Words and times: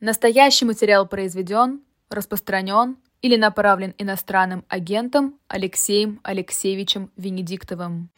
Настоящий 0.00 0.64
материал 0.64 1.06
произведен, 1.06 1.80
распространен 2.10 2.96
или 3.20 3.36
направлен 3.36 3.94
иностранным 3.98 4.64
агентом 4.68 5.34
Алексеем 5.46 6.20
Алексеевичем 6.22 7.10
Венедиктовым. 7.18 8.08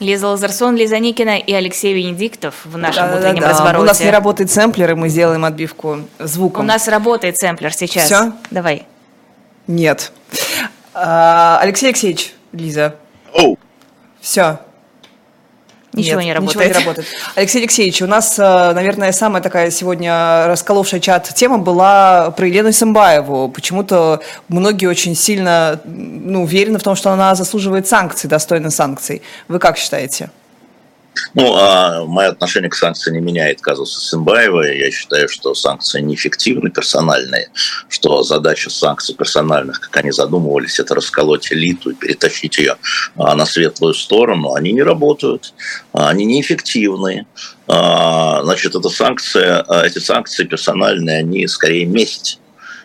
Лиза 0.00 0.26
Лазарсон, 0.28 0.74
Лиза 0.74 0.98
Никина 0.98 1.38
и 1.38 1.52
Алексей 1.52 1.94
Венедиктов 1.94 2.64
в 2.64 2.76
нашем 2.76 3.04
Да, 3.04 3.12
да, 3.12 3.18
утреннем 3.18 3.42
да. 3.42 3.48
развороте. 3.50 3.82
У 3.82 3.86
нас 3.86 4.00
не 4.00 4.10
работает 4.10 4.50
сэмплер, 4.50 4.90
и 4.90 4.94
мы 4.94 5.08
сделаем 5.08 5.44
отбивку 5.44 6.00
звуком. 6.18 6.64
У 6.64 6.66
нас 6.66 6.88
работает 6.88 7.38
сэмплер 7.38 7.72
сейчас. 7.72 8.06
Всё? 8.06 8.32
Давай. 8.50 8.86
Нет. 9.68 10.12
А, 10.92 11.60
Алексей 11.62 11.86
Алексеевич, 11.86 12.34
Лиза. 12.50 12.96
Оу, 13.32 13.56
Все. 14.20 14.58
Ничего 15.92 16.20
Нет, 16.20 16.26
не 16.26 16.32
работает. 16.34 16.68
Ничего 16.68 16.80
не 16.80 16.84
работает. 16.84 17.08
Алексей 17.34 17.58
Алексеевич, 17.58 18.02
у 18.02 18.06
нас, 18.06 18.38
э, 18.38 18.72
наверное, 18.72 19.10
самая 19.12 19.42
такая 19.42 19.70
сегодня 19.70 20.46
расколовшая 20.46 21.00
чат 21.00 21.32
тема 21.34 21.58
была 21.58 22.30
про 22.32 22.46
Елену 22.46 22.72
Сымбаеву. 22.72 23.48
Почему-то 23.48 24.20
многие 24.48 24.86
очень 24.86 25.14
сильно 25.14 25.80
ну, 25.84 26.42
уверены 26.42 26.78
в 26.78 26.82
том, 26.82 26.94
что 26.94 27.10
она 27.10 27.34
заслуживает 27.34 27.88
санкций, 27.88 28.28
достойна 28.28 28.70
санкций. 28.70 29.22
Вы 29.48 29.58
как 29.58 29.78
считаете? 29.78 30.30
Ну, 31.34 31.54
а 31.54 32.04
мое 32.04 32.28
отношение 32.28 32.70
к 32.70 32.74
санкциям 32.74 33.16
не 33.16 33.22
меняет 33.22 33.60
казуса 33.60 34.00
Симбаева. 34.00 34.62
Я 34.62 34.90
считаю, 34.90 35.28
что 35.28 35.54
санкции 35.54 36.00
неэффективны, 36.00 36.70
персональные, 36.70 37.50
что 37.88 38.22
задача 38.22 38.70
санкций 38.70 39.14
персональных, 39.14 39.80
как 39.80 39.96
они 39.98 40.10
задумывались, 40.10 40.80
это 40.80 40.94
расколоть 40.94 41.52
элиту 41.52 41.90
и 41.90 41.94
перетащить 41.94 42.58
ее 42.58 42.76
а, 43.16 43.34
на 43.34 43.46
светлую 43.46 43.94
сторону. 43.94 44.54
Они 44.54 44.72
не 44.72 44.82
работают, 44.82 45.54
а, 45.92 46.08
они 46.08 46.24
неэффективны. 46.24 47.26
А, 47.66 48.42
Значит, 48.42 48.74
эта 48.74 48.88
санкция, 48.88 49.64
эти 49.84 49.98
санкции 49.98 50.44
персональные, 50.44 51.18
они 51.18 51.46
скорее 51.46 51.84
месть. 51.84 52.40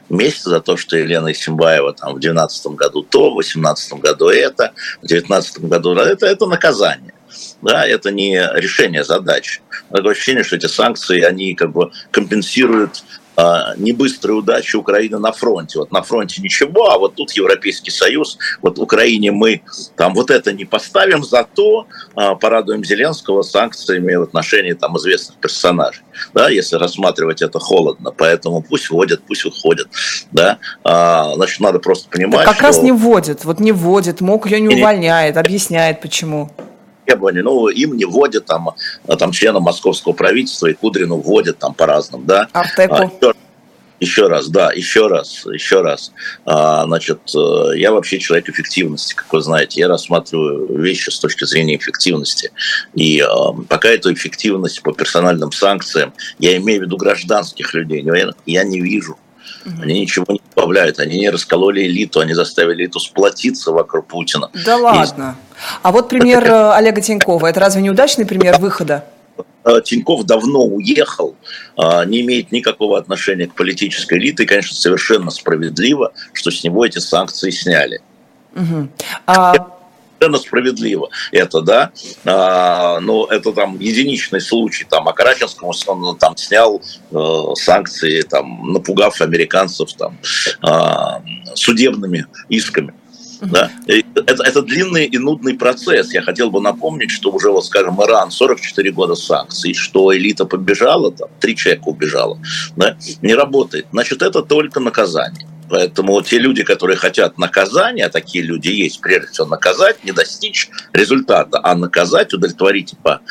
Месть 0.10 0.44
за 0.44 0.60
то, 0.60 0.76
что 0.78 0.98
Елена 0.98 1.32
Исимбаева 1.32 1.94
там 1.94 2.10
в 2.16 2.20
2012 2.20 2.68
году 2.74 3.04
то, 3.04 3.30
в 3.32 3.36
2018 3.36 3.94
году 3.94 4.28
это, 4.28 4.74
в 5.02 5.08
2019 5.08 5.60
году 5.62 5.96
это, 5.96 6.26
это 6.26 6.46
наказание. 6.46 7.13
Да, 7.62 7.86
это 7.86 8.12
не 8.12 8.38
решение 8.56 9.04
задач. 9.04 9.62
Такое 9.92 10.12
ощущение, 10.12 10.44
что 10.44 10.56
эти 10.56 10.68
санкции, 10.68 11.22
они 11.22 11.56
как 11.56 11.72
бы 11.72 11.92
компенсируют 12.12 13.04
а, 13.36 13.74
небыструю 13.78 14.40
удачу 14.40 14.80
Украины 14.80 15.18
на 15.18 15.32
фронте. 15.32 15.80
Вот 15.80 15.92
на 15.92 16.04
фронте 16.04 16.42
ничего, 16.42 16.92
а 16.92 16.98
вот 17.00 17.16
тут 17.16 17.32
Европейский 17.32 17.92
Союз, 17.92 18.38
вот 18.62 18.78
Украине 18.78 19.32
мы 19.32 19.62
там 19.96 20.14
вот 20.14 20.30
это 20.30 20.54
не 20.54 20.66
поставим, 20.66 21.24
зато 21.24 21.88
а, 22.16 22.36
порадуем 22.36 22.84
Зеленского 22.84 23.42
санкциями 23.42 24.14
в 24.16 24.24
отношении 24.24 24.74
там 24.74 24.98
известных 24.98 25.38
персонажей. 25.38 26.04
Да, 26.34 26.50
если 26.50 26.76
рассматривать 26.76 27.42
это 27.42 27.58
холодно, 27.60 28.12
поэтому 28.12 28.62
пусть 28.62 28.92
вводят, 28.92 29.24
пусть 29.28 29.46
выходят. 29.46 29.88
Да, 30.32 30.60
а, 30.84 31.34
значит, 31.36 31.60
надо 31.60 31.80
просто 31.80 32.10
понимать, 32.10 32.46
Так 32.46 32.54
как 32.54 32.62
раз 32.62 32.76
что- 32.76 32.86
не 32.86 32.92
вводит. 32.92 33.46
Вот 33.46 33.60
не 33.60 33.72
вводит, 33.72 34.22
МОК 34.22 34.46
ее 34.46 34.60
не 34.60 34.76
увольняет, 34.76 35.38
объясняет 35.38 36.02
почему. 36.02 36.52
Требования, 37.06 37.44
ну, 37.44 37.68
им 37.68 37.96
не 37.96 38.06
вводят 38.06 38.46
там, 38.46 38.72
а, 39.08 39.16
там 39.16 39.32
члена 39.32 39.60
московского 39.60 40.14
правительства 40.14 40.68
и 40.68 40.74
Кудрину 40.74 41.18
вводят 41.18 41.60
там 41.60 41.74
по-разному, 41.74 42.24
да. 42.26 42.48
Артеку. 42.54 42.96
А, 42.96 43.06
еще, 43.06 43.34
еще 44.04 44.28
раз, 44.28 44.50
да, 44.50 44.72
еще 44.74 45.08
раз, 45.08 45.46
еще 45.46 45.82
раз. 45.82 46.12
А, 46.46 46.86
значит, 46.86 47.20
э, 47.36 47.78
я 47.78 47.92
вообще 47.94 48.20
человек 48.20 48.50
эффективности, 48.50 49.14
как 49.14 49.32
вы 49.32 49.42
знаете. 49.42 49.80
Я 49.80 49.88
рассматриваю 49.88 50.78
вещи 50.78 51.10
с 51.10 51.20
точки 51.20 51.46
зрения 51.46 51.78
эффективности. 51.78 52.52
И 52.94 53.22
э, 53.22 53.26
пока 53.70 53.90
эту 53.90 54.14
эффективность 54.14 54.82
по 54.82 54.92
персональным 54.92 55.54
санкциям, 55.54 56.14
я 56.38 56.58
имею 56.58 56.82
в 56.82 56.84
виду 56.84 56.98
гражданских 56.98 57.74
людей, 57.74 58.06
я 58.46 58.64
не 58.64 58.82
вижу. 58.82 59.18
Они 59.82 60.02
ничего 60.02 60.26
не 60.30 60.42
добавляют, 60.56 61.00
они 61.00 61.20
не 61.20 61.30
раскололи 61.30 61.84
элиту, 61.84 62.20
они 62.20 62.34
заставили 62.34 62.84
элиту 62.84 63.00
сплотиться 63.00 63.72
вокруг 63.72 64.08
Путина. 64.08 64.50
Да 64.66 64.78
ладно. 64.78 65.36
А 65.82 65.92
вот 65.92 66.10
пример 66.10 66.44
э, 66.46 66.72
Олега 66.74 67.02
Тинькова. 67.02 67.48
Это 67.48 67.60
разве 67.60 67.82
неудачный 67.82 68.26
пример 68.26 68.60
выхода? 68.60 69.06
Э, 69.64 69.82
Тиньков 69.84 70.26
давно 70.26 70.64
уехал, 70.66 71.36
э, 71.78 72.06
не 72.06 72.22
имеет 72.22 72.52
никакого 72.52 72.98
отношения 72.98 73.48
к 73.48 73.56
политической 73.56 74.18
элите, 74.18 74.44
и, 74.44 74.46
конечно, 74.46 74.76
совершенно 74.76 75.32
справедливо, 75.32 76.12
что 76.34 76.52
с 76.52 76.64
него 76.64 76.86
эти 76.86 77.00
санкции 77.00 77.50
сняли. 77.50 78.02
Мгм. 78.54 78.92
А, 79.26 79.54
Совершенно 80.24 80.38
справедливо 80.38 81.10
это, 81.32 81.62
да, 81.62 81.92
А, 82.24 83.02
но 83.02 83.28
это 83.30 83.52
там 83.52 83.78
единичный 83.78 84.40
случай, 84.40 84.86
там, 84.90 85.10
а 85.10 85.14
Караченскому 85.14 85.74
он 85.88 86.18
там 86.18 86.38
снял 86.38 86.82
э, 87.12 87.44
санкции, 87.56 88.22
там, 88.22 88.72
напугав 88.72 89.20
американцев 89.20 89.92
там 89.94 90.18
а, 90.62 91.22
судебными 91.56 92.26
исками. 92.48 92.94
Да? 93.42 93.70
Это, 94.16 94.44
это 94.44 94.62
длинный 94.62 95.06
и 95.06 95.18
нудный 95.18 95.56
процесс. 95.56 96.14
Я 96.14 96.22
хотел 96.22 96.50
бы 96.50 96.62
напомнить, 96.62 97.12
что 97.12 97.30
уже, 97.30 97.52
вот, 97.52 97.66
скажем, 97.66 98.02
Иран 98.02 98.32
44 98.32 98.92
года 98.92 99.16
санкций, 99.16 99.74
что 99.74 100.16
элита 100.16 100.46
побежала, 100.46 101.12
там, 101.12 101.28
три 101.42 101.58
человека 101.58 101.90
убежало, 101.90 102.40
да? 102.78 102.96
не 103.22 103.36
работает. 103.36 103.88
Значит, 103.92 104.22
это 104.22 104.42
только 104.42 104.80
наказание. 104.80 105.46
Поэтому 105.74 106.22
те 106.22 106.38
люди, 106.38 106.64
которые 106.64 106.98
хотят 106.98 107.40
наказания, 107.40 108.06
а 108.06 108.10
такие 108.12 108.44
люди 108.44 108.68
есть, 108.68 109.02
прежде 109.02 109.32
всего 109.32 109.48
наказать, 109.48 110.04
не 110.04 110.12
достичь 110.12 110.70
результата, 110.92 111.60
а 111.64 111.74
наказать, 111.74 112.32
удовлетворить 112.32 112.94
по 113.02 113.22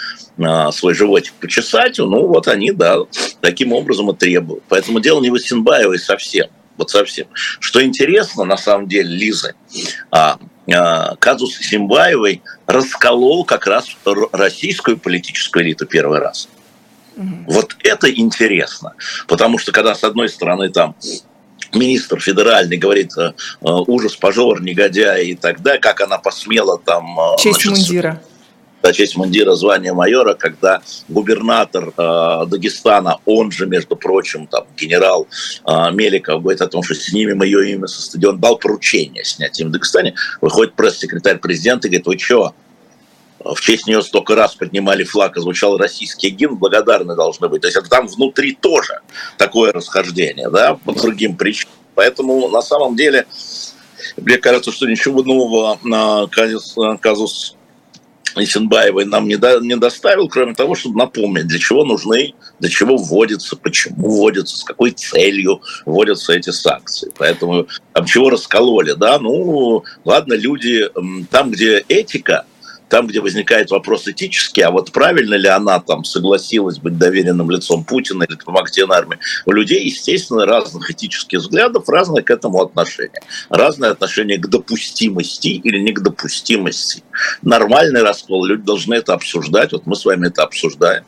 а, 0.42 0.72
свой 0.72 0.94
животик 0.94 1.34
почесать, 1.34 1.98
ну 1.98 2.26
вот 2.26 2.48
они, 2.48 2.72
да, 2.72 2.97
таким 3.41 3.72
образом 3.72 4.10
и 4.10 4.16
требуют. 4.16 4.64
Поэтому 4.69 4.98
дело 4.98 5.20
не 5.20 5.31
в 5.31 5.36
Исенбаевой 5.36 6.00
совсем. 6.00 6.48
Вот 6.76 6.91
совсем. 6.91 7.28
Что 7.32 7.81
интересно, 7.81 8.42
на 8.42 8.56
самом 8.56 8.88
деле, 8.88 9.08
Лиза, 9.08 9.54
а, 10.10 10.41
а, 10.69 11.14
казус 11.20 11.54
Симбаевой 11.58 12.42
расколол 12.66 13.44
как 13.44 13.69
раз 13.69 13.86
российскую 14.32 14.98
политическую 14.98 15.62
элиту 15.62 15.86
первый 15.86 16.19
раз. 16.19 16.48
Вот 17.47 17.76
это 17.84 18.12
интересно. 18.12 18.94
Потому 19.28 19.58
что 19.58 19.70
когда, 19.70 19.94
с 19.94 20.02
одной 20.02 20.28
стороны, 20.28 20.70
там 20.70 20.97
министр 21.74 22.20
федеральный 22.20 22.76
говорит 22.76 23.16
э, 23.16 23.32
э, 23.60 23.70
ужас, 23.86 24.16
пожор, 24.16 24.62
негодяй 24.62 25.26
и 25.26 25.34
так 25.34 25.62
далее, 25.62 25.80
как 25.80 26.00
она 26.00 26.18
посмела 26.18 26.78
там... 26.78 27.18
э, 27.18 27.36
честь 27.38 27.62
значит, 27.62 27.70
мундира. 27.70 28.22
да, 28.82 28.92
честь 28.92 29.16
мундира, 29.16 29.54
звание 29.54 29.92
майора, 29.92 30.34
когда 30.34 30.82
губернатор 31.08 31.92
э, 31.96 32.46
Дагестана, 32.46 33.18
он 33.24 33.50
же, 33.50 33.66
между 33.66 33.96
прочим, 33.96 34.46
там, 34.46 34.64
генерал 34.76 35.26
э, 35.66 35.90
Меликов, 35.92 36.42
говорит 36.42 36.60
о 36.60 36.68
том, 36.68 36.82
что 36.82 36.94
снимем 36.94 37.42
ее 37.42 37.72
имя 37.72 37.86
со 37.86 38.02
стадиона, 38.02 38.38
дал 38.38 38.56
поручение 38.56 39.24
снять 39.24 39.58
имя 39.60 39.68
в 39.68 39.72
Дагестане, 39.72 40.14
выходит 40.40 40.74
пресс-секретарь 40.74 41.38
президента 41.38 41.88
и 41.88 41.90
говорит, 41.90 42.06
вы 42.06 42.18
что, 42.18 42.54
в 43.44 43.60
честь 43.60 43.86
нее 43.86 44.03
столько 44.03 44.34
раз 44.34 44.54
поднимали 44.54 45.04
флаг, 45.04 45.36
и 45.36 45.41
звучал 45.41 45.76
российский 45.76 46.30
гимн, 46.30 46.56
благодарны 46.56 47.14
должны 47.14 47.48
быть. 47.48 47.62
То 47.62 47.69
есть 47.69 47.76
это 47.76 47.88
там 47.88 48.06
внутри 48.06 48.56
тоже 48.60 49.00
такое 49.38 49.72
расхождение, 49.72 50.50
да, 50.50 50.75
по 50.75 50.92
другим 50.92 51.36
причинам. 51.36 51.75
Поэтому 51.94 52.48
на 52.48 52.62
самом 52.62 52.97
деле, 52.97 53.26
мне 54.16 54.38
кажется, 54.38 54.72
что 54.72 54.86
ничего 54.86 55.22
нового 55.22 55.78
на 55.82 56.26
казус, 56.28 56.75
казус 57.00 57.56
Исенбаевой 58.36 59.04
нам 59.04 59.28
не, 59.28 59.36
до- 59.36 59.60
не 59.60 59.76
доставил, 59.76 60.28
кроме 60.28 60.54
того, 60.54 60.75
чтобы 60.75 60.98
напомнить, 60.98 61.47
для 61.47 61.58
чего 61.58 61.84
нужны, 61.84 62.34
для 62.60 62.70
чего 62.70 62.97
вводятся, 62.97 63.56
почему 63.56 64.08
вводятся, 64.08 64.56
с 64.56 64.64
какой 64.64 64.92
целью 64.92 65.60
вводятся 65.84 66.32
эти 66.32 66.50
санкции. 66.50 67.12
Поэтому 67.19 67.66
там 67.92 68.06
чего 68.06 68.31
раскололи, 68.31 68.92
да, 68.92 69.19
ну, 69.19 69.84
ладно, 70.04 70.34
люди, 70.34 70.88
там, 71.31 71.50
где 71.50 71.84
этика, 71.88 72.47
там, 72.92 73.06
где 73.06 73.22
возникает 73.22 73.70
вопрос 73.70 74.06
этический, 74.06 74.60
а 74.60 74.70
вот 74.70 74.92
правильно 74.92 75.34
ли 75.34 75.48
она 75.48 75.80
там 75.80 76.04
согласилась 76.04 76.76
быть 76.76 76.98
доверенным 76.98 77.50
лицом 77.50 77.84
Путина 77.84 78.25
или 78.25 78.36
помогать 78.36 78.78
армии, 78.78 79.19
у 79.47 79.53
людей, 79.53 79.82
естественно, 79.86 80.44
разных 80.44 80.91
этических 80.91 81.38
взглядов, 81.38 81.88
разное 81.88 82.22
к 82.22 82.28
этому 82.31 82.61
отношение. 82.61 83.22
Разное 83.49 83.93
отношение 83.93 84.37
к 84.37 84.46
допустимости 84.46 85.49
или 85.49 85.78
не 85.78 85.93
к 85.93 86.00
допустимости. 86.00 87.02
Нормальный 87.40 88.02
раскол, 88.02 88.44
люди 88.44 88.64
должны 88.64 88.93
это 88.93 89.14
обсуждать, 89.14 89.72
вот 89.72 89.87
мы 89.87 89.96
с 89.96 90.05
вами 90.05 90.26
это 90.26 90.43
обсуждаем. 90.43 91.05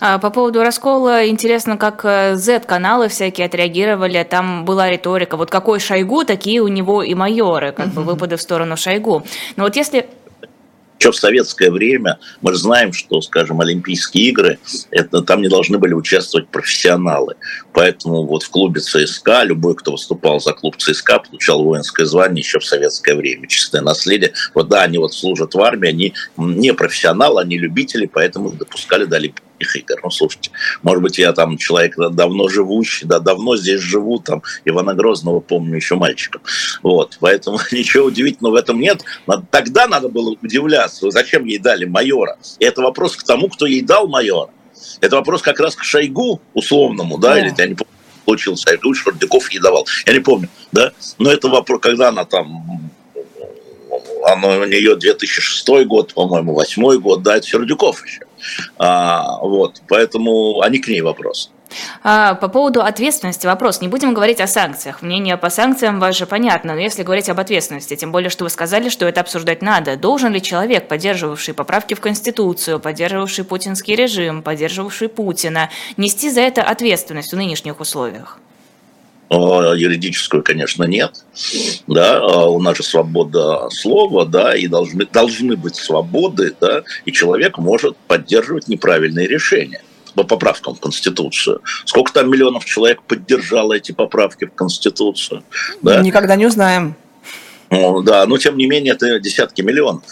А, 0.00 0.18
По 0.18 0.30
поводу 0.30 0.62
раскола, 0.62 1.26
интересно, 1.26 1.76
как 1.76 2.04
э, 2.04 2.36
Z-каналы 2.36 3.08
всякие 3.08 3.46
отреагировали. 3.46 4.22
Там 4.22 4.64
была 4.64 4.88
риторика. 4.88 5.36
Вот 5.36 5.50
какой 5.50 5.80
Шойгу, 5.80 6.24
такие 6.24 6.60
у 6.60 6.68
него 6.68 7.02
и 7.02 7.14
майоры, 7.14 7.72
как 7.72 7.88
бы 7.88 8.04
выпады 8.04 8.36
в 8.36 8.42
сторону 8.42 8.76
Шойгу. 8.76 9.24
Но 9.56 9.64
вот 9.64 9.74
если 9.74 10.06
Еще 10.98 11.12
в 11.12 11.16
советское 11.16 11.70
время 11.70 12.18
мы 12.40 12.54
знаем, 12.54 12.92
что, 12.92 13.20
скажем, 13.20 13.60
Олимпийские 13.60 14.28
игры, 14.30 14.58
это, 14.90 15.22
там 15.22 15.42
не 15.42 15.48
должны 15.48 15.78
были 15.78 15.94
участвовать 15.94 16.48
профессионалы. 16.48 17.34
Поэтому 17.72 18.26
вот 18.26 18.42
в 18.42 18.50
клубе 18.50 18.80
ЦСКА 18.80 19.44
любой, 19.44 19.76
кто 19.76 19.92
выступал 19.92 20.40
за 20.40 20.52
клуб 20.52 20.76
ЦСКА, 20.76 21.20
получал 21.20 21.62
воинское 21.62 22.04
звание 22.04 22.40
еще 22.40 22.58
в 22.58 22.64
советское 22.64 23.14
время. 23.14 23.46
Чистое 23.46 23.82
наследие. 23.82 24.32
Вот 24.54 24.68
да, 24.68 24.82
они 24.82 24.98
вот 24.98 25.14
служат 25.14 25.54
в 25.54 25.60
армии, 25.60 25.88
они 25.88 26.14
не 26.36 26.74
профессионалы, 26.74 27.42
они 27.42 27.58
любители, 27.58 28.10
поэтому 28.12 28.50
их 28.50 28.58
допускали 28.58 29.04
до 29.04 29.16
Олимпийских 29.16 29.47
игр. 29.76 29.96
Ну, 30.02 30.10
слушайте, 30.10 30.50
может 30.82 31.02
быть, 31.02 31.18
я 31.18 31.32
там 31.32 31.56
человек 31.56 31.96
давно 31.96 32.48
живущий, 32.48 33.06
да, 33.06 33.18
давно 33.18 33.56
здесь 33.56 33.80
живу, 33.80 34.18
там, 34.18 34.42
Ивана 34.64 34.94
Грозного 34.94 35.40
помню 35.40 35.76
еще 35.76 35.96
мальчиком. 35.96 36.42
Вот, 36.82 37.16
поэтому 37.20 37.58
ничего 37.72 38.06
удивительного 38.06 38.54
в 38.54 38.56
этом 38.56 38.80
нет. 38.80 39.02
Тогда 39.50 39.86
надо 39.86 40.08
было 40.08 40.36
удивляться, 40.42 41.10
зачем 41.10 41.44
ей 41.44 41.58
дали 41.58 41.84
майора. 41.84 42.36
И 42.58 42.64
это 42.64 42.82
вопрос 42.82 43.16
к 43.16 43.24
тому, 43.24 43.48
кто 43.48 43.66
ей 43.66 43.82
дал 43.82 44.08
майора. 44.08 44.50
Это 45.00 45.16
вопрос 45.16 45.42
как 45.42 45.60
раз 45.60 45.74
к 45.74 45.82
Шойгу 45.82 46.40
условному, 46.54 47.18
да, 47.18 47.38
или 47.38 47.52
я 47.56 47.66
не 47.66 47.74
помню, 47.74 47.92
получил 48.24 48.56
Шойгу, 48.56 48.94
Шордяков 48.94 49.50
ей 49.50 49.60
давал. 49.60 49.86
Я 50.06 50.12
не 50.12 50.20
помню, 50.20 50.48
да. 50.72 50.92
Но 51.18 51.30
это 51.30 51.48
вопрос, 51.48 51.80
когда 51.80 52.08
она 52.08 52.24
там 52.24 52.88
оно 54.24 54.60
у 54.60 54.64
нее 54.64 54.96
2006 54.96 55.86
год, 55.86 56.14
по-моему, 56.14 56.54
2008 56.54 57.00
год, 57.00 57.22
да, 57.22 57.36
это 57.36 57.46
Сердюков 57.46 58.04
еще. 58.04 58.22
А, 58.78 59.38
вот, 59.40 59.82
поэтому, 59.88 60.62
не 60.68 60.78
к 60.78 60.88
ней 60.88 61.00
вопрос. 61.00 61.50
А, 62.02 62.34
по 62.34 62.48
поводу 62.48 62.82
ответственности 62.82 63.46
вопрос. 63.46 63.80
Не 63.80 63.88
будем 63.88 64.14
говорить 64.14 64.40
о 64.40 64.46
санкциях. 64.46 65.02
Мнение 65.02 65.36
по 65.36 65.50
санкциям 65.50 66.00
ваше 66.00 66.26
понятно, 66.26 66.74
но 66.74 66.80
если 66.80 67.02
говорить 67.02 67.28
об 67.28 67.40
ответственности, 67.40 67.96
тем 67.96 68.12
более, 68.12 68.30
что 68.30 68.44
вы 68.44 68.50
сказали, 68.50 68.88
что 68.88 69.06
это 69.06 69.20
обсуждать 69.20 69.62
надо. 69.62 69.96
Должен 69.96 70.32
ли 70.32 70.42
человек, 70.42 70.88
поддерживавший 70.88 71.54
поправки 71.54 71.94
в 71.94 72.00
Конституцию, 72.00 72.80
поддерживавший 72.80 73.44
путинский 73.44 73.94
режим, 73.94 74.42
поддерживавший 74.42 75.08
Путина, 75.08 75.70
нести 75.96 76.30
за 76.30 76.40
это 76.40 76.62
ответственность 76.62 77.32
в 77.32 77.36
нынешних 77.36 77.80
условиях? 77.80 78.38
Юридическую, 79.30 80.42
конечно, 80.42 80.84
нет. 80.84 81.24
Да, 81.86 82.18
а 82.18 82.48
у 82.48 82.60
нас 82.60 82.76
же 82.76 82.82
свобода 82.82 83.68
слова, 83.70 84.24
да, 84.24 84.56
и 84.56 84.66
должны, 84.66 85.06
должны 85.06 85.56
быть 85.56 85.76
свободы, 85.76 86.54
да, 86.60 86.82
и 87.04 87.12
человек 87.12 87.58
может 87.58 87.96
поддерживать 87.96 88.68
неправильные 88.68 89.26
решения 89.26 89.82
по 90.14 90.24
поправкам 90.24 90.74
в 90.74 90.80
Конституцию. 90.80 91.60
Сколько 91.84 92.12
там 92.12 92.30
миллионов 92.30 92.64
человек 92.64 93.02
поддержало 93.02 93.74
эти 93.74 93.92
поправки 93.92 94.46
в 94.46 94.52
Конституцию? 94.52 95.44
Да? 95.82 96.00
Никогда 96.00 96.34
не 96.34 96.46
узнаем. 96.46 96.96
Ну, 97.70 98.02
да, 98.02 98.26
но 98.26 98.38
тем 98.38 98.56
не 98.56 98.66
менее 98.66 98.94
это 98.94 99.20
десятки 99.20 99.60
миллионов. 99.62 100.04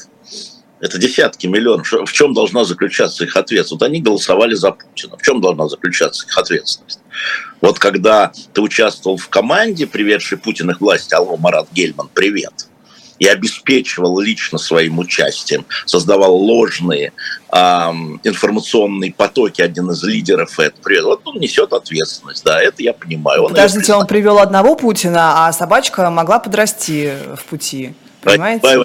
Это 0.80 0.98
десятки 0.98 1.46
миллионов. 1.46 1.90
В 1.90 2.12
чем 2.12 2.34
должна 2.34 2.64
заключаться 2.64 3.24
их 3.24 3.36
ответственность? 3.36 3.82
Вот 3.82 3.82
они 3.82 4.02
голосовали 4.02 4.54
за 4.54 4.72
Путина. 4.72 5.16
В 5.16 5.22
чем 5.22 5.40
должна 5.40 5.68
заключаться 5.68 6.26
их 6.26 6.36
ответственность? 6.36 7.00
Вот 7.62 7.78
когда 7.78 8.32
ты 8.52 8.60
участвовал 8.60 9.16
в 9.16 9.28
команде, 9.28 9.86
приведшей 9.86 10.36
Путина 10.36 10.74
к 10.74 10.80
власти, 10.80 11.14
алло, 11.14 11.36
Марат 11.38 11.68
Гельман, 11.72 12.10
привет, 12.12 12.52
и 13.18 13.26
обеспечивал 13.26 14.20
лично 14.20 14.58
своим 14.58 14.98
участием, 14.98 15.64
создавал 15.86 16.36
ложные 16.36 17.14
э, 17.50 17.56
информационные 17.56 19.14
потоки, 19.14 19.62
один 19.62 19.90
из 19.90 20.02
лидеров 20.02 20.60
этого. 20.60 21.02
Вот 21.02 21.22
он 21.24 21.40
несет 21.40 21.72
ответственность, 21.72 22.44
да, 22.44 22.60
это 22.60 22.82
я 22.82 22.92
понимаю. 22.92 23.44
Он 23.44 23.50
Подождите, 23.50 23.94
он 23.94 24.06
привел 24.06 24.38
одного 24.38 24.76
Путина, 24.76 25.46
а 25.46 25.52
собачка 25.52 26.10
могла 26.10 26.38
подрасти 26.38 27.14
в 27.36 27.44
пути. 27.44 27.94
Понимаете? 28.22 28.84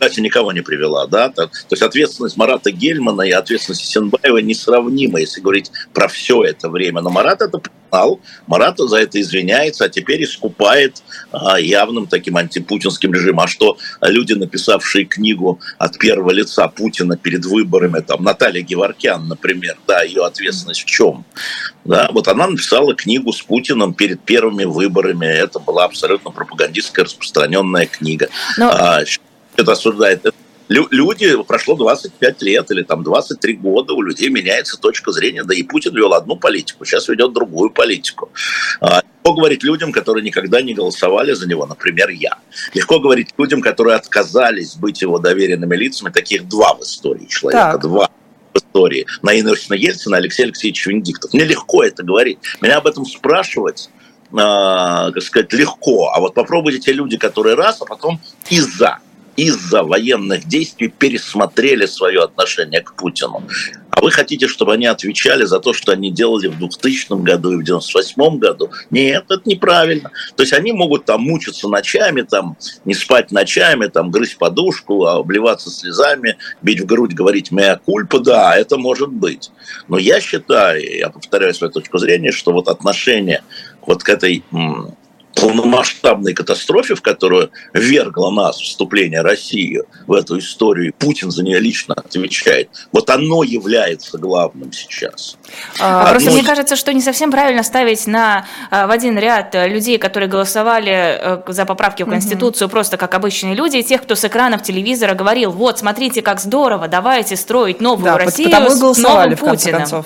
Кстати, 0.00 0.20
никого 0.20 0.50
не 0.52 0.62
привела, 0.62 1.06
да, 1.06 1.28
так, 1.28 1.50
то 1.50 1.72
есть 1.72 1.82
ответственность 1.82 2.38
Марата 2.38 2.70
Гельмана 2.70 3.20
и 3.20 3.32
ответственность 3.32 3.84
Сенбаева 3.84 4.38
несравнима, 4.38 5.20
если 5.20 5.42
говорить 5.42 5.70
про 5.92 6.08
все 6.08 6.42
это 6.42 6.70
время. 6.70 7.02
Но 7.02 7.10
Марат 7.10 7.42
это 7.42 7.58
признал, 7.58 8.18
Марат 8.46 8.78
за 8.78 8.96
это 8.96 9.20
извиняется, 9.20 9.84
а 9.84 9.88
теперь 9.90 10.24
искупает 10.24 11.02
а, 11.32 11.60
явным 11.60 12.06
таким 12.06 12.38
антипутинским 12.38 13.12
режимом. 13.12 13.40
А 13.40 13.46
что 13.46 13.76
люди, 14.00 14.32
написавшие 14.32 15.04
книгу 15.04 15.60
от 15.76 15.98
первого 15.98 16.30
лица 16.30 16.66
Путина 16.68 17.18
перед 17.18 17.44
выборами, 17.44 18.00
там 18.00 18.22
Наталья 18.24 18.62
Геворкян, 18.62 19.28
например, 19.28 19.76
да, 19.86 20.00
ее 20.02 20.24
ответственность 20.24 20.80
в 20.80 20.86
чем? 20.86 21.26
Да, 21.84 22.08
вот 22.12 22.26
она 22.28 22.46
написала 22.46 22.94
книгу 22.94 23.34
с 23.34 23.42
Путиным 23.42 23.92
перед 23.92 24.22
первыми 24.22 24.64
выборами. 24.64 25.26
Это 25.26 25.58
была 25.58 25.84
абсолютно 25.84 26.30
пропагандистская 26.30 27.04
распространенная 27.04 27.84
книга. 27.84 28.28
Но... 28.56 28.70
А, 28.70 29.04
это 29.60 29.72
осуждает. 29.72 30.26
Люди, 30.70 31.42
прошло 31.42 31.74
25 31.74 32.42
лет 32.42 32.70
или 32.70 32.84
там 32.84 33.02
23 33.02 33.54
года, 33.54 33.92
у 33.92 34.02
людей 34.02 34.28
меняется 34.28 34.78
точка 34.78 35.10
зрения. 35.10 35.42
Да 35.42 35.52
и 35.52 35.64
Путин 35.64 35.96
вел 35.96 36.14
одну 36.14 36.36
политику, 36.36 36.84
сейчас 36.84 37.08
ведет 37.08 37.32
другую 37.32 37.70
политику. 37.70 38.30
А, 38.80 39.02
легко 39.02 39.34
говорить 39.34 39.64
людям, 39.64 39.90
которые 39.90 40.22
никогда 40.22 40.62
не 40.62 40.74
голосовали 40.74 41.32
за 41.32 41.48
него, 41.48 41.66
например, 41.66 42.10
я. 42.10 42.38
Легко 42.72 43.00
говорить 43.00 43.30
людям, 43.36 43.62
которые 43.62 43.96
отказались 43.96 44.76
быть 44.76 45.02
его 45.02 45.18
доверенными 45.18 45.74
лицами, 45.74 46.10
таких 46.10 46.46
два 46.46 46.74
в 46.74 46.82
истории 46.82 47.26
человека, 47.26 47.72
так. 47.72 47.80
два 47.80 48.08
в 48.54 48.58
истории. 48.58 49.06
Наина 49.22 49.54
Ельцина, 49.70 50.18
Алексей 50.18 50.44
Алексеевич 50.44 50.86
Венедиктов. 50.86 51.32
Мне 51.34 51.44
легко 51.46 51.82
это 51.82 52.04
говорить. 52.04 52.38
Меня 52.60 52.76
об 52.76 52.86
этом 52.86 53.04
спрашивать 53.04 53.90
э, 54.32 54.36
как 54.36 55.20
сказать, 55.20 55.52
легко. 55.52 56.12
А 56.14 56.20
вот 56.20 56.34
попробуйте 56.34 56.78
те 56.78 56.92
люди, 56.92 57.16
которые 57.16 57.56
раз, 57.56 57.82
а 57.82 57.86
потом 57.86 58.20
и 58.48 58.60
за 58.60 59.00
из-за 59.40 59.82
военных 59.82 60.46
действий 60.46 60.88
пересмотрели 60.88 61.86
свое 61.86 62.22
отношение 62.22 62.80
к 62.82 62.94
Путину. 62.94 63.42
А 63.90 64.02
вы 64.02 64.10
хотите, 64.10 64.46
чтобы 64.48 64.74
они 64.74 64.86
отвечали 64.86 65.44
за 65.44 65.60
то, 65.60 65.72
что 65.72 65.92
они 65.92 66.10
делали 66.10 66.46
в 66.46 66.58
2000 66.58 67.22
году 67.22 67.52
и 67.52 67.56
в 67.56 67.64
98 67.64 68.38
году? 68.38 68.70
Нет, 68.90 69.24
это 69.28 69.42
неправильно. 69.44 70.10
То 70.36 70.42
есть 70.42 70.52
они 70.52 70.72
могут 70.72 71.06
там 71.06 71.22
мучиться 71.22 71.68
ночами, 71.68 72.22
там 72.22 72.56
не 72.84 72.94
спать 72.94 73.32
ночами, 73.32 73.86
там 73.86 74.10
грызть 74.10 74.38
подушку, 74.38 75.06
обливаться 75.06 75.70
слезами, 75.70 76.36
бить 76.62 76.80
в 76.80 76.86
грудь, 76.86 77.14
говорить 77.14 77.50
«мея 77.50 77.80
кульпа», 77.84 78.20
да, 78.20 78.56
это 78.56 78.76
может 78.76 79.08
быть. 79.08 79.50
Но 79.88 79.98
я 79.98 80.20
считаю, 80.20 80.82
я 80.82 81.08
повторяю 81.08 81.54
свою 81.54 81.72
точку 81.72 81.98
зрения, 81.98 82.30
что 82.30 82.52
вот 82.52 82.68
отношение 82.68 83.42
вот 83.86 84.02
к 84.02 84.08
этой 84.08 84.44
полномасштабной 85.34 86.34
катастрофе, 86.34 86.94
в 86.94 87.02
которую 87.02 87.50
вергло 87.72 88.30
нас 88.30 88.58
вступление 88.58 89.22
России 89.22 89.82
в 90.06 90.12
эту 90.12 90.38
историю, 90.38 90.92
Путин 90.98 91.30
за 91.30 91.42
нее 91.42 91.60
лично 91.60 91.94
отвечает, 91.94 92.70
вот 92.92 93.08
оно 93.10 93.42
является 93.42 94.18
главным 94.18 94.72
сейчас. 94.72 95.36
А, 95.78 96.02
Одно... 96.02 96.10
Просто 96.12 96.30
мне 96.32 96.42
кажется, 96.42 96.76
что 96.76 96.92
не 96.92 97.00
совсем 97.00 97.30
правильно 97.30 97.62
ставить 97.62 98.06
на, 98.06 98.46
а, 98.70 98.86
в 98.86 98.90
один 98.90 99.18
ряд 99.18 99.54
людей, 99.54 99.98
которые 99.98 100.28
голосовали 100.28 100.92
э, 100.92 101.42
за 101.46 101.64
поправки 101.64 102.02
в 102.02 102.08
Конституцию, 102.08 102.66
угу. 102.66 102.72
просто 102.72 102.96
как 102.96 103.14
обычные 103.14 103.54
люди, 103.54 103.78
и 103.78 103.82
тех, 103.82 104.02
кто 104.02 104.14
с 104.14 104.24
экранов 104.24 104.62
телевизора 104.62 105.14
говорил, 105.14 105.50
вот, 105.52 105.78
смотрите, 105.78 106.22
как 106.22 106.40
здорово, 106.40 106.88
давайте 106.88 107.36
строить 107.36 107.80
новую 107.80 108.04
да, 108.04 108.18
Россию 108.18 108.50
потому 108.50 108.70
с 108.70 108.98
новым 108.98 109.36
Путиным. 109.36 110.04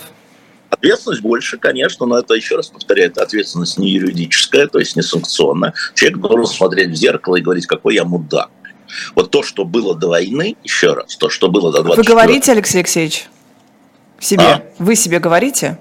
Ответственность 0.85 1.23
больше, 1.23 1.57
конечно, 1.57 2.05
но 2.05 2.19
это, 2.19 2.35
еще 2.35 2.57
раз 2.57 2.69
повторяю, 2.69 3.11
это 3.11 3.23
ответственность 3.23 3.79
не 3.79 3.89
юридическая, 3.89 4.67
то 4.67 4.79
есть 4.79 4.97
не 4.97 5.03
санкционная. 5.03 5.73
Человек 5.95 6.19
должен 6.19 6.47
смотреть 6.47 6.91
в 6.91 6.95
зеркало 6.95 7.37
и 7.37 7.41
говорить, 7.41 7.67
какой 7.67 7.95
я 7.95 8.05
мудак. 8.05 8.50
Вот 9.14 9.31
то, 9.31 9.43
что 9.43 9.64
было 9.64 9.95
до 9.95 10.09
войны, 10.09 10.57
еще 10.62 10.93
раз, 10.93 11.17
то, 11.17 11.31
что 11.31 11.49
было 11.49 11.73
до 11.73 11.83
24 11.83 11.97
Вы 11.97 12.05
говорите, 12.05 12.53
Алексей 12.53 12.79
Алексеевич? 12.79 13.29
Себе? 14.21 14.45
А? 14.45 14.62
Вы 14.79 14.95
себе 14.95 15.21
говорите? 15.21 15.79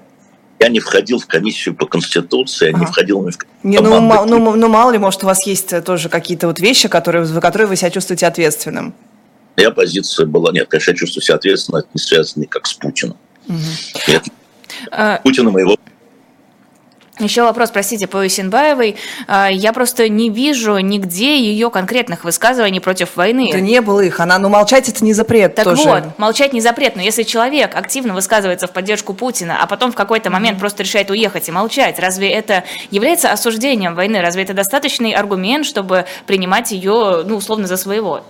Я 0.58 0.68
не 0.68 0.80
входил 0.80 1.18
в 1.18 1.26
комиссию 1.26 1.74
по 1.74 1.84
Конституции, 1.84 2.70
я 2.70 2.74
а. 2.74 2.80
не 2.80 2.86
входил 2.86 3.20
в 3.20 3.30
не, 3.62 3.80
ну, 3.80 4.00
ну, 4.00 4.56
ну, 4.56 4.68
мало 4.68 4.90
ли, 4.90 4.96
может, 4.96 5.22
у 5.22 5.26
вас 5.26 5.46
есть 5.46 5.84
тоже 5.84 6.08
какие-то 6.08 6.46
вот 6.46 6.60
вещи, 6.60 6.88
которые, 6.88 7.26
за 7.26 7.42
которые 7.42 7.68
вы 7.68 7.76
себя 7.76 7.90
чувствуете 7.90 8.26
ответственным? 8.26 8.94
Я 9.58 9.70
позиция 9.70 10.24
была, 10.24 10.50
нет, 10.50 10.68
конечно, 10.68 10.92
я 10.92 10.96
чувствую 10.96 11.22
себя 11.22 11.34
ответственно, 11.36 11.78
это 11.78 11.88
не 11.92 12.00
связано 12.00 12.42
никак 12.42 12.66
с 12.66 12.72
Путиным. 12.72 13.18
Угу. 13.48 13.58
Это 14.06 14.30
Путина 15.22 15.50
моего 15.50 15.76
еще 17.20 17.42
вопрос, 17.42 17.70
простите, 17.70 18.08
по 18.08 18.26
Исенбаевой. 18.26 18.96
А, 19.28 19.48
я 19.48 19.72
просто 19.72 20.08
не 20.08 20.30
вижу 20.30 20.78
нигде 20.78 21.38
ее 21.38 21.70
конкретных 21.70 22.24
высказываний 22.24 22.80
против 22.80 23.14
войны. 23.14 23.50
Да 23.52 23.60
не 23.60 23.80
было 23.80 24.00
их. 24.00 24.18
Она, 24.18 24.38
ну, 24.38 24.48
молчать 24.48 24.88
это 24.88 25.04
не 25.04 25.12
запрет 25.12 25.54
Так 25.54 25.64
тоже. 25.64 25.82
вот, 25.84 26.18
молчать 26.18 26.52
не 26.52 26.60
запрет. 26.60 26.96
Но 26.96 27.02
если 27.02 27.22
человек 27.22 27.76
активно 27.76 28.14
высказывается 28.14 28.66
в 28.66 28.72
поддержку 28.72 29.14
Путина, 29.14 29.62
а 29.62 29.66
потом 29.68 29.92
в 29.92 29.94
какой-то 29.94 30.30
момент 30.30 30.56
mm-hmm. 30.56 30.60
просто 30.60 30.82
решает 30.82 31.10
уехать 31.10 31.48
и 31.48 31.52
молчать, 31.52 32.00
разве 32.00 32.30
это 32.30 32.64
является 32.90 33.30
осуждением 33.30 33.94
войны? 33.94 34.20
Разве 34.20 34.42
это 34.42 34.52
достаточный 34.52 35.12
аргумент, 35.12 35.66
чтобы 35.66 36.06
принимать 36.26 36.72
ее, 36.72 37.22
ну, 37.24 37.36
условно, 37.36 37.68
за 37.68 37.76
своего? 37.76 38.24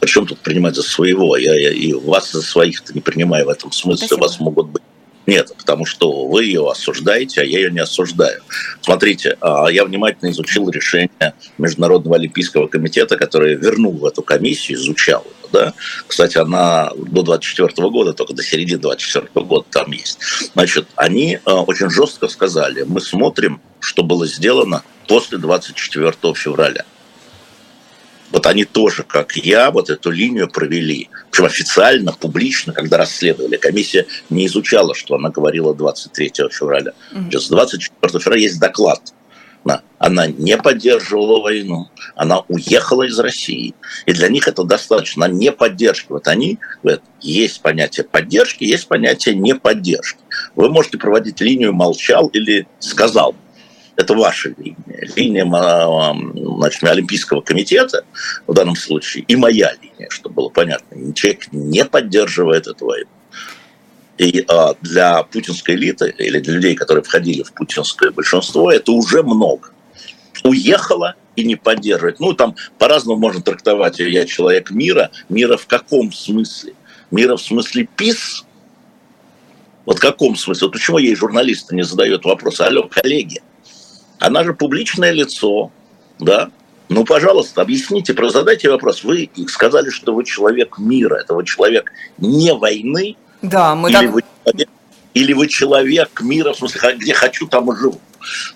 Причем 0.00 0.26
тут 0.26 0.40
принимать 0.40 0.74
за 0.74 0.82
своего? 0.82 1.36
Я, 1.38 1.54
я 1.54 1.70
и 1.70 1.94
вас 1.94 2.30
за 2.30 2.42
своих-то 2.42 2.92
не 2.92 3.00
принимаю 3.00 3.46
в 3.46 3.48
этом 3.48 3.72
смысле. 3.72 4.06
Спасибо. 4.06 4.24
Вас 4.24 4.38
могут 4.38 4.68
быть 4.68 4.82
нет, 5.30 5.52
потому 5.56 5.86
что 5.86 6.26
вы 6.26 6.44
ее 6.46 6.68
осуждаете, 6.68 7.42
а 7.42 7.44
я 7.44 7.60
ее 7.60 7.70
не 7.70 7.78
осуждаю. 7.78 8.42
Смотрите, 8.80 9.38
а, 9.40 9.68
я 9.68 9.84
внимательно 9.84 10.30
изучил 10.30 10.68
решение 10.70 11.34
Международного 11.56 12.16
олимпийского 12.16 12.66
комитета, 12.66 13.16
которое 13.16 13.54
вернул 13.54 13.92
в 13.92 14.04
эту 14.04 14.22
комиссию, 14.22 14.78
изучал. 14.78 15.24
Да? 15.52 15.72
Кстати, 16.08 16.36
она 16.36 16.90
до 16.96 17.22
24 17.22 17.90
года, 17.90 18.12
только 18.12 18.34
до 18.34 18.42
середины 18.42 18.80
24 18.80 19.46
года 19.46 19.66
там 19.70 19.92
есть. 19.92 20.18
Значит, 20.54 20.88
они 20.96 21.38
а, 21.44 21.62
очень 21.62 21.90
жестко 21.90 22.26
сказали, 22.26 22.82
мы 22.82 23.00
смотрим, 23.00 23.60
что 23.78 24.02
было 24.02 24.26
сделано 24.26 24.82
после 25.06 25.38
24 25.38 26.12
февраля. 26.34 26.84
Вот 28.30 28.46
они 28.46 28.64
тоже, 28.64 29.02
как 29.02 29.36
я, 29.36 29.70
вот 29.70 29.90
эту 29.90 30.10
линию 30.10 30.48
провели. 30.48 31.08
Причем 31.30 31.44
официально, 31.46 32.12
публично, 32.12 32.72
когда 32.72 32.96
расследовали. 32.96 33.56
Комиссия 33.56 34.06
не 34.30 34.46
изучала, 34.46 34.94
что 34.94 35.16
она 35.16 35.30
говорила 35.30 35.74
23 35.74 36.32
февраля. 36.50 36.92
Сейчас 37.12 37.48
24 37.48 38.18
февраля 38.18 38.42
есть 38.42 38.60
доклад. 38.60 39.12
Она 39.98 40.26
не 40.26 40.56
поддерживала 40.56 41.42
войну, 41.42 41.90
она 42.16 42.40
уехала 42.48 43.02
из 43.02 43.18
России. 43.18 43.74
И 44.06 44.14
для 44.14 44.28
них 44.28 44.48
это 44.48 44.64
достаточно. 44.64 45.26
Она 45.26 45.34
не 45.34 45.52
поддерживает. 45.52 46.26
Они 46.26 46.58
говорят, 46.82 47.02
есть 47.20 47.60
понятие 47.60 48.04
поддержки, 48.04 48.64
есть 48.64 48.88
понятие 48.88 49.34
неподдержки. 49.34 50.18
Вы 50.56 50.70
можете 50.70 50.96
проводить 50.96 51.42
линию 51.42 51.74
«молчал» 51.74 52.28
или 52.28 52.66
«сказал». 52.78 53.34
Это 54.00 54.14
ваша 54.14 54.54
линия. 54.56 54.76
Линия 55.14 55.44
значит, 56.56 56.82
Олимпийского 56.84 57.42
комитета 57.42 58.06
в 58.46 58.54
данном 58.54 58.74
случае 58.74 59.24
и 59.28 59.36
моя 59.36 59.74
линия, 59.82 60.08
чтобы 60.08 60.36
было 60.36 60.48
понятно. 60.48 61.12
Человек 61.12 61.52
не 61.52 61.84
поддерживает 61.84 62.66
эту 62.66 62.86
войну. 62.86 63.10
И 64.16 64.42
а, 64.48 64.74
для 64.80 65.22
путинской 65.24 65.74
элиты 65.74 66.14
или 66.16 66.38
для 66.40 66.54
людей, 66.54 66.74
которые 66.76 67.04
входили 67.04 67.42
в 67.42 67.52
путинское 67.52 68.10
большинство, 68.10 68.72
это 68.72 68.90
уже 68.92 69.22
много. 69.22 69.68
Уехала 70.44 71.14
и 71.36 71.44
не 71.44 71.56
поддерживает. 71.56 72.20
Ну, 72.20 72.32
там 72.32 72.56
по-разному 72.78 73.20
можно 73.20 73.42
трактовать. 73.42 73.98
Я 73.98 74.24
человек 74.24 74.70
мира. 74.70 75.10
Мира 75.28 75.58
в 75.58 75.66
каком 75.66 76.10
смысле? 76.10 76.72
Мира 77.10 77.36
в 77.36 77.42
смысле 77.42 77.86
пис? 77.96 78.46
Вот 79.84 79.98
в 79.98 80.00
каком 80.00 80.36
смысле? 80.36 80.68
Вот 80.68 80.72
почему 80.72 80.96
ей 80.96 81.14
журналисты 81.14 81.76
не 81.76 81.82
задают 81.82 82.24
вопрос? 82.24 82.60
Алло, 82.60 82.88
коллеги, 82.88 83.42
она 84.20 84.44
же 84.44 84.54
публичное 84.54 85.10
лицо, 85.10 85.72
да? 86.18 86.50
Ну, 86.88 87.04
пожалуйста, 87.04 87.62
объясните, 87.62 88.14
задайте 88.30 88.70
вопрос. 88.70 89.04
Вы 89.04 89.30
сказали, 89.48 89.90
что 89.90 90.14
вы 90.14 90.24
человек 90.24 90.78
мира, 90.78 91.16
это 91.16 91.34
вы 91.34 91.44
человек 91.44 91.92
не 92.18 92.52
войны, 92.52 93.16
да, 93.42 93.74
мы 93.74 93.90
или, 93.90 93.96
так... 93.96 94.10
вы, 94.10 94.22
или 95.14 95.32
вы 95.32 95.48
человек 95.48 96.20
мира, 96.20 96.52
в 96.52 96.56
смысле, 96.56 96.96
где 96.96 97.14
хочу, 97.14 97.46
там 97.46 97.72
и 97.72 97.76
живу. 97.76 98.00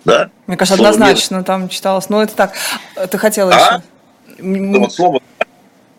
Да? 0.04 0.30
Мне 0.46 0.56
кажется, 0.56 0.76
слово 0.76 0.90
однозначно 0.90 1.36
мир. 1.36 1.44
там 1.44 1.68
читалось. 1.68 2.08
Но 2.10 2.22
это 2.22 2.34
так. 2.34 2.52
Ты 3.10 3.16
хотела 3.16 3.52
а? 3.52 3.82
еще? 4.38 4.78
Вот 4.78 4.92
слово 4.92 5.20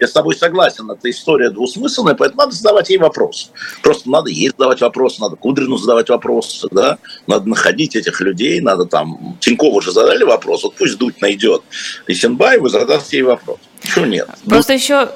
я 0.05 0.09
с 0.09 0.13
тобой 0.13 0.35
согласен, 0.35 0.89
это 0.89 1.09
история 1.09 1.50
двусмысленная, 1.50 2.13
поэтому 2.15 2.41
надо 2.43 2.55
задавать 2.55 2.89
ей 2.89 2.97
вопросы. 2.97 3.47
Просто 3.81 4.09
надо 4.09 4.29
ей 4.29 4.50
задавать 4.50 4.81
вопросы, 4.81 5.21
надо 5.21 5.35
Кудрину 5.35 5.77
задавать 5.77 6.09
вопросы, 6.09 6.67
да, 6.71 6.97
надо 7.27 7.50
находить 7.50 7.95
этих 7.95 8.21
людей, 8.21 8.62
надо 8.62 8.85
там... 8.85 9.38
Тинькову 9.41 9.77
уже 9.77 9.91
задали 9.91 10.24
вопрос, 10.24 10.63
вот 10.63 10.75
пусть 10.75 10.97
Дудь 10.97 11.21
найдет 11.21 11.63
Исенбаеву 12.07 12.69
задаст 12.69 13.12
ей 13.13 13.24
вопрос. 13.24 13.57
Почему 13.81 14.05
нет? 14.05 14.29
Просто 14.47 14.74
Дудь, 14.74 14.81
еще... 14.81 15.09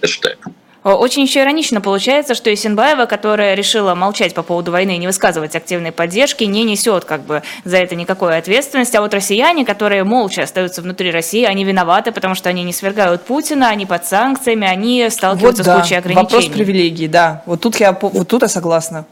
Хэштег. 0.00 0.38
Э, 0.84 0.90
очень 0.90 1.22
еще 1.22 1.40
иронично 1.40 1.80
получается, 1.80 2.34
что 2.34 2.52
Исенбаева, 2.52 3.06
которая 3.06 3.54
решила 3.54 3.94
молчать 3.94 4.34
по 4.34 4.42
поводу 4.42 4.70
войны 4.70 4.96
и 4.96 4.98
не 4.98 5.06
высказывать 5.06 5.56
активной 5.56 5.92
поддержки, 5.92 6.44
не 6.44 6.64
несет 6.64 7.04
как 7.04 7.22
бы 7.22 7.42
за 7.64 7.78
это 7.78 7.94
никакой 7.96 8.36
ответственности. 8.36 8.96
А 8.96 9.00
вот 9.00 9.14
россияне, 9.14 9.64
которые 9.64 10.04
молча 10.04 10.42
остаются 10.42 10.82
внутри 10.82 11.10
России, 11.10 11.44
они 11.44 11.64
виноваты, 11.64 12.12
потому 12.12 12.34
что 12.34 12.48
они 12.50 12.62
не 12.62 12.72
свергают 12.72 13.22
Путина, 13.22 13.68
они 13.68 13.86
под 13.86 14.04
санкциями, 14.04 14.66
они 14.66 15.08
сталкиваются 15.10 15.62
вот, 15.62 15.66
да. 15.66 15.78
с 15.78 15.82
кучей 15.82 15.94
ограничений. 15.96 16.24
Вопрос 16.24 16.46
привилегий, 16.46 17.08
да. 17.08 17.42
Вот 17.46 17.60
тут 17.60 17.76
я, 17.76 17.96
вот 18.00 18.28
тут 18.28 18.42
я 18.42 18.48
согласна 18.48 19.06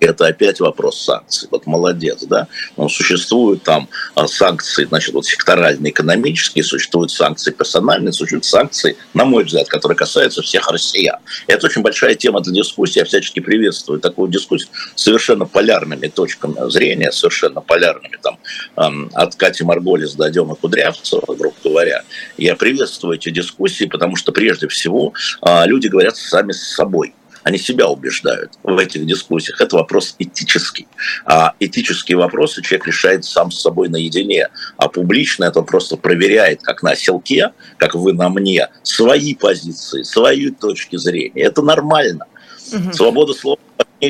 это 0.00 0.26
опять 0.26 0.60
вопрос 0.60 1.00
санкций. 1.00 1.48
Вот 1.50 1.66
молодец, 1.66 2.24
да. 2.24 2.48
Но 2.76 2.88
существуют 2.88 3.62
там 3.62 3.88
а, 4.14 4.26
санкции, 4.26 4.84
значит, 4.84 5.14
вот 5.14 5.26
секторальные, 5.26 5.92
экономические, 5.92 6.64
существуют 6.64 7.10
санкции 7.10 7.50
персональные, 7.52 8.12
существуют 8.12 8.44
санкции, 8.44 8.96
на 9.14 9.24
мой 9.24 9.44
взгляд, 9.44 9.68
которые 9.68 9.96
касаются 9.96 10.42
всех 10.42 10.70
россиян. 10.70 11.18
Это 11.46 11.66
очень 11.66 11.82
большая 11.82 12.14
тема 12.14 12.40
для 12.40 12.52
дискуссии. 12.62 12.98
Я 12.98 13.04
всячески 13.04 13.40
приветствую 13.40 14.00
такую 14.00 14.30
дискуссию 14.30 14.70
с 14.94 15.02
совершенно 15.02 15.46
полярными 15.46 16.08
точками 16.08 16.70
зрения, 16.70 17.12
совершенно 17.12 17.60
полярными, 17.60 18.18
там, 18.22 19.10
от 19.14 19.34
Кати 19.36 19.64
Марголис 19.64 20.14
до 20.14 20.30
Демы 20.30 20.56
Кудрявцева, 20.56 21.34
грубо 21.34 21.56
говоря. 21.62 22.04
Я 22.36 22.56
приветствую 22.56 23.16
эти 23.16 23.30
дискуссии, 23.30 23.84
потому 23.84 24.16
что 24.16 24.32
прежде 24.32 24.68
всего 24.68 25.12
а, 25.40 25.66
люди 25.66 25.88
говорят 25.88 26.16
сами 26.16 26.52
с 26.52 26.74
собой 26.74 27.14
они 27.44 27.58
себя 27.58 27.88
убеждают 27.88 28.52
в 28.62 28.76
этих 28.78 29.06
дискуссиях. 29.06 29.60
Это 29.60 29.76
вопрос 29.76 30.16
этический. 30.18 30.88
А 31.26 31.54
этические 31.60 32.16
вопросы 32.16 32.62
человек 32.62 32.86
решает 32.86 33.24
сам 33.24 33.50
с 33.50 33.60
собой 33.60 33.88
наедине. 33.88 34.48
А 34.78 34.88
публично 34.88 35.44
это 35.44 35.62
просто 35.62 35.96
проверяет, 35.96 36.62
как 36.62 36.82
на 36.82 36.96
селке, 36.96 37.52
как 37.76 37.94
вы 37.94 38.14
на 38.14 38.30
мне, 38.30 38.68
свои 38.82 39.34
позиции, 39.34 40.02
свои 40.02 40.50
точки 40.50 40.96
зрения. 40.96 41.42
Это 41.42 41.62
нормально. 41.62 42.26
Угу. 42.72 42.92
Свобода 42.94 43.34
слова 43.34 43.58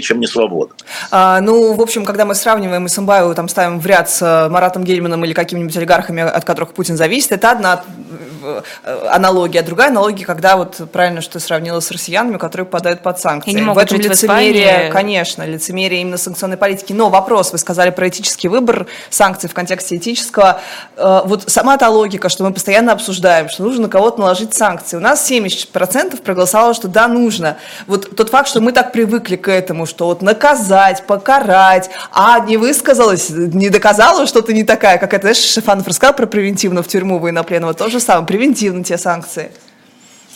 чем 0.00 0.20
не 0.20 0.26
свобода. 0.26 0.72
А, 1.10 1.40
ну, 1.40 1.74
в 1.74 1.80
общем, 1.80 2.04
когда 2.04 2.24
мы 2.24 2.34
сравниваем 2.34 2.86
Исамбаеву, 2.86 3.34
там 3.34 3.48
ставим 3.48 3.80
в 3.80 3.86
ряд 3.86 4.10
с 4.10 4.22
э, 4.22 4.48
Маратом 4.48 4.84
Гельманом 4.84 5.24
или 5.24 5.32
какими-нибудь 5.32 5.76
олигархами, 5.76 6.22
от 6.22 6.44
которых 6.44 6.72
Путин 6.72 6.96
зависит, 6.96 7.32
это 7.32 7.50
одна 7.50 7.84
э, 8.42 9.08
аналогия. 9.10 9.60
А 9.60 9.62
другая 9.62 9.88
аналогия, 9.88 10.24
когда 10.24 10.56
вот 10.56 10.80
правильно, 10.92 11.20
что 11.20 11.34
ты 11.34 11.40
сравнила 11.40 11.80
с 11.80 11.90
россиянами, 11.90 12.38
которые 12.38 12.66
попадают 12.66 13.02
под 13.02 13.18
санкции. 13.18 13.50
И 13.50 13.54
не 13.54 13.62
могут 13.62 13.82
в 13.82 13.86
этом 13.86 14.02
жить 14.02 14.10
лицемерие, 14.10 14.90
в 14.90 14.92
конечно, 14.92 15.44
лицемерие 15.44 16.00
именно 16.00 16.16
санкционной 16.16 16.56
политики. 16.56 16.92
Но 16.92 17.10
вопрос, 17.10 17.52
вы 17.52 17.58
сказали 17.58 17.90
про 17.90 18.08
этический 18.08 18.48
выбор 18.48 18.86
санкций 19.10 19.48
в 19.48 19.54
контексте 19.54 19.96
этического. 19.96 20.60
Э, 20.96 21.22
вот 21.24 21.44
сама 21.50 21.76
та 21.76 21.88
логика, 21.88 22.28
что 22.28 22.44
мы 22.44 22.52
постоянно 22.52 22.92
обсуждаем, 22.92 23.48
что 23.48 23.62
нужно 23.62 23.84
на 23.84 23.88
кого-то 23.88 24.20
наложить 24.20 24.54
санкции. 24.54 24.96
У 24.96 25.00
нас 25.00 25.30
70% 25.30 26.22
проголосовало, 26.22 26.74
что 26.74 26.88
да, 26.88 27.08
нужно. 27.08 27.58
Вот 27.86 28.16
тот 28.16 28.30
факт, 28.30 28.48
что 28.48 28.60
мы 28.60 28.72
так 28.72 28.92
привыкли 28.92 29.36
к 29.36 29.48
этому, 29.48 29.73
что 29.86 30.06
вот 30.06 30.22
наказать, 30.22 31.06
покарать, 31.06 31.90
а 32.12 32.40
не 32.40 32.56
высказалась, 32.56 33.30
не 33.30 33.68
доказала, 33.68 34.26
что 34.26 34.42
ты 34.42 34.54
не 34.54 34.64
такая, 34.64 34.98
как 34.98 35.12
это, 35.12 35.22
знаешь, 35.22 35.38
Шифанов 35.38 35.86
рассказал 35.86 36.14
про 36.14 36.26
превентивно 36.26 36.82
в 36.82 36.88
тюрьму 36.88 37.18
военнопленного, 37.18 37.74
то 37.74 37.90
же 37.90 38.00
самое, 38.00 38.26
превентивно 38.26 38.84
те 38.84 38.96
санкции. 38.96 39.50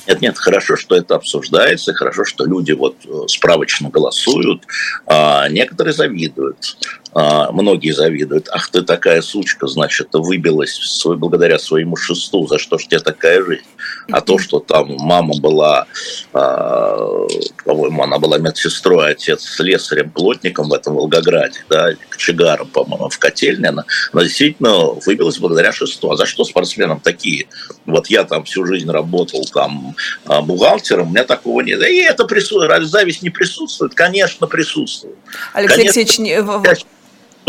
Нет, 0.09 0.23
нет, 0.23 0.39
хорошо, 0.39 0.77
что 0.77 0.97
это 0.97 1.17
обсуждается, 1.17 1.93
хорошо, 1.93 2.25
что 2.25 2.47
люди 2.47 2.73
вот 2.73 2.97
э, 3.05 3.29
справочно 3.29 3.91
голосуют. 3.91 4.63
А, 5.07 5.49
некоторые 5.51 5.93
завидуют, 5.93 6.79
многие 7.15 7.93
завидуют. 7.93 8.49
Ах, 8.51 8.69
ты 8.71 8.83
такая 8.83 9.23
сучка, 9.23 9.67
значит, 9.67 10.09
выбилась 10.13 10.75
свой, 10.75 11.17
благодаря 11.17 11.59
своему 11.59 11.97
шесту, 11.97 12.47
за 12.47 12.59
что 12.59 12.79
ж 12.79 12.87
тебе 12.87 13.01
такая 13.01 13.43
жизнь? 13.45 13.65
А 14.11 14.21
то, 14.21 14.39
что 14.39 14.59
там 14.59 14.97
мама 14.99 15.35
была, 15.39 15.87
а, 16.33 17.27
по-моему, 17.65 18.03
она 18.03 18.19
была 18.19 18.39
медсестрой, 18.39 19.13
отец 19.13 19.43
слесарем, 19.45 20.11
плотником 20.11 20.69
в 20.69 20.73
этом 20.73 20.95
Волгограде, 20.95 21.61
да, 21.69 21.91
кочегаром, 22.09 22.69
по-моему, 22.69 23.09
в 23.09 23.19
котельне, 23.19 23.69
она, 23.69 23.85
она 24.13 24.23
действительно 24.23 24.93
выбилась 25.05 25.39
благодаря 25.39 25.73
шесту. 25.73 26.11
А 26.11 26.17
за 26.17 26.27
что 26.27 26.45
спортсменам 26.45 27.01
такие? 27.01 27.49
Вот 27.87 28.09
я 28.09 28.25
там 28.25 28.45
всю 28.45 28.65
жизнь 28.65 28.91
работал 28.91 29.45
там 29.53 29.95
а, 30.25 30.41
бухгалтером, 30.41 31.09
у 31.09 31.11
меня 31.11 31.25
такого 31.25 31.61
нет. 31.61 31.83
И 31.83 32.01
это 32.03 32.25
присутствует, 32.25 32.89
зависть 32.89 33.23
не 33.23 33.31
присутствует? 33.31 33.95
Конечно, 33.95 34.47
присутствует. 34.47 35.17
Алексей 35.53 35.77
Конечно, 35.77 36.01
Алексеевич, 36.01 36.87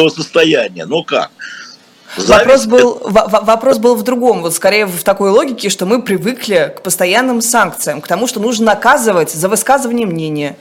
состояние. 0.08 0.86
Ну 0.86 1.03
как? 1.03 1.32
Вопрос 2.18 2.65
был, 2.65 3.00
вопрос 3.03 3.77
был 3.77 3.96
в 3.96 4.03
другом, 4.03 4.41
вот 4.41 4.56
скорее 4.56 4.86
в 4.86 5.03
такой 5.03 5.29
логике, 5.29 5.70
что 5.70 5.86
мы 5.86 6.01
привыкли 6.01 6.74
к 6.75 6.82
постоянным 6.82 7.41
санкциям, 7.41 8.01
к 8.01 8.08
тому, 8.08 8.27
что 8.27 8.39
нужно 8.39 8.68
наказывать 8.68 9.32
за 9.32 9.48
высказывание 9.48 10.08
мнения. 10.08 10.56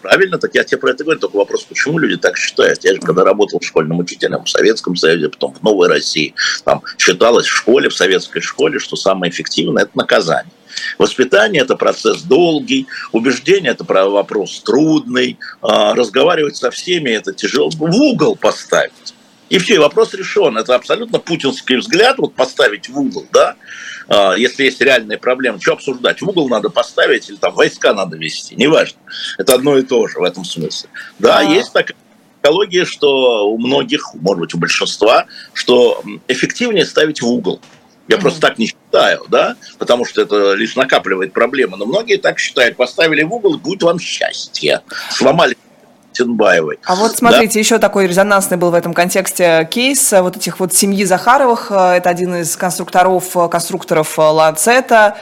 Правильно, 0.00 0.38
так 0.38 0.52
я 0.54 0.64
тебе 0.64 0.78
про 0.78 0.90
это 0.90 1.04
говорю, 1.04 1.20
только 1.20 1.36
вопрос, 1.36 1.62
почему 1.62 1.96
люди 1.98 2.16
так 2.16 2.36
считают. 2.36 2.82
Я 2.82 2.94
же 2.94 3.00
когда 3.00 3.22
работал 3.22 3.60
школьным 3.62 4.00
учителем 4.00 4.42
в 4.44 4.50
Советском 4.50 4.96
Союзе, 4.96 5.28
потом 5.28 5.54
в 5.54 5.62
Новой 5.62 5.88
России, 5.88 6.34
там 6.64 6.82
считалось 6.98 7.46
в 7.46 7.54
школе, 7.54 7.88
в 7.88 7.94
советской 7.94 8.40
школе, 8.40 8.80
что 8.80 8.96
самое 8.96 9.30
эффективное– 9.30 9.82
это 9.84 9.92
наказание. 9.94 10.52
Воспитание– 10.98 11.62
это 11.64 11.76
процесс 11.76 12.22
долгий, 12.22 12.86
убеждение– 13.12 13.70
это 13.72 13.84
вопрос 13.84 14.60
трудный, 14.60 15.38
а, 15.60 15.94
разговаривать 15.94 16.56
со 16.56 16.70
всеми– 16.70 17.10
это 17.10 17.32
тяжело, 17.32 17.70
в 17.70 17.82
угол 17.82 18.36
поставить. 18.36 19.14
И 19.48 19.58
все, 19.58 19.74
и 19.74 19.78
вопрос 19.78 20.14
решен. 20.14 20.56
Это 20.56 20.74
абсолютно 20.74 21.18
путинский 21.18 21.76
взгляд, 21.76 22.16
вот 22.18 22.34
поставить 22.34 22.88
в 22.88 22.98
угол, 22.98 23.26
да, 23.32 23.56
а, 24.08 24.34
если 24.34 24.64
есть 24.64 24.80
реальные 24.80 25.18
проблемы, 25.18 25.60
что 25.60 25.74
обсуждать? 25.74 26.20
В 26.22 26.28
угол 26.28 26.48
надо 26.48 26.70
поставить 26.70 27.28
или 27.28 27.36
там 27.36 27.54
войска 27.54 27.92
надо 27.94 28.16
вести, 28.16 28.54
неважно. 28.56 28.98
Это 29.38 29.54
одно 29.54 29.76
и 29.76 29.82
то 29.82 30.06
же 30.08 30.18
в 30.18 30.22
этом 30.22 30.44
смысле. 30.44 30.88
Да, 31.18 31.38
а... 31.38 31.42
есть 31.42 31.72
такая 31.72 31.96
психология, 32.40 32.84
что 32.84 33.48
у 33.48 33.58
многих, 33.58 34.14
может 34.14 34.40
быть, 34.40 34.54
у 34.54 34.58
большинства, 34.58 35.26
что 35.52 36.02
эффективнее 36.28 36.84
ставить 36.84 37.22
в 37.22 37.28
угол. 37.28 37.60
Я 38.08 38.16
mm-hmm. 38.16 38.20
просто 38.20 38.40
так 38.40 38.58
не 38.58 38.66
считаю, 38.66 39.24
да, 39.28 39.56
потому 39.78 40.04
что 40.04 40.22
это 40.22 40.54
лишь 40.54 40.76
накапливает 40.76 41.32
проблемы. 41.32 41.76
Но 41.76 41.86
многие 41.86 42.16
так 42.16 42.38
считают. 42.38 42.76
Поставили 42.76 43.22
в 43.22 43.32
угол, 43.32 43.58
будет 43.58 43.82
вам 43.82 43.98
счастье. 43.98 44.80
Сломали 45.10 45.56
Синбаевой. 46.12 46.78
А 46.84 46.94
вот 46.94 47.16
смотрите, 47.16 47.54
да? 47.54 47.60
еще 47.60 47.78
такой 47.78 48.06
резонансный 48.06 48.56
был 48.56 48.70
в 48.70 48.74
этом 48.74 48.92
контексте 48.94 49.68
кейс 49.70 50.12
вот 50.12 50.36
этих 50.36 50.60
вот 50.60 50.74
семьи 50.74 51.04
Захаровых. 51.04 51.70
Это 51.70 52.10
один 52.10 52.34
из 52.36 52.56
конструкторов, 52.56 53.32
конструкторов 53.50 54.18
Ланцета. 54.18 55.16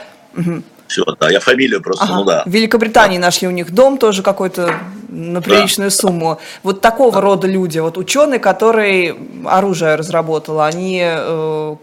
Все, 0.87 1.05
да, 1.21 1.29
я 1.29 1.39
фамилию 1.39 1.81
просто, 1.81 2.03
ага. 2.03 2.15
ну 2.15 2.23
да. 2.25 2.43
В 2.45 2.49
Великобритании 2.49 3.17
да. 3.17 3.27
нашли 3.27 3.47
у 3.47 3.51
них 3.51 3.71
дом 3.71 3.97
тоже 3.97 4.23
какой-то 4.23 4.73
на 5.07 5.41
приличную 5.41 5.89
да. 5.89 5.95
сумму. 5.95 6.39
Вот 6.63 6.81
такого 6.81 7.13
да. 7.13 7.21
рода 7.21 7.47
люди, 7.47 7.79
вот 7.79 7.97
ученый, 7.97 8.39
который 8.39 9.15
оружие 9.45 9.95
разработал, 9.95 10.59
они... 10.59 11.01
Э, 11.03 11.75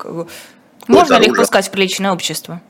Можно 0.89 1.15
ли 1.15 1.27
их 1.27 1.37
пускать 1.37 1.69
в 1.69 1.71
приличное 1.71 2.13
общество? 2.13 2.61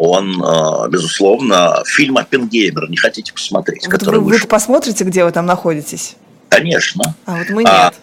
он, 0.00 0.42
э, 0.42 0.88
безусловно, 0.88 1.82
фильм 1.84 2.16
«Оппенгеймер». 2.16 2.88
Не 2.88 2.96
хотите 2.96 3.34
посмотреть? 3.34 3.86
Вот 3.86 4.02
вы, 4.02 4.18
вы 4.18 4.38
посмотрите, 4.48 5.04
где 5.04 5.26
вы 5.26 5.30
там 5.30 5.44
находитесь? 5.44 6.16
Конечно. 6.48 7.14
А 7.26 7.36
вот 7.36 7.50
мы 7.50 7.64
а, 7.66 7.84
нет. 7.84 7.94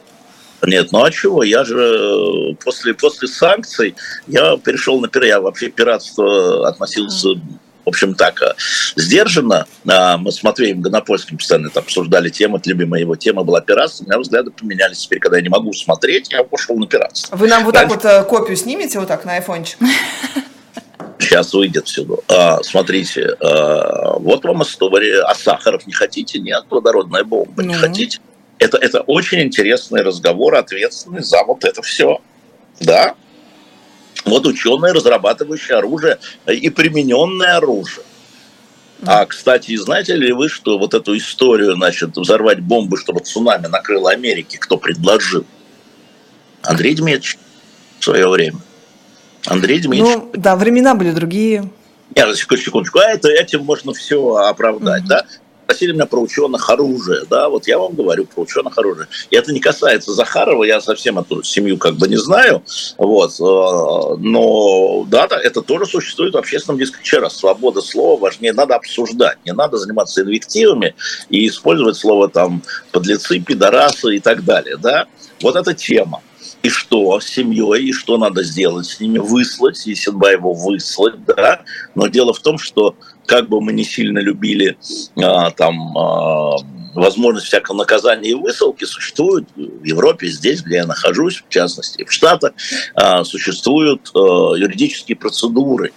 А, 0.61 0.67
нет, 0.67 0.91
ну 0.91 1.03
а 1.03 1.09
чего? 1.09 1.41
Я 1.41 1.63
же 1.63 2.51
э, 2.51 2.55
после, 2.63 2.93
после 2.93 3.27
санкций 3.27 3.95
я 4.27 4.57
перешел 4.57 4.99
на 4.99 5.07
пиратство. 5.07 5.27
Я 5.27 5.41
вообще 5.41 5.69
пиратство 5.69 6.67
относился 6.67 7.29
в 7.87 7.89
общем, 7.89 8.15
так, 8.15 8.41
э, 8.41 8.53
сдержанно. 8.97 9.65
А, 9.87 10.17
мы 10.17 10.33
с 10.33 10.43
Матвеем 10.43 10.81
Гонопольским 10.81 11.37
постоянно 11.37 11.67
это 11.67 11.79
обсуждали 11.79 12.27
тему, 12.27 12.57
это 12.57 12.69
любимая 12.69 12.99
его 12.99 13.15
тема 13.15 13.45
была 13.45 13.61
пиратство. 13.61 14.03
У 14.03 14.07
меня 14.07 14.19
взгляды 14.19 14.51
поменялись. 14.51 14.97
Теперь, 14.97 15.19
когда 15.19 15.37
я 15.37 15.43
не 15.43 15.47
могу 15.47 15.71
смотреть, 15.71 16.29
я 16.33 16.43
пошел 16.43 16.75
на 16.75 16.85
пиратство. 16.85 17.37
Вы 17.37 17.47
нам 17.47 17.63
вот 17.63 17.75
Раньше... 17.75 17.97
так 17.97 18.27
вот 18.27 18.27
копию 18.27 18.57
снимете, 18.57 18.99
вот 18.99 19.07
так, 19.07 19.23
на 19.23 19.35
айфончик? 19.35 19.79
Сейчас 21.19 21.53
выйдет 21.53 21.87
всюду. 21.87 22.21
А, 22.27 22.61
смотрите, 22.61 23.37
а, 23.39 24.19
вот 24.19 24.43
вам 24.43 24.63
история. 24.63 25.21
А 25.21 25.33
Сахаров 25.33 25.87
не 25.87 25.93
хотите? 25.93 26.39
Нет, 26.39 26.65
водородная 26.69 27.23
бомба. 27.23 27.63
Не 27.63 27.75
хотите? 27.75 28.19
Это, 28.59 28.77
это 28.79 28.99
очень 28.99 29.39
интересный 29.43 30.01
разговор, 30.01 30.55
ответственный 30.55 31.23
за 31.23 31.41
вот 31.45 31.63
это 31.63 31.81
все. 31.81 32.19
Да? 32.81 33.15
Вот 34.25 34.45
ученые, 34.45 34.93
разрабатывающие 34.93 35.77
оружие 35.77 36.19
и 36.47 36.69
примененное 36.69 37.57
оружие. 37.57 38.03
А, 39.05 39.25
кстати, 39.25 39.75
знаете 39.75 40.15
ли 40.15 40.31
вы, 40.31 40.49
что 40.49 40.79
вот 40.79 40.93
эту 40.93 41.15
историю, 41.15 41.75
значит, 41.75 42.17
взорвать 42.17 42.59
бомбы, 42.59 42.97
чтобы 42.97 43.19
цунами 43.19 43.67
накрыло 43.67 44.11
Америки, 44.11 44.57
кто 44.57 44.77
предложил? 44.77 45.45
Андрей 46.63 46.95
Дмитриевич 46.95 47.37
в 47.99 48.03
свое 48.03 48.27
время. 48.27 48.59
Андрей 49.45 49.79
Дмитриевич. 49.79 50.15
Ну, 50.15 50.31
да, 50.33 50.55
времена 50.55 50.95
были 50.95 51.11
другие. 51.11 51.69
Нет, 52.15 52.35
секундочку, 52.35 52.57
секундочку. 52.57 52.99
А 52.99 53.03
это, 53.03 53.29
этим 53.29 53.63
можно 53.63 53.93
все 53.93 54.35
оправдать, 54.35 55.03
mm-hmm. 55.03 55.07
да? 55.07 55.25
Спросили 55.67 55.91
меня 55.91 56.05
про 56.05 56.21
ученых 56.21 56.69
оружия, 56.69 57.25
да, 57.29 57.49
вот 57.49 57.67
я 57.67 57.77
вам 57.77 57.93
говорю 57.93 58.23
про 58.23 58.43
ученых 58.43 58.77
оружия. 58.77 59.09
И 59.29 59.35
это 59.35 59.51
не 59.51 59.59
касается 59.59 60.13
Захарова, 60.13 60.63
я 60.63 60.79
совсем 60.79 61.19
эту 61.19 61.43
семью 61.43 61.77
как 61.77 61.95
бы 61.95 62.07
не 62.07 62.15
знаю, 62.15 62.63
вот, 62.97 63.33
э, 63.33 64.17
но 64.21 65.03
да, 65.09 65.27
это 65.43 65.61
тоже 65.61 65.85
существует 65.85 66.35
в 66.35 66.37
общественном 66.37 66.79
дискурсе. 66.79 67.03
Еще 67.03 67.19
раз, 67.19 67.35
свобода 67.35 67.81
слова 67.81 68.17
важнее, 68.17 68.53
надо 68.53 68.75
обсуждать, 68.75 69.39
не 69.43 69.51
надо 69.51 69.75
заниматься 69.75 70.21
инвективами 70.21 70.95
и 71.29 71.45
использовать 71.49 71.97
слово 71.97 72.29
там 72.29 72.63
подлецы, 72.93 73.39
пидорасы 73.41 74.15
и 74.15 74.19
так 74.21 74.45
далее, 74.45 74.77
да. 74.77 75.07
Вот 75.41 75.57
эта 75.57 75.73
тема 75.73 76.21
и 76.63 76.69
что 76.69 77.19
с 77.19 77.25
семьей, 77.25 77.89
и 77.89 77.93
что 77.93 78.17
надо 78.17 78.43
сделать 78.43 78.85
с 78.85 78.99
ними, 78.99 79.19
выслать, 79.19 79.85
его 79.85 80.53
выслать, 80.53 81.23
да. 81.25 81.61
Но 81.95 82.07
дело 82.07 82.33
в 82.33 82.39
том, 82.39 82.57
что 82.57 82.95
как 83.27 83.49
бы 83.49 83.61
мы 83.61 83.73
не 83.73 83.83
сильно 83.83 84.19
любили 84.19 84.77
а, 85.21 85.51
там 85.51 85.95
а, 85.97 86.55
возможность 86.95 87.47
всякого 87.47 87.75
наказания 87.75 88.31
и 88.31 88.33
высылки, 88.33 88.85
существует 88.85 89.47
в 89.55 89.83
Европе, 89.83 90.27
здесь, 90.27 90.63
где 90.63 90.77
я 90.77 90.85
нахожусь, 90.87 91.43
в 91.47 91.49
частности, 91.49 92.03
в 92.05 92.11
Штатах, 92.11 92.53
а, 92.95 93.23
существуют 93.23 94.09
юридические 94.15 95.17
процедуры, 95.17 95.91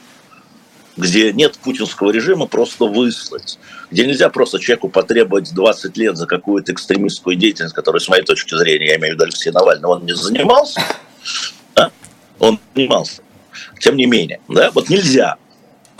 где 0.96 1.32
нет 1.32 1.56
путинского 1.62 2.10
режима, 2.10 2.46
просто 2.46 2.84
выслать. 2.84 3.58
Где 3.90 4.06
нельзя 4.06 4.28
просто 4.28 4.58
человеку 4.58 4.88
потребовать 4.88 5.54
20 5.54 5.96
лет 5.96 6.16
за 6.16 6.26
какую-то 6.26 6.72
экстремистскую 6.72 7.36
деятельность, 7.36 7.74
которая, 7.74 8.00
с 8.00 8.08
моей 8.08 8.24
точки 8.24 8.54
зрения, 8.56 8.88
я 8.88 8.96
имею 8.96 9.14
в 9.14 9.14
виду 9.14 9.24
Алексея 9.24 9.52
Навального, 9.52 9.92
он 9.92 10.04
не 10.04 10.14
занимался. 10.14 10.82
Да? 11.74 11.90
Он 12.38 12.58
занимался. 12.74 13.22
Тем 13.78 13.96
не 13.96 14.06
менее, 14.06 14.40
да, 14.48 14.70
вот 14.72 14.90
нельзя. 14.90 15.36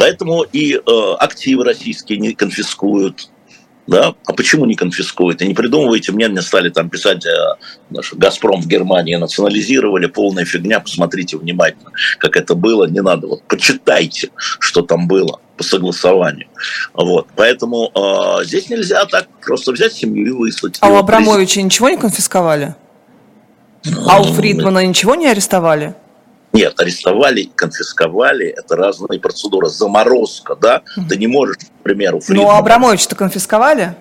Поэтому 0.01 0.45
и 0.45 0.77
э, 0.77 1.15
активы 1.19 1.63
российские 1.63 2.19
не 2.19 2.33
конфискуют, 2.33 3.29
да? 3.87 4.15
А 4.25 4.33
почему 4.33 4.65
не 4.65 4.75
конфискуют? 4.75 5.43
И 5.43 5.47
не 5.47 5.53
придумывайте 5.53 6.13
мне, 6.13 6.27
мне 6.29 6.41
стали 6.41 6.71
там 6.71 6.89
писать, 6.89 7.27
э, 7.27 7.31
наш 7.91 8.15
«Газпром» 8.15 8.63
в 8.63 8.67
Германии 8.67 9.17
национализировали, 9.17 10.07
полная 10.07 10.47
фигня, 10.47 10.81
посмотрите 10.81 11.37
внимательно, 11.37 11.91
как 12.17 12.39
это 12.39 12.55
было, 12.55 12.87
не 12.87 13.03
надо, 13.03 13.27
вот 13.27 13.43
почитайте, 13.43 14.31
что 14.59 14.81
там 14.81 15.07
было 15.07 15.39
по 15.59 15.65
согласованию. 15.65 16.49
Вот. 16.95 17.27
Поэтому 17.37 17.93
э, 17.95 18.45
здесь 18.47 18.71
нельзя 18.71 19.05
так 19.05 19.29
просто 19.45 19.73
взять 19.73 19.93
семью 19.93 20.25
и 20.25 20.31
выслать. 20.31 20.79
А 20.81 20.89
у 20.89 20.97
Абрамовича 20.97 21.61
ничего 21.61 21.91
не 21.91 21.99
конфисковали? 21.99 22.75
Ну, 23.85 24.09
а 24.09 24.23
у 24.23 24.25
Фридмана 24.25 24.83
ничего 24.83 25.15
не 25.15 25.27
арестовали? 25.27 25.95
Нет, 26.53 26.81
арестовали, 26.81 27.49
конфисковали, 27.55 28.47
это 28.47 28.77
разные 28.77 29.21
процедуры. 29.21 29.69
Заморозка, 29.69 30.57
да? 30.57 30.83
Ты 31.09 31.17
не 31.17 31.27
можешь, 31.27 31.57
к 31.57 31.83
примеру, 31.83 32.21
Фридмана... 32.21 32.49
Ну, 32.49 32.55
а 32.55 32.59
Абрамович-то 32.59 33.15
конфисковали? 33.15 33.95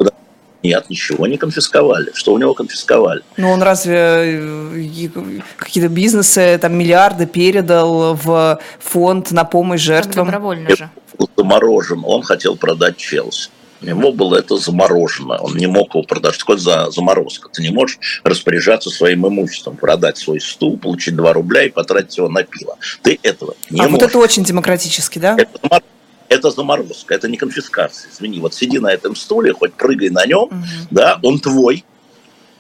Нет, 0.62 0.90
ничего 0.90 1.26
не 1.28 1.38
конфисковали. 1.38 2.12
Что 2.14 2.34
у 2.34 2.38
него 2.38 2.54
конфисковали? 2.54 3.22
Ну, 3.38 3.50
он 3.50 3.64
разве 3.64 3.96
э, 3.96 5.40
какие-то 5.58 5.90
бизнесы, 5.90 6.58
там, 6.62 6.78
миллиарды 6.78 7.26
передал 7.28 8.16
в 8.16 8.60
фонд 8.80 9.32
на 9.32 9.46
помощь 9.46 9.82
жертвам? 9.82 10.26
Добровольно 10.26 10.76
же. 10.76 10.90
Заморожен. 11.38 12.04
Он 12.06 12.24
хотел 12.24 12.58
продать 12.58 12.98
Челси. 12.98 13.52
У 13.82 13.86
него 13.86 14.12
было 14.12 14.38
это 14.38 14.58
заморожено. 14.58 15.38
Он 15.38 15.56
не 15.56 15.68
мог 15.68 15.90
его 15.96 16.04
продать. 16.04 16.36
Что 16.36 16.54
это 16.54 16.62
за 16.62 16.92
заморозка? 16.92 17.50
Ты 17.50 17.62
не 17.62 17.70
можешь 17.70 18.22
распоряжаться 18.24 18.90
своим 18.90 19.28
имуществом, 19.28 19.78
продать 19.78 20.18
свой 20.18 20.42
стул, 20.42 20.78
получить 20.78 21.16
2 21.16 21.34
рубля 21.34 21.64
и 21.64 21.70
потратить 21.70 22.18
его 22.18 22.28
на 22.30 22.44
пиво. 22.44 22.78
Ты 23.02 23.20
этого 23.24 23.56
не 23.70 23.80
а 23.80 23.84
можешь. 23.84 24.02
вот 24.02 24.10
это 24.10 24.18
очень 24.18 24.44
демократически, 24.44 25.20
да? 25.20 25.38
Это, 25.38 25.82
это 26.28 26.52
заморозка, 26.52 27.16
это 27.16 27.28
не 27.28 27.38
конфискация. 27.38 28.12
Извини, 28.12 28.40
вот 28.40 28.54
сиди 28.54 28.80
на 28.80 28.92
этом 28.92 29.16
стуле, 29.16 29.54
хоть 29.54 29.74
прыгай 29.74 30.10
на 30.10 30.26
нем, 30.26 30.44
угу. 30.44 30.58
да, 30.92 31.20
он 31.24 31.40
твой, 31.40 31.86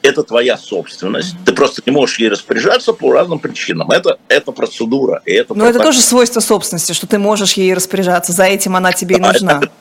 это 0.02 0.24
твоя 0.24 0.58
собственность. 0.58 1.36
Ты 1.46 1.54
просто 1.54 1.82
не 1.86 1.92
можешь 1.92 2.20
ей 2.20 2.30
распоряжаться 2.30 2.94
по 2.94 3.12
разным 3.12 3.40
причинам. 3.40 3.92
Это, 3.92 4.18
это 4.28 4.52
процедура. 4.52 5.22
И 5.26 5.32
это 5.32 5.54
Но 5.54 5.68
это 5.68 5.80
тоже 5.80 6.00
свойство 6.00 6.40
собственности, 6.40 6.94
что 6.94 7.06
ты 7.08 7.20
можешь 7.20 7.54
ей 7.54 7.74
распоряжаться. 7.74 8.32
За 8.32 8.46
этим 8.46 8.76
она 8.76 8.94
тебе 8.94 9.18
да, 9.18 9.30
и 9.30 9.34
нужна. 9.34 9.58
Это, 9.58 9.72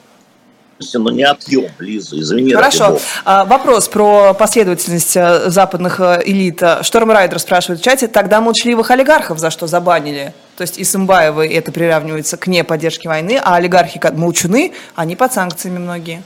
но 0.95 1.11
не 1.11 1.25
отъем, 1.25 1.71
Лиза, 1.79 2.19
извини. 2.19 2.53
Хорошо. 2.53 2.99
А, 3.25 3.45
вопрос 3.45 3.89
про 3.89 4.35
последовательность 4.35 5.17
э, 5.17 5.51
западных 5.51 6.01
э, 6.01 6.23
элит. 6.25 6.63
Шторм 6.83 7.11
Райдер 7.11 7.39
спрашивает 7.39 7.81
в 7.81 7.85
чате, 7.85 8.09
тогда 8.09 8.41
молчаливых 8.41 8.91
олигархов 8.91 9.39
за 9.39 9.51
что 9.51 9.67
забанили? 9.67 10.35
То 10.57 10.63
есть 10.63 10.81
Исымбаева 10.81 11.47
это 11.47 11.71
приравнивается 11.73 12.37
к 12.37 12.47
неподдержке 12.47 13.09
войны, 13.09 13.41
а 13.43 13.57
олигархи 13.57 14.01
молчуны, 14.13 14.73
они 14.95 15.17
под 15.17 15.33
санкциями 15.33 15.79
многие. 15.79 16.23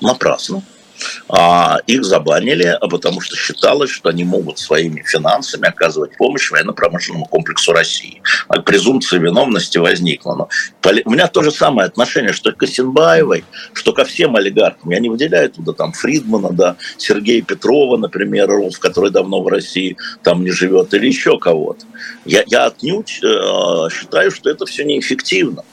Напрасно. 0.00 0.62
А 1.28 1.78
их 1.86 2.04
забанили, 2.04 2.76
а 2.80 2.88
потому 2.88 3.20
что 3.20 3.36
считалось, 3.36 3.90
что 3.90 4.08
они 4.10 4.24
могут 4.24 4.58
своими 4.58 5.02
финансами 5.02 5.68
оказывать 5.68 6.16
помощь 6.16 6.50
военно-промышленному 6.50 7.26
комплексу 7.26 7.72
России. 7.72 8.22
А 8.48 8.60
презумпция 8.60 9.20
виновности 9.20 9.78
возникла. 9.78 10.34
Но 10.34 10.48
у 11.04 11.10
меня 11.10 11.28
то 11.28 11.42
же 11.42 11.50
самое 11.50 11.86
отношение, 11.86 12.32
что 12.32 12.52
к 12.52 12.62
Исенбаевой, 12.62 13.44
что 13.72 13.92
ко 13.92 14.04
всем 14.04 14.36
олигархам. 14.36 14.90
Я 14.90 14.98
не 15.00 15.08
выделяю 15.08 15.50
туда 15.50 15.72
там 15.72 15.92
Фридмана, 15.92 16.50
да, 16.50 16.76
Сергея 16.98 17.42
Петрова, 17.42 17.96
например, 17.96 18.48
Ров, 18.48 18.78
который 18.78 19.10
давно 19.10 19.42
в 19.42 19.48
России 19.48 19.96
там 20.22 20.44
не 20.44 20.50
живет, 20.50 20.94
или 20.94 21.06
еще 21.06 21.38
кого-то. 21.38 21.84
Я, 22.24 22.44
я 22.46 22.66
отнюдь 22.66 23.20
э, 23.22 23.88
считаю, 23.90 24.30
что 24.30 24.50
это 24.50 24.66
все 24.66 24.84
неэффективно. 24.84 25.64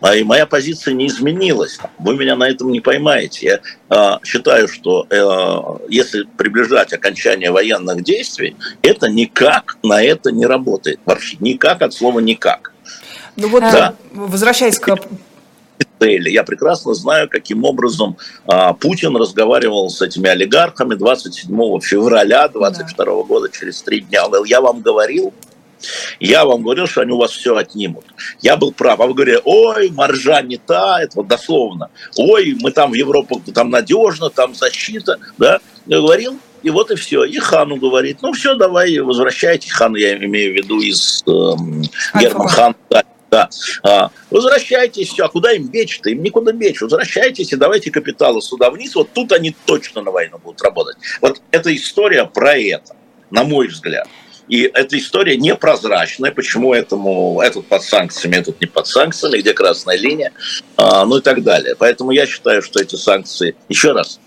А 0.00 0.16
и 0.16 0.24
моя 0.24 0.46
позиция 0.46 0.94
не 0.94 1.06
изменилась. 1.06 1.78
Вы 1.98 2.16
меня 2.16 2.34
на 2.36 2.48
этом 2.48 2.72
не 2.72 2.80
поймаете. 2.80 3.60
Я 3.88 4.16
э, 4.16 4.18
считаю, 4.24 4.68
что 4.68 5.06
э, 5.10 5.86
если 5.88 6.24
приближать 6.36 6.92
окончание 6.92 7.50
военных 7.50 8.02
действий, 8.02 8.56
это 8.82 9.08
никак 9.08 9.78
на 9.82 10.02
это 10.02 10.32
не 10.32 10.46
работает. 10.46 11.00
Вообще 11.04 11.36
никак 11.40 11.82
от 11.82 11.94
слова 11.94 12.20
никак. 12.20 12.72
Ну 13.36 13.48
вот, 13.48 13.60
да? 13.60 13.94
возвращаясь 14.12 14.78
к 14.78 14.98
цели. 16.02 16.30
Я 16.30 16.42
прекрасно 16.42 16.94
знаю, 16.94 17.28
каким 17.28 17.64
образом 17.64 18.16
а, 18.46 18.72
Путин 18.72 19.16
разговаривал 19.16 19.88
с 19.88 20.02
этими 20.02 20.28
олигархами 20.28 20.94
27 20.94 21.48
февраля 21.80 22.48
2022 22.48 23.04
да. 23.04 23.22
года, 23.22 23.48
через 23.48 23.82
три 23.82 24.00
дня. 24.00 24.24
Он 24.24 24.30
говорил, 24.30 24.44
я 24.44 24.60
вам 24.60 24.80
говорил, 24.80 25.32
я 26.20 26.44
вам 26.44 26.62
говорил, 26.62 26.86
что 26.86 27.02
они 27.02 27.12
у 27.12 27.18
вас 27.18 27.32
все 27.32 27.56
отнимут. 27.56 28.04
Я 28.40 28.56
был 28.56 28.72
прав. 28.72 29.00
А 29.00 29.06
вы 29.06 29.14
говорите, 29.14 29.40
ой, 29.44 29.90
маржа 29.90 30.42
не 30.42 30.56
та, 30.56 31.02
это 31.02 31.16
вот 31.16 31.28
дословно. 31.28 31.90
Ой, 32.16 32.56
мы 32.60 32.70
там 32.70 32.92
в 32.92 32.94
Европу, 32.94 33.42
там 33.54 33.70
надежно, 33.70 34.30
там 34.30 34.54
защита, 34.54 35.18
да. 35.38 35.60
говорил, 35.86 36.38
и 36.62 36.70
вот 36.70 36.90
и 36.90 36.96
все. 36.96 37.24
И 37.24 37.38
Хану 37.38 37.76
говорит, 37.76 38.18
ну 38.22 38.32
все, 38.32 38.54
давай, 38.54 38.98
возвращайте. 38.98 39.70
Хан, 39.70 39.96
я 39.96 40.16
имею 40.16 40.52
в 40.52 40.56
виду 40.56 40.80
из 40.80 41.22
э, 41.26 42.20
Герман 42.20 42.48
Хан, 42.48 42.76
да, 42.88 43.04
да. 43.30 43.48
А, 43.82 44.10
возвращайтесь, 44.30 45.08
все. 45.08 45.24
А 45.24 45.28
куда 45.28 45.52
им 45.52 45.68
бечь-то? 45.68 46.10
Им 46.10 46.22
никуда 46.22 46.52
бечь. 46.52 46.80
Возвращайтесь 46.80 47.52
и 47.52 47.56
давайте 47.56 47.90
капиталы 47.90 48.40
сюда 48.42 48.70
вниз. 48.70 48.94
Вот 48.94 49.10
тут 49.12 49.32
они 49.32 49.56
точно 49.64 50.02
на 50.02 50.10
войну 50.10 50.38
будут 50.38 50.62
работать. 50.62 50.96
Вот 51.20 51.40
эта 51.50 51.74
история 51.74 52.26
про 52.26 52.56
это, 52.56 52.94
на 53.30 53.44
мой 53.44 53.68
взгляд. 53.68 54.06
И 54.48 54.62
эта 54.62 54.98
история 54.98 55.36
непрозрачная, 55.36 56.32
почему 56.32 56.74
этому, 56.74 57.40
этот 57.40 57.66
под 57.66 57.82
санкциями, 57.82 58.36
этот 58.36 58.60
не 58.60 58.66
под 58.66 58.86
санкциями, 58.86 59.38
где 59.38 59.54
красная 59.54 59.96
линия, 59.96 60.32
а, 60.76 61.04
ну 61.04 61.18
и 61.18 61.20
так 61.20 61.42
далее. 61.42 61.74
Поэтому 61.78 62.10
я 62.10 62.26
считаю, 62.26 62.62
что 62.62 62.80
эти 62.80 62.96
санкции, 62.96 63.54
еще 63.68 63.92
раз, 63.92 64.20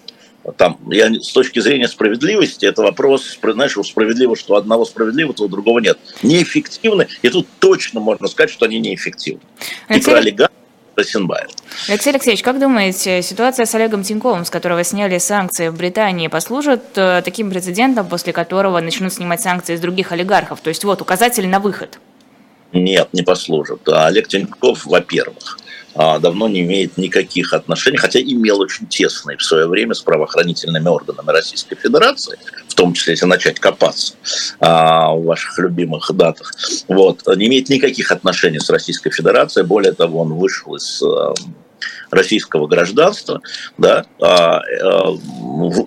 там, 0.58 0.80
я, 0.92 1.14
с 1.14 1.32
точки 1.32 1.60
зрения 1.60 1.88
справедливости, 1.88 2.66
это 2.66 2.82
вопрос, 2.82 3.38
знаешь, 3.42 3.74
справедливо, 3.84 4.36
что 4.36 4.56
одного 4.56 4.86
справедливого, 4.86 5.34
то 5.34 5.48
другого 5.48 5.80
нет. 5.80 5.98
Неэффективны, 6.24 7.08
и 7.22 7.30
тут 7.30 7.48
точно 7.60 8.00
можно 8.00 8.28
сказать, 8.28 8.52
что 8.52 8.66
они 8.66 8.80
неэффективны. 8.80 9.42
Алексей... 9.88 10.10
И 10.10 10.12
про 10.12 10.20
олигархов, 10.20 10.56
Синбаев. 11.04 11.50
Алексей 11.88 12.12
Алексеевич, 12.12 12.42
как 12.44 12.60
думаете, 12.60 13.22
ситуация 13.22 13.66
с 13.66 13.76
Олегом 13.76 14.04
Тиньковым, 14.04 14.46
с 14.46 14.50
которого 14.50 14.84
сняли 14.84 15.18
санкции 15.18 15.68
в 15.68 15.78
Британии, 15.78 16.28
послужит 16.28 16.84
э, 16.96 17.22
таким 17.24 17.50
прецедентом, 17.50 18.08
после 18.08 18.34
которого 18.34 18.80
начнут 18.80 19.14
снимать 19.14 19.42
санкции 19.42 19.76
с 19.76 19.80
других 19.80 20.12
олигархов? 20.12 20.62
То 20.62 20.70
есть 20.70 20.84
вот 20.84 21.02
указатель 21.02 21.48
на 21.48 21.60
выход. 21.60 22.00
Нет, 22.72 23.10
не 23.14 23.22
послужит. 23.22 23.88
Олег 23.88 24.28
Тиньков, 24.28 24.86
во-первых, 24.86 25.60
давно 25.96 26.48
не 26.48 26.62
имеет 26.62 26.98
никаких 26.98 27.54
отношений, 27.54 27.98
хотя 27.98 28.20
имел 28.20 28.60
очень 28.60 28.88
тесные 28.88 29.38
в 29.38 29.44
свое 29.44 29.68
время 29.68 29.94
с 29.94 30.02
правоохранительными 30.02 30.88
органами 30.88 31.32
Российской 31.32 31.76
Федерации, 31.76 32.38
в 32.68 32.74
том 32.76 32.94
числе, 32.94 33.14
если 33.14 33.26
начать 33.26 33.60
копаться 33.60 34.16
а, 34.60 35.14
в 35.14 35.24
ваших 35.24 35.58
любимых 35.60 36.12
датах, 36.14 36.54
вот, 36.88 37.26
не 37.36 37.48
имеет 37.48 37.70
никаких 37.70 38.12
отношений 38.12 38.60
с 38.60 38.70
Российской 38.70 39.12
Федерацией. 39.12 39.66
Более 39.66 39.94
того, 39.94 40.22
он 40.22 40.34
вышел 40.34 40.76
из 40.76 41.02
а, 41.02 41.34
российского 42.16 42.68
гражданства, 42.68 43.42
да, 43.78 44.06
а, 44.22 44.60
а, 44.60 45.18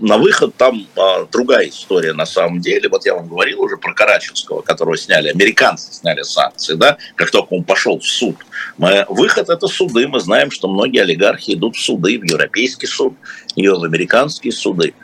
на 0.01 0.19
выход 0.19 0.55
там 0.57 0.87
а, 0.97 1.27
другая 1.31 1.69
история 1.69 2.13
на 2.13 2.27
самом 2.27 2.61
деле. 2.61 2.89
Вот 2.89 3.05
я 3.07 3.15
вам 3.15 3.29
говорил 3.29 3.63
уже 3.63 3.77
про 3.77 3.95
Карачевского, 3.95 4.63
которого 4.63 4.97
сняли, 4.97 5.29
американцы 5.29 5.93
сняли 5.93 6.23
санкции, 6.23 6.75
да, 6.75 6.99
как 7.17 7.31
только 7.31 7.55
он 7.55 7.65
пошел 7.65 7.99
в 7.99 8.07
суд. 8.07 8.37
Мы, 8.77 9.05
выход 9.09 9.49
это 9.49 9.67
суды, 9.67 10.07
мы 10.07 10.21
знаем, 10.21 10.51
что 10.51 10.69
многие 10.69 11.03
олигархи 11.03 11.55
идут 11.55 11.77
в 11.77 11.81
суды, 11.81 12.19
в 12.19 12.25
Европейский 12.25 12.87
суд, 12.87 13.15
и 13.57 13.67
в 13.67 13.83
американские 13.83 14.53
суды 14.53 14.95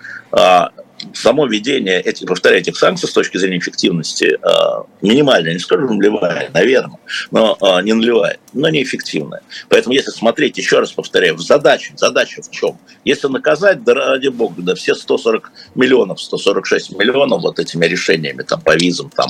само 1.13 1.47
введение 1.47 2.01
этих, 2.01 2.27
повторяю, 2.27 2.61
этих 2.61 2.77
санкций 2.77 3.09
с 3.09 3.13
точки 3.13 3.37
зрения 3.37 3.59
эффективности 3.59 4.39
э, 4.41 4.83
минимальное, 5.03 5.53
не 5.53 5.59
скажу 5.59 5.93
нулевая, 5.93 6.51
наверное, 6.53 6.99
но 7.31 7.57
э, 7.61 7.83
не 7.83 7.93
нулевая, 7.93 8.39
но 8.53 8.69
неэффективная. 8.69 9.43
Поэтому 9.69 9.95
если 9.95 10.11
смотреть, 10.11 10.59
еще 10.59 10.81
раз 10.81 10.93
повторяю, 10.93 11.37
в 11.37 11.41
задаче, 11.41 11.93
задача 11.97 12.43
в 12.43 12.51
чем? 12.51 12.79
Если 13.05 13.29
наказать, 13.29 13.85
да 13.85 13.95
ради 13.95 14.29
бога, 14.29 14.63
да 14.63 14.75
все 14.75 14.95
140 14.95 15.53
миллионов, 15.75 16.21
146 16.21 16.93
миллионов 16.93 17.43
вот 17.43 17.59
этими 17.59 17.87
решениями 17.87 18.43
там 18.43 18.61
по 18.61 18.77
визам, 18.77 19.11
там 19.11 19.29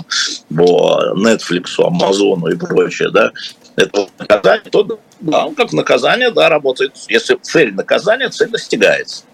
по 0.55 1.15
Netflix, 1.17 1.75
Амазону 1.79 2.49
и 2.49 2.57
прочее, 2.57 3.11
да, 3.11 3.33
это 3.77 4.09
наказание, 4.19 4.71
то 4.71 5.01
да, 5.21 5.51
как 5.57 5.73
наказание, 5.73 6.31
да, 6.31 6.49
работает. 6.49 6.97
Если 7.09 7.37
цель 7.41 7.75
наказания, 7.75 8.29
цель 8.29 8.51
достигается. 8.51 9.25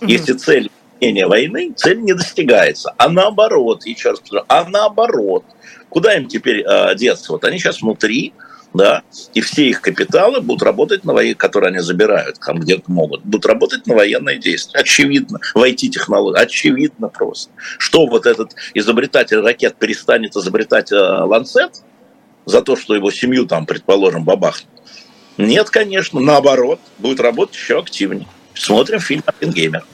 Если 0.00 0.34
цель 0.34 0.70
прекратения 0.96 1.26
войны 1.26 1.72
цель 1.76 2.00
не 2.00 2.12
достигается, 2.12 2.94
а 2.96 3.08
наоборот, 3.08 3.86
еще 3.86 4.10
раз 4.10 4.20
повторю, 4.20 4.44
а 4.48 4.68
наоборот. 4.68 5.44
Куда 5.88 6.14
им 6.14 6.26
теперь 6.26 6.62
э, 6.62 6.94
деться? 6.96 7.32
Вот 7.32 7.44
они 7.44 7.58
сейчас 7.58 7.80
внутри, 7.80 8.32
да, 8.74 9.02
и 9.32 9.40
все 9.40 9.68
их 9.68 9.80
капиталы 9.80 10.40
будут 10.40 10.62
работать 10.62 11.04
на 11.04 11.14
военные, 11.14 11.36
которые 11.36 11.70
они 11.70 11.78
забирают, 11.78 12.38
там 12.44 12.58
где 12.58 12.82
могут, 12.86 13.24
будут 13.24 13.46
работать 13.46 13.86
на 13.86 13.94
военные 13.94 14.38
действия. 14.38 14.80
Очевидно, 14.80 15.40
в 15.54 15.62
IT-технологии, 15.62 16.38
очевидно 16.38 17.08
просто. 17.08 17.50
Что 17.78 18.06
вот 18.06 18.26
этот 18.26 18.54
изобретатель 18.74 19.40
ракет 19.40 19.76
перестанет 19.76 20.36
изобретать 20.36 20.92
э, 20.92 20.96
ланцет 20.96 21.82
за 22.44 22.62
то, 22.62 22.76
что 22.76 22.94
его 22.94 23.10
семью 23.10 23.46
там, 23.46 23.64
предположим, 23.64 24.24
бабахнут? 24.24 24.68
Нет, 25.38 25.70
конечно, 25.70 26.20
наоборот, 26.20 26.80
будет 26.98 27.20
работать 27.20 27.54
еще 27.54 27.78
активнее 27.78 28.26
смотрим 28.56 29.00
фильм 29.00 29.22
«Оппенгеймер». 29.26 29.84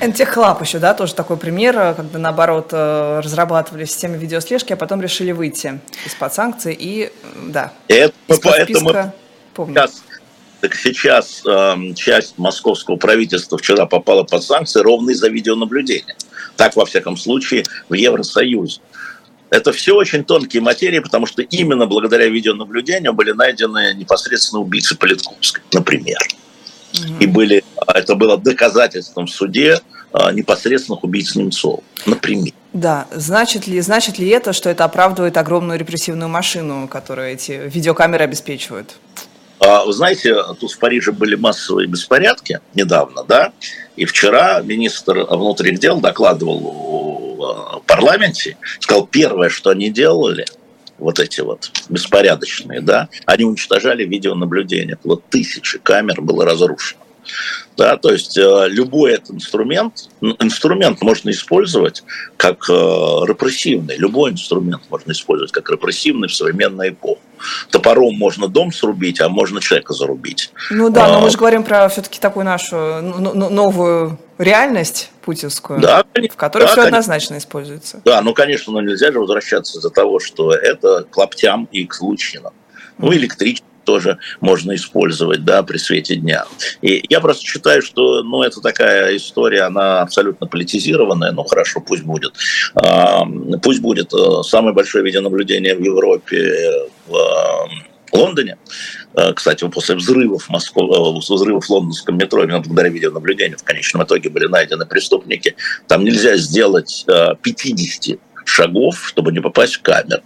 Энтехлаб 0.00 0.62
еще, 0.62 0.78
да, 0.78 0.94
тоже 0.94 1.14
такой 1.14 1.36
пример, 1.36 1.94
когда, 1.94 2.18
наоборот, 2.18 2.68
э, 2.72 3.20
разрабатывали 3.22 3.84
системы 3.84 4.16
видеослежки, 4.16 4.72
а 4.72 4.76
потом 4.76 5.02
решили 5.02 5.32
выйти 5.32 5.80
из-под 6.06 6.32
санкций 6.32 6.76
и, 6.78 7.12
да, 7.36 7.72
Это, 7.88 8.14
поэтому 8.42 8.90
сейчас, 9.56 10.02
так 10.60 10.74
сейчас 10.74 11.42
э, 11.46 11.94
часть 11.94 12.38
московского 12.38 12.96
правительства 12.96 13.58
вчера 13.58 13.86
попала 13.86 14.22
под 14.24 14.42
санкции 14.42 14.80
ровно 14.80 15.10
из-за 15.10 15.28
видеонаблюдения. 15.28 16.16
Так, 16.56 16.76
во 16.76 16.86
всяком 16.86 17.16
случае, 17.16 17.64
в 17.88 17.94
Евросоюзе. 17.94 18.80
Это 19.50 19.72
все 19.72 19.94
очень 19.94 20.24
тонкие 20.24 20.62
материи, 20.62 20.98
потому 20.98 21.26
что 21.26 21.42
именно 21.42 21.86
благодаря 21.86 22.26
видеонаблюдению 22.28 23.12
были 23.12 23.32
найдены 23.32 23.94
непосредственно 23.94 24.60
убийцы 24.60 24.96
Политковской, 24.96 25.62
например. 25.72 26.18
Угу. 26.94 27.18
И 27.20 27.26
были, 27.26 27.64
а, 27.76 27.98
это 27.98 28.14
было 28.14 28.38
доказательством 28.38 29.26
в 29.26 29.30
суде 29.30 29.80
а, 30.12 30.32
непосредственных 30.32 31.04
убийц 31.04 31.34
Немцова, 31.34 31.82
например. 32.06 32.52
Да, 32.72 33.06
значит 33.12 33.66
ли, 33.66 33.80
значит 33.80 34.18
ли 34.18 34.28
это, 34.28 34.52
что 34.52 34.70
это 34.70 34.84
оправдывает 34.84 35.36
огромную 35.36 35.78
репрессивную 35.78 36.28
машину, 36.28 36.88
которую 36.88 37.28
эти 37.28 37.52
видеокамеры 37.52 38.24
обеспечивают? 38.24 38.96
А, 39.60 39.84
вы 39.84 39.92
знаете, 39.92 40.36
тут 40.60 40.72
в 40.72 40.78
Париже 40.78 41.12
были 41.12 41.36
массовые 41.36 41.88
беспорядки 41.88 42.60
недавно, 42.74 43.24
да, 43.24 43.52
и 43.96 44.04
вчера 44.04 44.60
министр 44.60 45.24
внутренних 45.24 45.78
дел 45.78 46.00
докладывал 46.00 46.58
в 46.58 47.82
парламенте, 47.86 48.56
сказал, 48.80 49.06
первое, 49.06 49.48
что 49.48 49.70
они 49.70 49.90
делали– 49.90 50.44
вот 50.98 51.20
эти 51.20 51.40
вот 51.40 51.70
беспорядочные, 51.88 52.80
да, 52.80 53.08
они 53.26 53.44
уничтожали 53.44 54.04
видеонаблюдение. 54.04 54.98
Вот 55.04 55.24
тысячи 55.28 55.78
камер 55.78 56.20
было 56.20 56.44
разрушено. 56.44 57.03
Да, 57.76 57.96
то 57.96 58.12
есть 58.12 58.38
э, 58.38 58.66
любой 58.68 59.14
этот 59.14 59.32
инструмент, 59.32 60.08
инструмент 60.20 61.02
можно 61.02 61.30
использовать 61.30 62.04
как 62.36 62.68
э, 62.68 62.72
репрессивный, 62.72 63.96
любой 63.96 64.30
инструмент 64.30 64.82
можно 64.90 65.12
использовать 65.12 65.52
как 65.52 65.68
репрессивный 65.70 66.28
в 66.28 66.34
современную 66.34 66.90
эпоху. 66.90 67.20
Топором 67.70 68.14
можно 68.14 68.48
дом 68.48 68.72
срубить, 68.72 69.20
а 69.20 69.28
можно 69.28 69.60
человека 69.60 69.92
зарубить. 69.92 70.52
Ну 70.70 70.88
да, 70.88 71.08
но 71.08 71.20
мы 71.20 71.26
а, 71.26 71.30
же 71.30 71.36
говорим 71.36 71.64
про 71.64 71.88
все-таки 71.88 72.20
такую 72.20 72.44
нашу 72.44 72.76
новую 73.02 74.18
реальность 74.38 75.10
путинскую, 75.22 75.80
да, 75.80 76.04
в 76.14 76.36
которой 76.36 76.62
да, 76.62 76.66
все 76.68 76.76
конечно. 76.76 76.84
однозначно 76.84 77.38
используется. 77.38 78.02
Да, 78.04 78.20
ну 78.22 78.34
конечно, 78.34 78.72
но 78.72 78.80
нельзя 78.80 79.10
же 79.12 79.18
возвращаться 79.18 79.78
из-за 79.78 79.90
того, 79.90 80.20
что 80.20 80.52
это 80.52 81.04
к 81.10 81.16
лаптям 81.16 81.68
и 81.72 81.84
к 81.86 82.00
лучинам. 82.00 82.52
Ну, 82.98 83.12
электричество 83.12 83.66
тоже 83.84 84.18
можно 84.40 84.74
использовать 84.74 85.44
да, 85.44 85.62
при 85.62 85.78
свете 85.78 86.16
дня. 86.16 86.44
И 86.82 87.04
я 87.08 87.20
просто 87.20 87.44
считаю, 87.44 87.82
что 87.82 88.22
ну, 88.22 88.42
это 88.42 88.60
такая 88.60 89.16
история, 89.16 89.62
она 89.62 90.00
абсолютно 90.00 90.46
политизированная, 90.46 91.32
ну 91.32 91.44
хорошо, 91.44 91.80
пусть 91.80 92.02
будет. 92.02 92.34
А, 92.74 93.24
пусть 93.62 93.80
будет 93.80 94.12
э, 94.12 94.42
самое 94.42 94.74
большое 94.74 95.04
видеонаблюдение 95.04 95.74
в 95.74 95.82
Европе, 95.82 96.88
в 97.06 97.14
э, 97.14 98.16
Лондоне. 98.16 98.56
Э, 99.14 99.32
кстати, 99.32 99.68
после 99.68 99.96
взрывов, 99.96 100.48
Москвы, 100.48 100.84
взрывов 101.18 101.66
в 101.66 101.70
лондонском 101.70 102.16
метро, 102.16 102.42
именно 102.42 102.60
благодаря 102.60 102.90
видеонаблюдению, 102.90 103.58
в 103.58 103.64
конечном 103.64 104.04
итоге 104.04 104.30
были 104.30 104.46
найдены 104.46 104.86
преступники. 104.86 105.56
Там 105.86 106.04
нельзя 106.04 106.36
сделать 106.36 107.04
50 107.06 108.18
шагов, 108.44 109.06
чтобы 109.06 109.32
не 109.32 109.40
попасть 109.40 109.76
в 109.76 109.82
камеру. 109.82 110.22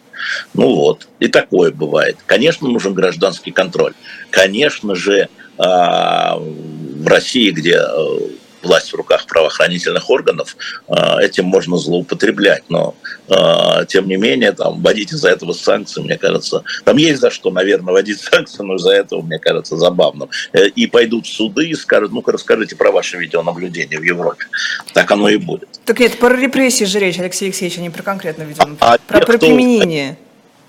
Ну 0.55 0.75
вот, 0.75 1.09
и 1.21 1.29
такое 1.29 1.71
бывает. 1.73 2.17
Конечно, 2.27 2.69
нужен 2.69 2.95
гражданский 2.95 3.51
контроль. 3.51 3.95
Конечно 4.31 4.95
же, 4.95 5.29
а, 5.59 6.39
в 6.39 7.07
России, 7.07 7.51
где 7.51 7.81
э, 7.81 8.19
власть 8.62 8.92
в 8.92 8.97
руках 8.97 9.27
правоохранительных 9.27 10.11
органов, 10.11 10.57
а, 10.88 11.21
этим 11.21 11.47
можно 11.47 11.77
злоупотреблять. 11.77 12.64
Но, 12.68 12.94
а, 13.29 13.85
тем 13.85 14.09
не 14.09 14.16
менее, 14.16 14.53
там, 14.53 14.81
вводить 14.83 15.12
из-за 15.12 15.31
этого 15.31 15.53
санкции, 15.53 16.01
мне 16.01 16.18
кажется, 16.18 16.62
там 16.85 16.97
есть 16.97 17.21
за 17.21 17.31
что, 17.31 17.51
наверное, 17.51 17.92
вводить 17.92 18.21
санкции, 18.21 18.62
но 18.62 18.77
из-за 18.77 18.92
этого, 18.92 19.23
мне 19.23 19.38
кажется, 19.38 19.77
забавным. 19.77 20.31
Э, 20.53 20.66
и 20.66 20.87
пойдут 20.87 21.27
в 21.27 21.33
суды 21.33 21.68
и 21.68 21.75
скажут, 21.75 22.12
ну-ка 22.12 22.33
расскажите 22.33 22.77
про 22.77 22.90
ваше 22.90 23.18
видеонаблюдение 23.18 23.99
в 23.99 24.03
Европе. 24.03 24.47
Так 24.92 25.11
оно 25.11 25.29
и 25.29 25.37
будет. 25.37 25.68
Так 25.85 26.01
нет, 26.01 26.18
про 26.18 26.35
репрессии 26.35 26.85
же 26.85 26.99
речь, 26.99 27.18
Алексей 27.18 27.47
Алексеевич, 27.47 27.79
а 27.79 27.81
не 27.81 27.90
про 27.90 28.03
конкретное 28.03 28.47
видеонаблюдение. 28.47 28.94
А, 28.94 28.99
про, 28.99 29.21
те, 29.21 29.27
про 29.27 29.38
применение. 29.38 30.18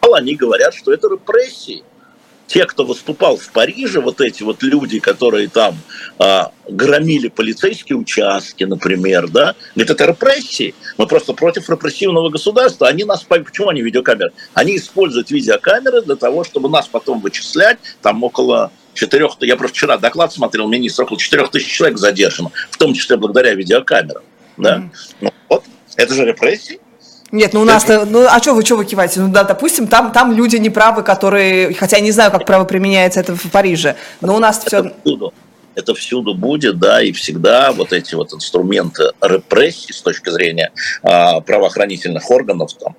Они 0.01 0.35
говорят, 0.35 0.73
что 0.73 0.93
это 0.93 1.07
репрессии. 1.07 1.83
Те, 2.49 2.65
кто 2.65 2.83
выступал 2.83 3.37
в 3.37 3.51
Париже, 3.51 4.01
вот 4.01 4.19
эти 4.21 4.41
вот 4.41 4.63
люди, 4.63 4.99
которые 4.99 5.47
там 5.49 5.77
а, 6.17 6.51
громили 6.67 7.27
полицейские 7.27 7.97
участки, 7.97 8.63
например, 8.63 9.27
да, 9.29 9.55
говорит, 9.75 9.91
это 9.91 10.05
репрессии, 10.05 10.73
мы 10.97 11.05
просто 11.05 11.33
против 11.33 11.69
репрессивного 11.69 12.29
государства, 12.29 12.87
они 12.87 13.03
нас, 13.03 13.23
почему 13.23 13.69
они 13.69 13.83
видеокамеры? 13.83 14.31
Они 14.55 14.77
используют 14.77 15.29
видеокамеры 15.29 16.01
для 16.01 16.15
того, 16.15 16.43
чтобы 16.43 16.69
нас 16.69 16.87
потом 16.87 17.21
вычислять, 17.21 17.77
там 18.01 18.23
около 18.23 18.71
четырех, 18.95 19.37
я 19.41 19.55
просто 19.55 19.77
вчера 19.77 19.97
доклад 19.97 20.33
смотрел, 20.33 20.67
министр, 20.67 21.03
около 21.03 21.19
четырех 21.19 21.51
тысяч 21.51 21.71
человек 21.71 21.99
задержано, 21.99 22.51
в 22.71 22.77
том 22.77 22.95
числе 22.95 23.17
благодаря 23.17 23.53
видеокамерам, 23.53 24.23
да, 24.57 24.77
mm. 24.77 24.89
ну, 25.21 25.33
вот, 25.49 25.63
это 25.95 26.13
же 26.15 26.25
репрессии, 26.25 26.79
нет, 27.31 27.53
ну 27.53 27.61
у 27.61 27.65
нас, 27.65 27.87
ну 27.87 28.25
а 28.27 28.39
что 28.39 28.53
вы, 28.53 28.65
что 28.65 28.75
вы 28.75 28.85
киваете? 28.85 29.19
Ну 29.19 29.31
да, 29.31 29.43
допустим, 29.43 29.87
там, 29.87 30.11
там 30.11 30.31
люди 30.31 30.57
неправы, 30.57 31.03
которые, 31.03 31.73
хотя 31.73 31.97
я 31.97 32.03
не 32.03 32.11
знаю, 32.11 32.31
как 32.31 32.45
право 32.45 32.65
применяется 32.65 33.19
это 33.19 33.35
в 33.35 33.51
Париже, 33.51 33.95
но 34.21 34.35
у 34.35 34.39
нас 34.39 34.59
это 34.65 34.83
все... 34.83 34.93
Всюду. 35.03 35.33
Это 35.75 35.93
всюду 35.93 36.33
будет, 36.33 36.77
да, 36.79 37.01
и 37.01 37.11
всегда 37.11 37.71
вот 37.71 37.93
эти 37.93 38.15
вот 38.15 38.33
инструменты 38.33 39.11
репрессии 39.21 39.93
с 39.93 40.01
точки 40.01 40.29
зрения 40.29 40.71
а, 41.03 41.39
правоохранительных 41.39 42.29
органов, 42.31 42.73
там, 42.73 42.95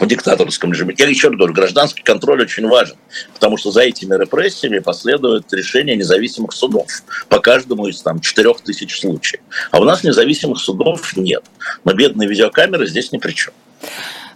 в 0.00 0.06
диктаторском 0.06 0.72
режиме. 0.72 0.94
Я 0.96 1.08
еще 1.08 1.28
раз 1.28 1.36
говорю, 1.36 1.54
гражданский 1.54 2.02
контроль 2.02 2.42
очень 2.42 2.66
важен, 2.66 2.96
потому 3.34 3.56
что 3.56 3.70
за 3.70 3.82
этими 3.82 4.14
репрессиями 4.14 4.78
последует 4.78 5.52
решение 5.52 5.96
независимых 5.96 6.52
судов 6.52 6.86
по 7.28 7.40
каждому 7.40 7.86
из 7.86 8.00
там 8.02 8.20
четырех 8.20 8.60
тысяч 8.60 9.00
случаев. 9.00 9.40
А 9.70 9.80
у 9.80 9.84
нас 9.84 10.04
независимых 10.04 10.58
судов 10.58 11.16
нет. 11.16 11.44
Но 11.84 11.92
бедные 11.94 12.28
видеокамеры 12.28 12.86
здесь 12.86 13.12
ни 13.12 13.18
при 13.18 13.32
чем. 13.32 13.52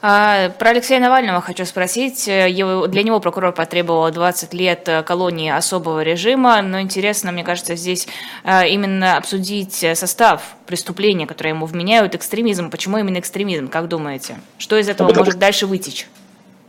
А, 0.04 0.50
про 0.58 0.70
Алексея 0.70 0.98
Навального 0.98 1.40
хочу 1.40 1.64
спросить. 1.64 2.26
Его, 2.26 2.88
для 2.88 3.04
него 3.04 3.20
прокурор 3.20 3.52
потребовал 3.52 4.10
20 4.10 4.52
лет 4.52 4.88
э, 4.88 5.04
колонии 5.04 5.48
особого 5.48 6.02
режима, 6.02 6.60
но 6.60 6.80
интересно, 6.80 7.30
мне 7.30 7.44
кажется, 7.44 7.76
здесь 7.76 8.08
э, 8.42 8.68
именно 8.68 9.16
обсудить 9.16 9.86
состав 9.94 10.56
преступления, 10.66 11.28
которое 11.28 11.50
ему 11.50 11.66
вменяют, 11.66 12.16
экстремизм. 12.16 12.68
Почему 12.68 12.98
именно 12.98 13.20
экстремизм, 13.20 13.68
как 13.68 13.86
думаете? 13.86 14.40
Что 14.58 14.76
из 14.76 14.88
этого 14.88 15.08
ну, 15.08 15.14
может 15.14 15.38
дальше 15.38 15.68
вытечь? 15.68 16.08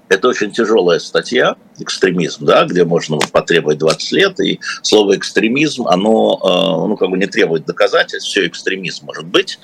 Это 0.10 0.28
очень 0.28 0.52
тяжелая 0.52 1.00
статья, 1.00 1.56
экстремизм, 1.80 2.46
да, 2.46 2.66
где 2.66 2.86
можно 2.86 3.18
потребовать 3.18 3.80
20 3.80 4.12
лет, 4.12 4.40
и 4.42 4.60
слово 4.84 5.18
экстремизм, 5.18 5.88
оно, 5.88 6.40
э, 6.40 6.88
ну, 6.88 6.98
как 6.98 7.10
бы 7.10 7.18
не 7.18 7.26
требует 7.26 7.66
доказательств, 7.66 8.30
все 8.30 8.46
экстремизм 8.46 9.08
может 9.08 9.26
быть. 9.26 9.58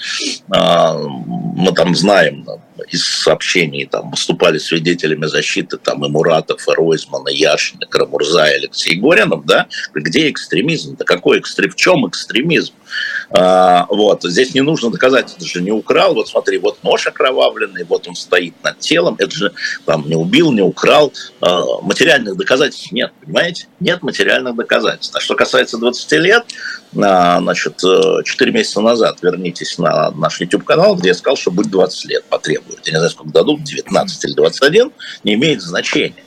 Мы 0.47 1.71
там 1.73 1.93
знаем, 1.93 2.47
из 2.89 3.03
сообщений 3.03 3.85
там 3.85 4.11
выступали 4.11 4.57
свидетелями 4.57 5.25
защиты 5.25 5.77
там 5.77 6.05
и 6.05 6.09
Муратов, 6.09 6.67
и 6.67 6.71
Ройзман, 6.71 7.27
и 7.27 7.35
Яшин, 7.35 7.79
и 7.79 7.85
Карамурза, 7.85 8.45
и 8.47 8.55
Алексей 8.55 8.95
Горинов, 8.95 9.45
да, 9.45 9.67
где 9.93 10.29
экстремизм? 10.29 10.95
Да 10.97 11.05
какой 11.05 11.39
экстрем? 11.39 11.71
В 11.71 11.75
чем 11.75 12.07
экстремизм? 12.07 12.73
А, 13.31 13.85
вот, 13.89 14.23
здесь 14.23 14.53
не 14.53 14.61
нужно 14.61 14.89
доказать, 14.89 15.33
это 15.35 15.45
же 15.45 15.61
не 15.61 15.71
украл, 15.71 16.15
вот 16.15 16.27
смотри, 16.29 16.57
вот 16.57 16.83
нож 16.83 17.05
окровавленный, 17.07 17.83
вот 17.83 18.07
он 18.07 18.15
стоит 18.15 18.55
над 18.63 18.79
телом, 18.79 19.15
это 19.19 19.31
же 19.31 19.53
там 19.85 20.07
не 20.07 20.15
убил, 20.15 20.51
не 20.51 20.61
украл, 20.61 21.13
а, 21.41 21.81
материальных 21.81 22.37
доказательств 22.37 22.91
нет, 22.91 23.11
понимаете? 23.23 23.67
Нет 23.79 24.01
материальных 24.01 24.55
доказательств. 24.55 25.15
А 25.15 25.19
что 25.19 25.35
касается 25.35 25.77
20 25.77 26.11
лет, 26.13 26.45
а, 27.01 27.39
значит, 27.39 27.79
4 27.79 28.51
месяца 28.51 28.81
назад 28.81 29.19
вернитесь 29.21 29.77
на 29.77 30.11
наш 30.11 30.41
YouTube-канал, 30.41 30.95
где 30.95 31.09
я 31.09 31.13
сказал, 31.13 31.37
что 31.37 31.51
будет 31.51 31.69
20 31.71 32.05
лет 32.05 32.25
потребуют. 32.25 32.68
Я 32.83 32.91
не 32.91 32.97
знаю, 32.97 33.09
сколько 33.09 33.31
дадут, 33.31 33.63
19 33.63 34.25
или 34.25 34.33
21, 34.33 34.91
не 35.23 35.33
имеет 35.35 35.61
значения. 35.61 36.23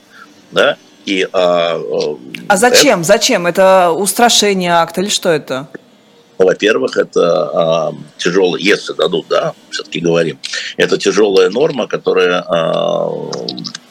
Да? 0.51 0.77
И, 1.05 1.27
а, 1.33 1.79
а 2.47 2.57
зачем? 2.57 2.99
Это... 2.99 3.07
Зачем? 3.07 3.47
Это 3.47 3.91
устрашение 3.91 4.73
акта 4.73 5.01
или 5.01 5.09
что 5.09 5.29
это? 5.29 5.67
Во-первых, 6.37 6.97
это 6.97 7.91
э, 7.93 7.97
тяжелый, 8.17 8.61
если 8.61 8.93
дадут, 8.93 9.27
да, 9.29 9.53
все-таки 9.69 9.99
говорим, 9.99 10.39
это 10.77 10.97
тяжелая 10.97 11.49
норма, 11.49 11.87
которая 11.87 12.41
э, 12.41 12.45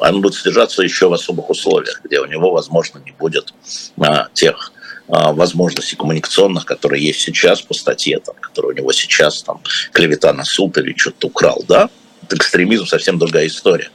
она 0.01 0.19
будет 0.19 0.35
содержаться 0.35 0.83
еще 0.83 1.09
в 1.09 1.12
особых 1.12 1.51
условиях, 1.51 2.01
где 2.05 2.21
у 2.21 2.27
него, 2.27 2.53
возможно, 2.53 3.01
не 3.05 3.12
будет 3.12 3.55
э, 3.99 4.05
тех 4.35 4.73
возможностей 5.09 5.97
коммуникационных, 5.97 6.65
которые 6.65 7.05
есть 7.05 7.21
сейчас 7.21 7.61
по 7.61 7.75
статье, 7.75 8.19
там, 8.21 8.35
которые 8.41 8.73
у 8.73 8.77
него 8.77 8.93
сейчас, 8.93 9.43
там, 9.43 9.61
клевета 9.93 10.33
на 10.33 10.45
суд 10.45 10.79
или 10.79 10.95
что-то 10.97 11.27
украл, 11.27 11.62
да, 11.69 11.91
экстремизм 12.33 12.87
совсем 12.87 13.18
другая 13.18 13.47
история. 13.47 13.90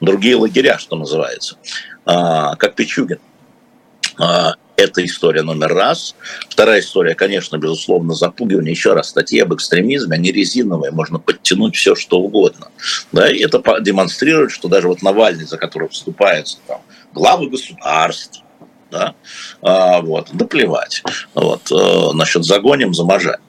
Другие 0.00 0.36
лагеря, 0.36 0.78
что 0.78 0.96
называется. 0.96 1.56
А, 2.04 2.56
как 2.56 2.74
Пичугин. 2.74 3.18
А, 4.18 4.54
это 4.76 5.04
история 5.04 5.42
номер 5.42 5.74
раз. 5.74 6.14
Вторая 6.48 6.80
история, 6.80 7.14
конечно, 7.14 7.56
безусловно, 7.56 8.14
запугивание. 8.14 8.72
Еще 8.72 8.92
раз, 8.92 9.08
статьи 9.08 9.40
об 9.40 9.54
экстремизме, 9.54 10.16
они 10.16 10.30
резиновые, 10.30 10.92
можно 10.92 11.18
подтянуть 11.18 11.76
все, 11.76 11.94
что 11.94 12.18
угодно. 12.18 12.68
Да, 13.12 13.30
и 13.30 13.38
это 13.38 13.62
демонстрирует, 13.80 14.52
что 14.52 14.68
даже 14.68 14.88
вот 14.88 15.02
Навальный, 15.02 15.46
за 15.46 15.56
которого 15.56 15.88
вступается 15.88 16.58
там, 16.66 16.82
главы 17.14 17.48
государств, 17.48 18.42
да, 18.90 19.14
а, 19.62 20.00
вот, 20.00 20.28
да 20.32 20.46
плевать. 20.46 21.02
Вот, 21.34 21.70
а, 21.72 22.12
насчет 22.12 22.44
загоним, 22.44 22.94
заможать. 22.94 23.40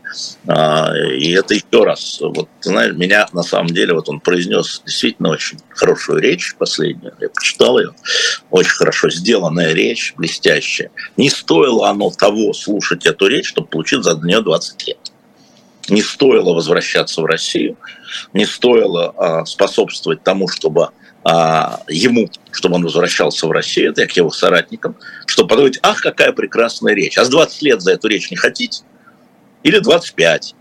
А, 0.47 0.93
и 0.95 1.31
это 1.31 1.53
еще 1.53 1.83
раз, 1.83 2.19
вот, 2.21 2.47
знаешь, 2.61 2.95
меня 2.95 3.27
на 3.33 3.43
самом 3.43 3.67
деле, 3.67 3.93
вот 3.93 4.09
он 4.09 4.19
произнес 4.19 4.81
действительно 4.85 5.29
очень 5.29 5.59
хорошую 5.69 6.19
речь 6.21 6.55
последнюю, 6.57 7.13
я 7.19 7.29
почитал 7.29 7.77
ее, 7.77 7.93
очень 8.49 8.71
хорошо 8.71 9.09
сделанная 9.09 9.73
речь, 9.73 10.13
блестящая. 10.17 10.91
Не 11.17 11.29
стоило 11.29 11.89
оно 11.89 12.09
того 12.09 12.53
слушать 12.53 13.05
эту 13.05 13.27
речь, 13.27 13.49
чтобы 13.49 13.67
получить 13.67 14.03
за 14.03 14.15
нее 14.17 14.41
20 14.41 14.87
лет. 14.87 15.11
Не 15.89 16.01
стоило 16.01 16.53
возвращаться 16.53 17.21
в 17.21 17.25
Россию, 17.25 17.77
не 18.33 18.45
стоило 18.45 19.13
а, 19.17 19.45
способствовать 19.45 20.23
тому, 20.23 20.47
чтобы 20.47 20.89
ему, 21.89 22.29
чтобы 22.51 22.75
он 22.75 22.83
возвращался 22.83 23.47
в 23.47 23.51
Россию, 23.51 23.91
это 23.91 24.01
я 24.01 24.07
к 24.07 24.11
его 24.11 24.31
соратникам, 24.31 24.95
чтобы 25.25 25.49
подумать, 25.49 25.79
ах, 25.81 26.01
какая 26.01 26.31
прекрасная 26.31 26.93
речь. 26.93 27.17
А 27.17 27.25
с 27.25 27.29
20 27.29 27.61
лет 27.63 27.81
за 27.81 27.93
эту 27.93 28.07
речь 28.07 28.31
не 28.31 28.37
хотите? 28.37 28.83
Или 29.63 29.79
25? 29.79 30.55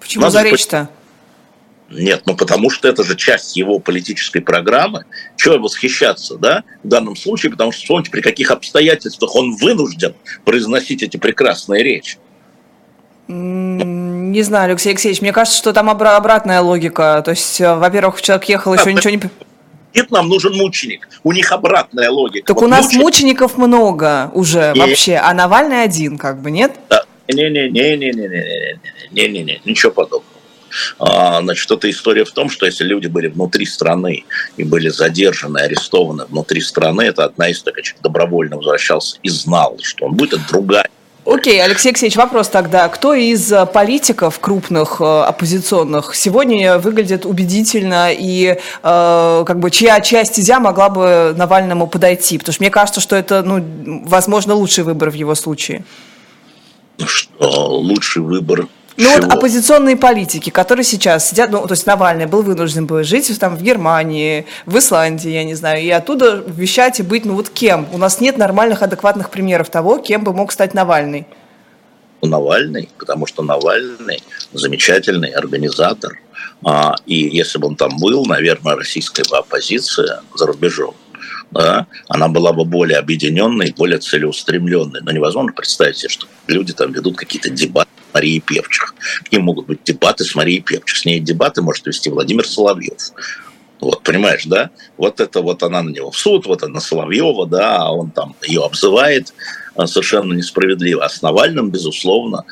Почему 0.00 0.22
Надо 0.22 0.32
за 0.32 0.42
речь-то? 0.42 0.88
Нет, 1.90 2.22
ну 2.24 2.34
потому 2.34 2.70
что 2.70 2.88
это 2.88 3.04
же 3.04 3.14
часть 3.16 3.54
его 3.54 3.78
политической 3.78 4.40
программы. 4.40 5.04
Чего 5.36 5.58
восхищаться, 5.58 6.36
да, 6.36 6.64
в 6.82 6.88
данном 6.88 7.16
случае, 7.16 7.52
потому 7.52 7.72
что 7.72 7.82
вспомните, 7.82 8.10
при 8.10 8.22
каких 8.22 8.50
обстоятельствах 8.50 9.36
он 9.36 9.56
вынужден 9.56 10.14
произносить 10.44 11.02
эти 11.02 11.18
прекрасные 11.18 11.82
речи. 11.82 12.16
Не 14.32 14.42
знаю, 14.42 14.70
Алексей 14.70 14.88
Алексеевич, 14.88 15.20
мне 15.20 15.30
кажется, 15.30 15.58
что 15.58 15.74
там 15.74 15.90
обратная 15.90 16.62
логика. 16.62 17.20
То 17.22 17.32
есть, 17.32 17.60
э, 17.60 17.74
во-первых, 17.74 18.22
человек 18.22 18.44
ехал, 18.44 18.72
еще 18.72 18.90
ничего 18.90 19.10
не... 19.10 19.20
Нет, 19.94 20.10
нам 20.10 20.30
нужен 20.30 20.54
мученик. 20.54 21.06
У 21.22 21.32
них 21.32 21.52
обратная 21.52 22.10
логика. 22.10 22.46
Так 22.46 22.56
вот 22.56 22.64
у 22.64 22.68
нас 22.68 22.86
мученик... 22.86 23.02
мучеников 23.02 23.58
много 23.58 24.30
уже 24.32 24.72
и... 24.74 24.78
вообще, 24.78 25.16
а 25.16 25.34
Навальный 25.34 25.82
один, 25.82 26.16
как 26.16 26.40
бы, 26.40 26.50
нет? 26.50 26.72
Да. 26.88 27.04
Не-не-не-не-не-не-не-не-не-не, 27.28 29.60
ничего 29.66 29.92
подобного. 29.92 30.32
А, 30.98 31.42
значит, 31.42 31.70
эта 31.70 31.90
история 31.90 32.24
в 32.24 32.32
том, 32.32 32.48
что 32.48 32.64
если 32.64 32.84
люди 32.84 33.08
были 33.08 33.28
внутри 33.28 33.66
страны 33.66 34.24
и 34.56 34.64
были 34.64 34.88
задержаны, 34.88 35.58
арестованы 35.58 36.24
внутри 36.24 36.62
страны, 36.62 37.02
это 37.02 37.26
одна 37.26 37.50
из 37.50 37.62
таких, 37.62 37.96
добровольно 38.00 38.56
возвращался 38.56 39.18
и 39.22 39.28
знал, 39.28 39.76
что 39.82 40.06
он 40.06 40.14
будет, 40.14 40.32
это 40.32 40.48
другая 40.48 40.88
Окей, 41.24 41.62
Алексей 41.62 41.90
Алексеевич, 41.90 42.16
вопрос 42.16 42.48
тогда. 42.48 42.88
Кто 42.88 43.14
из 43.14 43.52
э, 43.52 43.64
политиков 43.66 44.40
крупных 44.40 45.00
э, 45.00 45.04
оппозиционных 45.04 46.16
сегодня 46.16 46.78
выглядит 46.78 47.24
убедительно 47.24 48.08
и 48.12 48.58
э, 48.82 49.44
как 49.46 49.60
бы 49.60 49.70
чья 49.70 50.00
часть 50.00 50.40
изя 50.40 50.58
могла 50.58 50.88
бы 50.88 51.32
Навальному 51.36 51.86
подойти? 51.86 52.38
Потому 52.38 52.54
что 52.54 52.62
мне 52.64 52.70
кажется, 52.70 53.00
что 53.00 53.14
это, 53.14 53.44
ну, 53.44 53.64
возможно, 54.04 54.54
лучший 54.54 54.82
выбор 54.82 55.10
в 55.10 55.14
его 55.14 55.36
случае. 55.36 55.84
Что 56.98 57.78
лучший 57.78 58.22
выбор 58.22 58.66
ну 58.96 59.04
Чего? 59.04 59.14
вот 59.14 59.34
оппозиционные 59.34 59.96
политики, 59.96 60.50
которые 60.50 60.84
сейчас 60.84 61.28
сидят, 61.28 61.50
ну, 61.50 61.66
то 61.66 61.72
есть 61.72 61.86
Навальный 61.86 62.26
был 62.26 62.42
вынужден 62.42 62.86
был 62.86 63.02
жить 63.02 63.38
там 63.38 63.56
в 63.56 63.62
Германии, 63.62 64.46
в 64.66 64.78
Исландии, 64.78 65.30
я 65.30 65.44
не 65.44 65.54
знаю, 65.54 65.82
и 65.82 65.90
оттуда 65.90 66.42
вещать 66.46 67.00
и 67.00 67.02
быть, 67.02 67.24
ну 67.24 67.34
вот 67.34 67.48
кем? 67.48 67.86
У 67.92 67.98
нас 67.98 68.20
нет 68.20 68.38
нормальных, 68.38 68.82
адекватных 68.82 69.30
примеров 69.30 69.70
того, 69.70 69.98
кем 69.98 70.24
бы 70.24 70.32
мог 70.32 70.52
стать 70.52 70.74
Навальный. 70.74 71.26
Навальный, 72.22 72.88
потому 72.98 73.26
что 73.26 73.42
Навальный 73.42 74.22
замечательный 74.52 75.30
организатор, 75.30 76.20
а, 76.64 76.94
и 77.06 77.16
если 77.16 77.58
бы 77.58 77.68
он 77.68 77.76
там 77.76 77.96
был, 77.98 78.24
наверное, 78.26 78.76
российская 78.76 79.24
бы 79.28 79.38
оппозиция 79.38 80.22
за 80.34 80.46
рубежом 80.46 80.94
да, 81.52 81.86
она 82.08 82.28
была 82.28 82.52
бы 82.52 82.64
более 82.64 82.98
объединенной, 82.98 83.74
более 83.76 83.98
целеустремленной. 83.98 85.00
Но 85.02 85.10
невозможно 85.12 85.52
представить 85.52 85.98
себе, 85.98 86.08
что 86.08 86.26
люди 86.46 86.72
там 86.72 86.92
ведут 86.92 87.16
какие-то 87.16 87.50
дебаты 87.50 87.90
с 88.10 88.14
Марией 88.14 88.40
Певчих. 88.40 88.94
Какие 89.22 89.40
могут 89.40 89.66
быть 89.66 89.82
дебаты 89.84 90.24
с 90.24 90.34
Марией 90.34 90.62
Певчих? 90.62 90.96
С 90.96 91.04
ней 91.04 91.20
дебаты 91.20 91.60
может 91.62 91.86
вести 91.86 92.08
Владимир 92.10 92.46
Соловьев. 92.46 93.12
Вот, 93.80 94.02
понимаешь, 94.02 94.44
да? 94.46 94.70
Вот 94.96 95.20
это 95.20 95.42
вот 95.42 95.62
она 95.62 95.82
на 95.82 95.90
него 95.90 96.10
в 96.10 96.16
суд, 96.16 96.46
вот 96.46 96.62
она 96.62 96.80
Соловьева, 96.80 97.46
да, 97.46 97.78
а 97.78 97.90
он 97.90 98.10
там 98.10 98.34
ее 98.46 98.64
обзывает 98.64 99.34
а, 99.74 99.86
совершенно 99.86 100.32
несправедливо. 100.32 101.04
А 101.04 101.08
с 101.08 101.20
Навальным, 101.20 101.70
безусловно, 101.70 102.44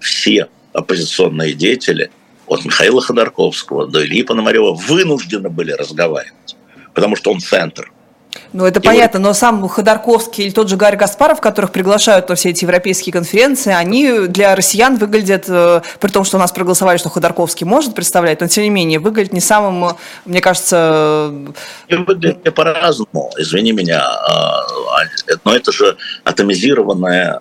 все 0.00 0.48
оппозиционные 0.72 1.54
деятели, 1.54 2.10
от 2.46 2.62
Михаила 2.64 3.00
Ходорковского 3.00 3.86
до 3.86 4.04
Ильи 4.04 4.22
Пономарева, 4.22 4.74
вынуждены 4.74 5.48
были 5.48 5.70
разговаривать, 5.70 6.56
потому 6.92 7.16
что 7.16 7.32
он 7.32 7.40
центр– 7.40 7.90
ну, 8.52 8.64
это 8.64 8.80
и 8.80 8.82
понятно, 8.82 9.20
вот... 9.20 9.26
но 9.26 9.32
сам 9.34 9.66
Ходорковский 9.68 10.44
или 10.44 10.52
тот 10.52 10.68
же 10.68 10.76
Гарри 10.76 10.96
Гаспаров, 10.96 11.40
которых 11.40 11.72
приглашают 11.72 12.28
на 12.28 12.34
все 12.34 12.50
эти 12.50 12.64
европейские 12.64 13.12
конференции, 13.12 13.72
они 13.72 14.26
для 14.28 14.54
россиян 14.54 14.96
выглядят, 14.96 15.44
э, 15.48 15.82
при 16.00 16.10
том, 16.10 16.24
что 16.24 16.36
у 16.36 16.40
нас 16.40 16.52
проголосовали, 16.52 16.98
что 16.98 17.08
Ходорковский 17.08 17.66
может 17.66 17.94
представлять, 17.94 18.40
но 18.40 18.48
тем 18.48 18.64
не 18.64 18.70
менее, 18.70 18.98
выглядит 18.98 19.32
не 19.32 19.40
самым, 19.40 19.96
мне 20.24 20.40
кажется... 20.40 21.32
Выглядит 21.88 22.54
по-разному, 22.54 23.30
извини 23.38 23.72
меня, 23.72 24.06
но 25.44 25.54
это 25.54 25.72
же 25.72 25.96
атомизированная 26.24 27.40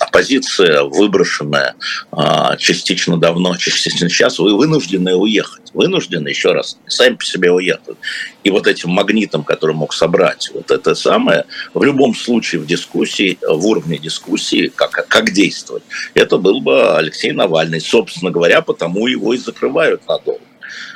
оппозиция, 0.00 0.82
выброшенная 0.82 1.74
а, 2.10 2.56
частично 2.56 3.16
давно, 3.16 3.56
частично 3.56 4.08
сейчас, 4.08 4.38
вы 4.38 4.56
вынуждены 4.56 5.14
уехать. 5.14 5.70
Вынуждены, 5.72 6.28
еще 6.28 6.52
раз, 6.52 6.78
сами 6.86 7.14
по 7.14 7.24
себе 7.24 7.50
уехать. 7.50 7.96
И 8.44 8.50
вот 8.50 8.66
этим 8.66 8.90
магнитом, 8.90 9.44
который 9.44 9.74
мог 9.74 9.92
собрать 9.94 10.50
вот 10.54 10.70
это 10.70 10.94
самое, 10.94 11.44
в 11.72 11.82
любом 11.82 12.14
случае 12.14 12.60
в 12.60 12.66
дискуссии, 12.66 13.38
в 13.42 13.66
уровне 13.66 13.98
дискуссии, 13.98 14.70
как, 14.74 15.06
как 15.08 15.32
действовать, 15.32 15.82
это 16.14 16.38
был 16.38 16.60
бы 16.60 16.96
Алексей 16.96 17.32
Навальный. 17.32 17.80
Собственно 17.80 18.30
говоря, 18.30 18.62
потому 18.62 19.06
его 19.06 19.34
и 19.34 19.38
закрывают 19.38 20.06
надолго. 20.08 20.40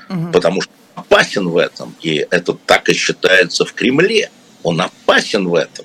Угу. 0.09 0.33
Потому 0.33 0.61
что 0.61 0.73
опасен 0.95 1.49
в 1.49 1.57
этом, 1.57 1.95
и 2.03 2.27
это 2.31 2.53
так 2.53 2.89
и 2.89 2.95
считается 2.95 3.65
в 3.65 3.73
Кремле. 3.73 4.31
Он 4.63 4.81
опасен 4.81 5.49
в 5.49 5.55
этом. 5.55 5.85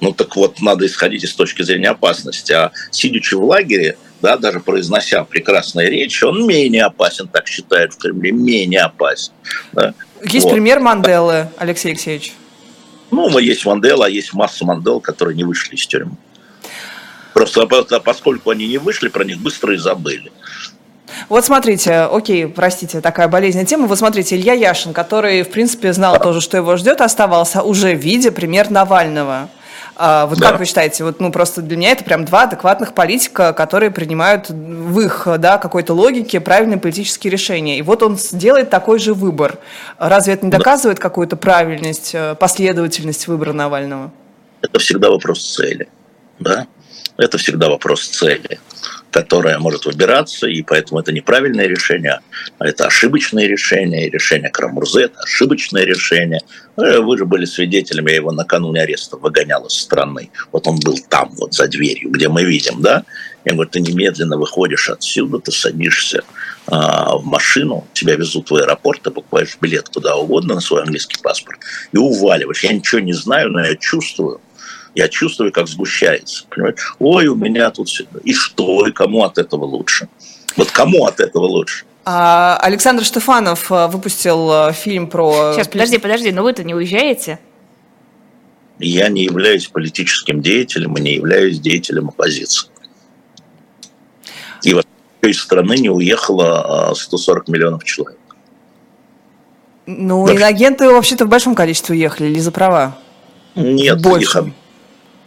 Ну 0.00 0.12
так 0.12 0.36
вот, 0.36 0.60
надо 0.60 0.86
исходить 0.86 1.24
из 1.24 1.34
точки 1.34 1.62
зрения 1.62 1.90
опасности. 1.90 2.52
А 2.52 2.72
сидячи 2.90 3.34
в 3.34 3.44
лагере, 3.44 3.96
да, 4.22 4.36
даже 4.36 4.60
произнося 4.60 5.24
прекрасные 5.24 5.90
речи, 5.90 6.24
он 6.24 6.46
менее 6.46 6.84
опасен, 6.84 7.28
так 7.28 7.46
считают 7.48 7.94
в 7.94 7.98
Кремле, 7.98 8.32
менее 8.32 8.82
опасен. 8.82 9.32
Да? 9.72 9.94
Есть 10.24 10.44
вот. 10.44 10.52
пример 10.52 10.80
Манделы, 10.80 11.48
Алексей 11.58 11.90
Алексеевич? 11.90 12.32
Ну, 13.10 13.38
есть 13.38 13.64
Мандела, 13.64 14.06
а 14.06 14.08
есть 14.08 14.34
масса 14.34 14.64
Мандел, 14.66 15.00
которые 15.00 15.34
не 15.36 15.44
вышли 15.44 15.76
из 15.76 15.86
тюрьмы. 15.86 16.16
Просто 17.32 17.66
поскольку 17.66 18.50
они 18.50 18.66
не 18.66 18.78
вышли, 18.78 19.08
про 19.08 19.24
них 19.24 19.38
быстро 19.38 19.74
и 19.74 19.78
забыли. 19.78 20.30
Вот 21.28 21.44
смотрите, 21.44 22.00
окей, 22.00 22.46
простите, 22.46 23.00
такая 23.00 23.28
болезненная 23.28 23.66
тема. 23.66 23.86
Вот 23.86 23.98
смотрите, 23.98 24.36
Илья 24.36 24.52
Яшин, 24.52 24.92
который, 24.92 25.42
в 25.42 25.50
принципе, 25.50 25.92
знал 25.92 26.20
тоже, 26.20 26.40
что 26.40 26.56
его 26.56 26.76
ждет, 26.76 27.00
оставался 27.00 27.62
уже 27.62 27.94
в 27.94 28.00
виде 28.00 28.30
пример 28.30 28.70
Навального. 28.70 29.48
А, 30.00 30.26
вот 30.26 30.38
да. 30.38 30.50
как 30.50 30.60
вы 30.60 30.64
считаете, 30.64 31.02
вот, 31.02 31.18
ну, 31.18 31.32
просто 31.32 31.60
для 31.60 31.76
меня 31.76 31.90
это 31.90 32.04
прям 32.04 32.24
два 32.24 32.44
адекватных 32.44 32.94
политика, 32.94 33.52
которые 33.52 33.90
принимают 33.90 34.48
в 34.48 35.00
их, 35.00 35.26
да, 35.38 35.58
какой-то 35.58 35.92
логике 35.92 36.38
правильные 36.38 36.78
политические 36.78 37.32
решения. 37.32 37.78
И 37.78 37.82
вот 37.82 38.04
он 38.04 38.16
делает 38.32 38.70
такой 38.70 39.00
же 39.00 39.12
выбор. 39.12 39.58
Разве 39.98 40.34
это 40.34 40.46
не 40.46 40.52
доказывает 40.52 40.98
да. 40.98 41.02
какую-то 41.02 41.36
правильность, 41.36 42.14
э, 42.14 42.36
последовательность 42.36 43.26
выбора 43.26 43.52
Навального? 43.52 44.12
Это 44.62 44.78
всегда 44.78 45.10
вопрос 45.10 45.44
цели, 45.44 45.88
да? 46.38 46.68
Это 47.18 47.36
всегда 47.36 47.68
вопрос 47.68 48.06
цели 48.06 48.58
которая 49.10 49.58
может 49.58 49.86
выбираться, 49.86 50.46
и 50.46 50.62
поэтому 50.62 51.00
это 51.00 51.12
неправильное 51.12 51.66
решение, 51.66 52.20
а 52.58 52.66
это 52.66 52.86
ошибочное 52.86 53.46
решение, 53.46 54.10
решение 54.10 54.50
Крамурзе– 54.50 55.02
это 55.04 55.20
ошибочное 55.20 55.84
решение. 55.84 56.40
Э, 56.76 56.98
вы 56.98 57.16
же 57.16 57.24
были 57.24 57.44
свидетелями, 57.44 58.10
я 58.10 58.16
его 58.16 58.32
накануне 58.32 58.82
ареста 58.82 59.16
выгонял 59.16 59.66
из 59.66 59.72
страны. 59.72 60.30
Вот 60.52 60.66
он 60.66 60.78
был 60.80 60.98
там, 61.08 61.30
вот 61.36 61.54
за 61.54 61.68
дверью, 61.68 62.10
где 62.10 62.28
мы 62.28 62.44
видим, 62.44 62.82
да? 62.82 63.04
Я 63.44 63.54
говорю, 63.54 63.70
ты 63.70 63.80
немедленно 63.80 64.36
выходишь 64.36 64.90
отсюда, 64.90 65.38
ты 65.38 65.52
садишься 65.52 66.22
а, 66.66 67.16
в 67.16 67.24
машину, 67.24 67.86
тебя 67.94 68.14
везут 68.14 68.50
в 68.50 68.56
аэропорт, 68.56 69.02
ты 69.02 69.10
покупаешь 69.10 69.56
билет 69.60 69.88
куда 69.88 70.16
угодно 70.16 70.54
на 70.54 70.60
свой 70.60 70.82
английский 70.82 71.16
паспорт 71.22 71.60
и 71.92 71.96
уваливаешь. 71.96 72.64
Я 72.64 72.72
ничего 72.74 73.00
не 73.00 73.14
знаю, 73.14 73.50
но 73.50 73.64
я 73.64 73.74
чувствую, 73.76 74.40
я 74.98 75.08
чувствую, 75.08 75.52
как 75.52 75.68
сгущается. 75.68 76.44
Понимаете? 76.50 76.82
Ой, 76.98 77.28
у 77.28 77.36
меня 77.36 77.70
тут 77.70 77.88
все. 77.88 78.04
И 78.24 78.34
что? 78.34 78.84
И 78.88 78.90
кому 78.90 79.22
от 79.22 79.38
этого 79.38 79.64
лучше? 79.64 80.08
Вот 80.56 80.72
кому 80.72 81.06
от 81.06 81.20
этого 81.20 81.44
лучше? 81.44 81.84
А, 82.04 82.58
Александр 82.60 83.04
Штефанов 83.04 83.70
э, 83.70 83.86
выпустил 83.86 84.50
э, 84.50 84.72
фильм 84.72 85.08
про... 85.08 85.52
Сейчас, 85.54 85.68
подожди, 85.68 85.98
подожди, 85.98 86.32
но 86.32 86.42
вы-то 86.42 86.64
не 86.64 86.74
уезжаете? 86.74 87.38
Я 88.80 89.08
не 89.08 89.22
являюсь 89.22 89.68
политическим 89.68 90.42
деятелем 90.42 90.96
и 90.96 91.00
не 91.00 91.14
являюсь 91.14 91.60
деятелем 91.60 92.08
оппозиции. 92.08 92.68
И 94.64 94.74
вот 94.74 94.86
из 95.22 95.40
страны 95.40 95.76
не 95.76 95.90
уехало 95.90 96.92
140 96.92 97.44
а, 97.48 97.52
миллионов 97.52 97.84
человек. 97.84 98.18
Ну, 99.86 100.26
да. 100.26 100.32
иноагенты 100.34 100.90
вообще-то 100.90 101.24
в 101.24 101.28
большом 101.28 101.54
количестве 101.54 101.94
уехали, 101.94 102.30
или 102.30 102.40
за 102.40 102.50
права? 102.50 102.98
Нет, 103.54 104.02
больше. 104.02 104.38
Их, 104.38 104.46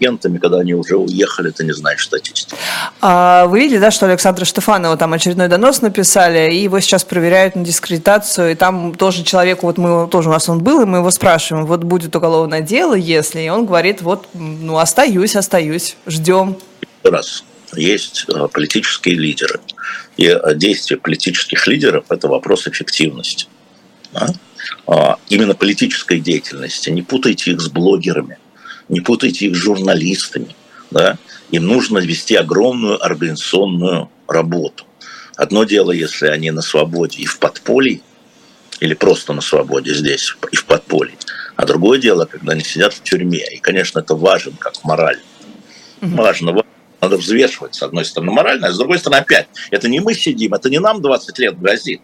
агентами, 0.01 0.37
когда 0.37 0.59
они 0.59 0.73
уже 0.73 0.95
уехали, 0.95 1.51
ты 1.51 1.63
не 1.63 1.73
знаешь 1.73 2.03
статистику. 2.03 2.57
А 3.01 3.45
вы 3.45 3.59
видели, 3.59 3.79
да, 3.79 3.91
что 3.91 4.07
Александра 4.07 4.45
Штефанова 4.45 4.97
там 4.97 5.13
очередной 5.13 5.47
донос 5.47 5.81
написали, 5.81 6.53
и 6.53 6.63
его 6.63 6.79
сейчас 6.79 7.03
проверяют 7.03 7.55
на 7.55 7.63
дискредитацию, 7.63 8.51
и 8.51 8.55
там 8.55 8.95
тоже 8.95 9.23
человеку, 9.23 9.67
вот 9.67 9.77
мы 9.77 10.07
тоже 10.07 10.29
у 10.29 10.31
нас 10.31 10.49
он 10.49 10.59
был, 10.59 10.81
и 10.81 10.85
мы 10.85 10.99
его 10.99 11.11
спрашиваем, 11.11 11.65
вот 11.65 11.83
будет 11.83 12.15
уголовное 12.15 12.61
дело, 12.61 12.95
если, 12.95 13.41
и 13.41 13.49
он 13.49 13.65
говорит, 13.65 14.01
вот, 14.01 14.27
ну, 14.33 14.77
остаюсь, 14.77 15.35
остаюсь, 15.35 15.95
ждем. 16.07 16.57
Раз. 17.03 17.43
Есть 17.75 18.25
э, 18.27 18.47
политические 18.51 19.15
лидеры. 19.15 19.61
И 20.17 20.25
э, 20.25 20.55
действия 20.55 20.97
политических 20.97 21.67
лидеров– 21.67 22.03
это 22.09 22.27
вопрос 22.27 22.67
эффективности. 22.67 23.47
Да? 24.11 24.27
А, 24.87 25.17
именно 25.29 25.55
политической 25.55 26.19
деятельности. 26.19 26.89
Не 26.89 27.01
путайте 27.01 27.51
их 27.51 27.61
с 27.61 27.69
блогерами 27.69 28.37
не 28.91 29.01
путайте 29.01 29.47
их 29.47 29.55
с 29.55 29.59
журналистами. 29.59 30.55
Да? 30.91 31.17
Им 31.49 31.65
нужно 31.65 31.97
вести 31.97 32.35
огромную 32.35 33.03
организационную 33.03 34.09
работу. 34.27 34.85
Одно 35.35 35.63
дело, 35.63 35.91
если 35.91 36.27
они 36.27 36.51
на 36.51 36.61
свободе 36.61 37.21
и 37.21 37.25
в 37.25 37.39
подполье, 37.39 38.01
или 38.79 38.93
просто 38.93 39.33
на 39.33 39.41
свободе 39.41 39.93
здесь 39.93 40.35
и 40.51 40.55
в 40.55 40.65
подполье. 40.65 41.15
А 41.55 41.65
другое 41.65 41.99
дело, 41.99 42.25
когда 42.25 42.53
они 42.53 42.63
сидят 42.63 42.93
в 42.93 43.01
тюрьме. 43.01 43.45
И, 43.53 43.59
конечно, 43.59 43.99
это 43.99 44.15
важно 44.15 44.53
как 44.59 44.83
мораль. 44.83 45.19
Угу. 46.01 46.15
Важно, 46.15 46.63
надо 46.99 47.17
взвешивать, 47.17 47.75
с 47.75 47.83
одной 47.83 48.05
стороны, 48.05 48.31
морально, 48.31 48.67
а 48.67 48.71
с 48.71 48.77
другой 48.77 48.99
стороны, 48.99 49.21
опять, 49.21 49.47
это 49.71 49.87
не 49.87 49.99
мы 49.99 50.13
сидим, 50.13 50.53
это 50.53 50.69
не 50.69 50.79
нам 50.79 51.01
20 51.01 51.39
лет 51.39 51.59
грозит 51.59 52.01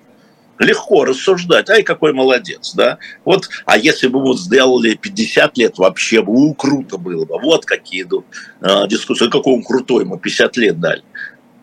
легко 0.59 1.05
рассуждать, 1.05 1.69
ай, 1.69 1.83
какой 1.83 2.13
молодец, 2.13 2.73
да. 2.73 2.97
Вот, 3.25 3.49
а 3.65 3.77
если 3.77 4.07
бы 4.07 4.21
вот 4.21 4.39
сделали 4.39 4.95
50 4.95 5.57
лет, 5.57 5.77
вообще 5.77 6.21
бы 6.21 6.33
у, 6.33 6.53
круто 6.53 6.97
было 6.97 7.25
бы. 7.25 7.39
Вот 7.39 7.65
какие 7.65 8.03
идут 8.03 8.25
э, 8.61 8.87
дискуссии, 8.87 9.29
какой 9.29 9.53
он 9.53 9.63
крутой, 9.63 10.03
ему 10.03 10.17
50 10.17 10.57
лет 10.57 10.79
дали. 10.79 11.03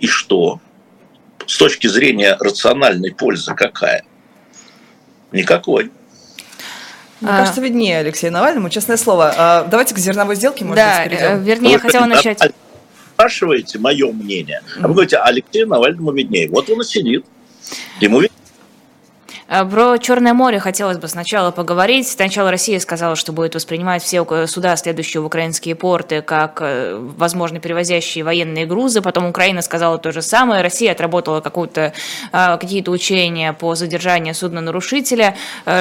И 0.01 0.07
что? 0.07 0.61
С 1.47 1.57
точки 1.57 1.87
зрения 1.87 2.37
рациональной 2.41 3.15
пользы 3.15 3.55
какая? 3.55 4.05
Никакой. 5.33 5.91
Мне 7.21 7.31
а... 7.31 7.39
кажется, 7.39 7.61
виднее 7.61 7.99
Алексею 7.99 8.33
Навальному, 8.33 8.71
честное 8.71 8.97
слово. 8.97 9.35
А, 9.37 9.65
давайте 9.65 9.95
к 9.95 9.99
зерновой 9.99 10.37
сделке, 10.37 10.65
может 10.65 10.77
да, 10.77 11.03
быть, 11.03 11.11
перейдем. 11.11 11.37
Э, 11.37 11.45
вернее, 11.45 11.73
я 11.73 11.79
хотела 11.79 12.07
начать... 12.07 12.39
Спрашиваете 13.15 13.79
мое 13.79 14.13
мнение, 14.13 14.61
а 14.81 14.89
вы 14.89 14.95
говорите, 14.95 15.19
Алексею 15.19 15.69
Навальному 15.69 16.11
виднее. 16.11 16.49
Вот 16.49 16.69
он 16.69 16.81
и 16.81 16.85
сидит. 16.85 17.25
Ему 18.01 18.21
виднее. 18.21 18.44
Э, 19.49 19.65
про 19.65 19.99
Черное 19.99 20.35
море 20.35 20.59
хотелось 20.59 20.99
бы 20.99 21.09
сначала 21.09 21.51
поговорить. 21.51 22.09
Сначала 22.09 22.51
Россия 22.51 22.79
сказала, 22.81 23.17
что 23.17 23.33
будет 23.33 23.55
воспринимать 23.55 24.03
все 24.03 24.25
суда, 24.47 24.77
следующие 24.77 25.21
в 25.21 25.27
украинские 25.27 25.75
порты, 25.75 26.23
как, 26.23 26.59
э, 26.61 26.97
возможно, 27.17 27.61
перевозящие 27.61 28.25
военные 28.25 28.67
грузы. 28.67 29.03
Потом 29.03 29.27
Украина 29.27 29.63
сказала 29.63 29.99
то 29.99 30.13
же 30.13 30.23
самое. 30.23 30.63
Россия 30.63 30.93
отработала 30.93 31.43
э, 31.45 31.93
какие-то 32.33 32.91
учения 32.91 33.53
по 33.53 33.75
задержанию 33.75 34.35
судна-нарушителя. 34.35 35.37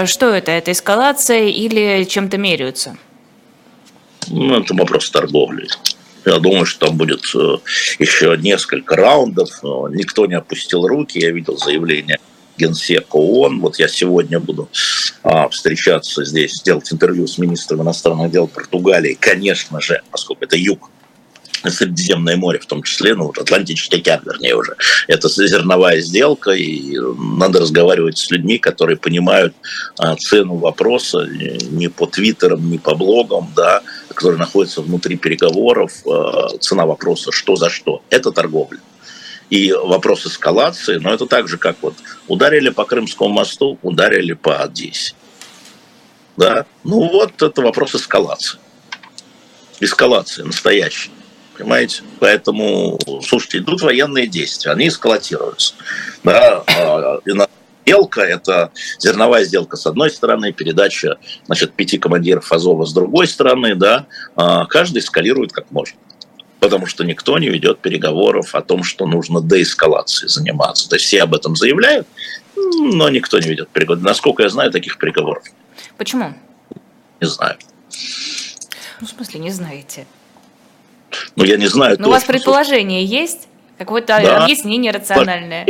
Что 0.06 0.30
это? 0.30 0.52
Это 0.52 0.72
эскалация 0.72 1.46
или 1.46 2.04
чем-то 2.04 2.38
меряются? 2.38 2.98
Ну, 4.28 4.60
это 4.60 4.74
вопрос 4.74 5.10
торговли. 5.10 5.68
Я 6.26 6.40
думаю, 6.40 6.66
что 6.66 6.88
там 6.88 6.98
будет 6.98 7.22
еще 8.00 8.38
несколько 8.38 8.96
раундов. 8.96 9.50
Никто 9.92 10.26
не 10.26 10.36
опустил 10.36 10.88
руки. 10.88 11.20
Я 11.20 11.32
видел 11.32 11.58
заявление 11.58 12.18
генсека 12.58 13.16
ООН. 13.16 13.60
Вот 13.60 13.80
я 13.80 13.88
сегодня 13.88 14.40
буду 14.40 14.70
а, 15.24 15.50
встречаться 15.50 16.26
здесь, 16.26 16.62
делать 16.62 16.92
интервью 16.92 17.28
с 17.28 17.38
министром 17.38 17.82
иностранных 17.82 18.32
дел 18.32 18.48
Португалии, 18.48 19.18
конечно 19.20 19.82
же, 19.82 20.02
поскольку 20.12 20.46
это 20.46 20.58
юг, 20.58 20.90
Средиземное 21.70 22.36
море 22.36 22.60
в 22.60 22.66
том 22.66 22.84
числе, 22.84 23.16
ну, 23.16 23.30
Атлантический 23.30 24.00
океан, 24.00 24.22
вернее, 24.26 24.56
уже. 24.56 24.76
Это 25.08 25.30
зерновая 25.30 26.02
сделка, 26.02 26.52
и 26.52 26.98
надо 27.18 27.62
разговаривать 27.62 28.18
с 28.18 28.30
людьми, 28.32 28.58
которые 28.58 28.98
понимают 28.98 29.56
а, 29.98 30.16
цену 30.18 30.56
вопроса 30.56 31.26
не 31.26 31.88
по 31.88 32.06
твиттерам, 32.06 32.70
не 32.70 32.80
по 32.80 32.96
блогам, 32.96 33.54
да, 33.56 33.82
которые 34.10 34.40
находятся 34.40 34.82
внутри 34.82 35.16
переговоров. 35.16 35.94
А, 36.06 36.50
цена 36.60 36.86
вопроса 36.86 37.32
«что 37.32 37.56
за 37.56 37.70
что?»– 37.70 38.04
это 38.10 38.32
торговля. 38.32 38.80
И 39.54 39.72
вопрос 39.72 40.26
эскалации, 40.26 40.98
но 40.98 41.14
это 41.14 41.28
так 41.28 41.48
же, 41.48 41.60
как 41.60 41.76
вот 41.84 41.94
ударили 42.28 42.70
по 42.70 42.86
Крымскому 42.86 43.30
мосту, 43.30 43.78
ударили 43.84 44.34
по 44.34 44.64
Одессе. 44.64 45.14
Да? 46.36 46.66
Ну 46.84 47.08
вот 47.08 47.40
это 47.40 47.62
вопрос 47.62 47.94
эскалации. 47.94 48.58
Эскалации 49.80 50.42
настоящей. 50.42 51.12
Понимаете? 51.56 52.02
Поэтому, 52.20 52.98
слушайте, 53.24 53.60
идут 53.60 53.84
военные 53.84 54.26
действия, 54.26 54.72
они 54.72 54.88
эскалатируются. 54.88 55.76
Да? 56.24 56.64
А, 56.66 57.20
сделка– 57.86 58.22
это 58.22 58.72
зерновая 58.98 59.44
сделка 59.44 59.78
с 59.78 59.86
одной 59.86 60.10
стороны, 60.10 60.52
передача 60.52 61.20
значит, 61.46 61.76
пяти 61.76 62.00
командиров 62.00 62.52
Азова 62.52 62.86
с 62.86 62.94
другой 62.94 63.28
стороны. 63.28 63.76
Да? 63.76 64.08
А, 64.36 64.66
каждый 64.66 64.98
эскалирует 64.98 65.52
как 65.52 65.70
может. 65.70 65.96
Потому 66.64 66.86
что 66.86 67.04
никто 67.04 67.38
не 67.40 67.50
ведет 67.50 67.80
переговоров 67.80 68.56
о 68.56 68.62
том, 68.62 68.86
что 68.86 69.06
нужно 69.06 69.42
деэскалацией 69.42 70.30
заниматься. 70.30 70.88
То 70.88 70.96
есть 70.96 71.06
все 71.06 71.24
об 71.24 71.36
этом 71.36 71.58
заявляют, 71.58 72.08
но 72.56 73.10
никто 73.10 73.38
не 73.38 73.50
ведет 73.50 73.68
переговоров. 73.68 74.06
Насколько 74.06 74.44
я 74.44 74.50
знаю, 74.50 74.72
таких 74.72 74.98
переговоров. 74.98 75.44
Почему? 75.98 76.34
Не 77.20 77.28
знаю. 77.28 77.58
Ну, 79.02 79.08
в 79.08 79.10
смысле, 79.10 79.42
не 79.42 79.50
знаете? 79.50 80.08
Ну, 81.36 81.44
я 81.44 81.58
не 81.58 81.68
знаю. 81.68 81.98
Но 82.00 82.08
у 82.08 82.12
вас 82.12 82.24
предположение 82.24 83.04
есть? 83.04 83.50
Какое-то 83.78 84.22
да. 84.24 84.46
объяснение 84.46 84.94
рациональное? 84.94 85.68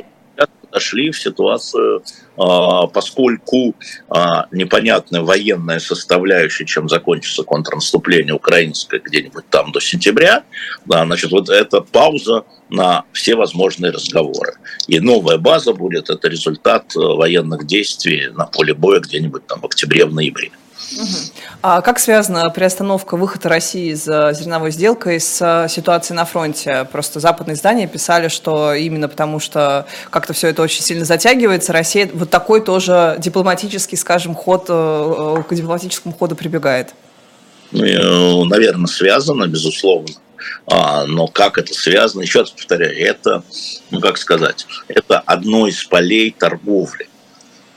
Дошли 0.73 1.11
в 1.11 1.19
ситуацию, 1.19 2.03
а, 2.35 2.87
поскольку 2.87 3.75
а, 4.09 4.47
непонятная 4.51 5.21
военная 5.21 5.79
составляющая, 5.79 6.65
чем 6.65 6.89
закончится 6.89 7.43
контрнаступление 7.43 8.33
украинское 8.33 8.99
где-нибудь 8.99 9.47
там 9.49 9.71
до 9.71 9.79
сентября, 9.79 10.43
значит, 10.85 11.31
вот 11.31 11.49
эта 11.49 11.81
пауза 11.81 12.45
на 12.69 13.05
все 13.11 13.35
возможные 13.35 13.91
разговоры. 13.91 14.55
И 14.87 14.99
новая 14.99 15.37
база 15.37 15.73
будет, 15.73 16.09
это 16.09 16.27
результат 16.27 16.95
э, 16.95 16.99
военных 16.99 17.67
действий 17.67 18.29
на 18.33 18.45
поле 18.45 18.73
боя 18.73 18.99
где-нибудь 18.99 19.45
там 19.45 19.61
в 19.61 19.65
октябре, 19.65 20.05
в 20.05 20.13
ноябре. 20.13 20.51
А 21.61 21.81
как 21.81 21.99
связана 21.99 22.49
приостановка 22.49 23.17
выхода 23.17 23.49
России 23.49 23.91
из 23.91 24.03
зерновой 24.03 24.71
сделкой 24.71 25.19
с 25.19 25.67
ситуацией 25.69 26.17
на 26.17 26.25
фронте? 26.25 26.87
Просто 26.91 27.19
западные 27.19 27.55
издания 27.55 27.87
писали, 27.87 28.27
что 28.27 28.73
именно 28.73 29.07
потому, 29.07 29.39
что 29.39 29.85
как-то 30.09 30.33
все 30.33 30.49
это 30.49 30.61
очень 30.61 30.81
сильно 30.81 31.05
затягивается, 31.05 31.73
Россия 31.73 32.09
вот 32.13 32.29
такой 32.29 32.61
тоже 32.61 33.15
дипломатический, 33.19 33.95
скажем, 33.95 34.35
ход, 34.35 34.65
э, 34.69 35.43
к 35.47 35.53
дипломатическому 35.53 36.13
ходу 36.15 36.35
прибегает. 36.35 36.93
Ну, 37.71 38.45
наверное, 38.45 38.87
связано, 38.87 39.47
безусловно. 39.47 40.09
А, 40.67 41.05
но 41.05 41.27
как 41.27 41.57
это 41.57 41.73
связано, 41.73 42.21
еще 42.21 42.39
раз 42.41 42.51
повторяю, 42.51 42.97
это, 42.97 43.43
ну 43.91 43.99
как 43.99 44.17
сказать, 44.17 44.67
это 44.87 45.19
одно 45.19 45.67
из 45.67 45.83
полей 45.83 46.35
торговли 46.37 47.07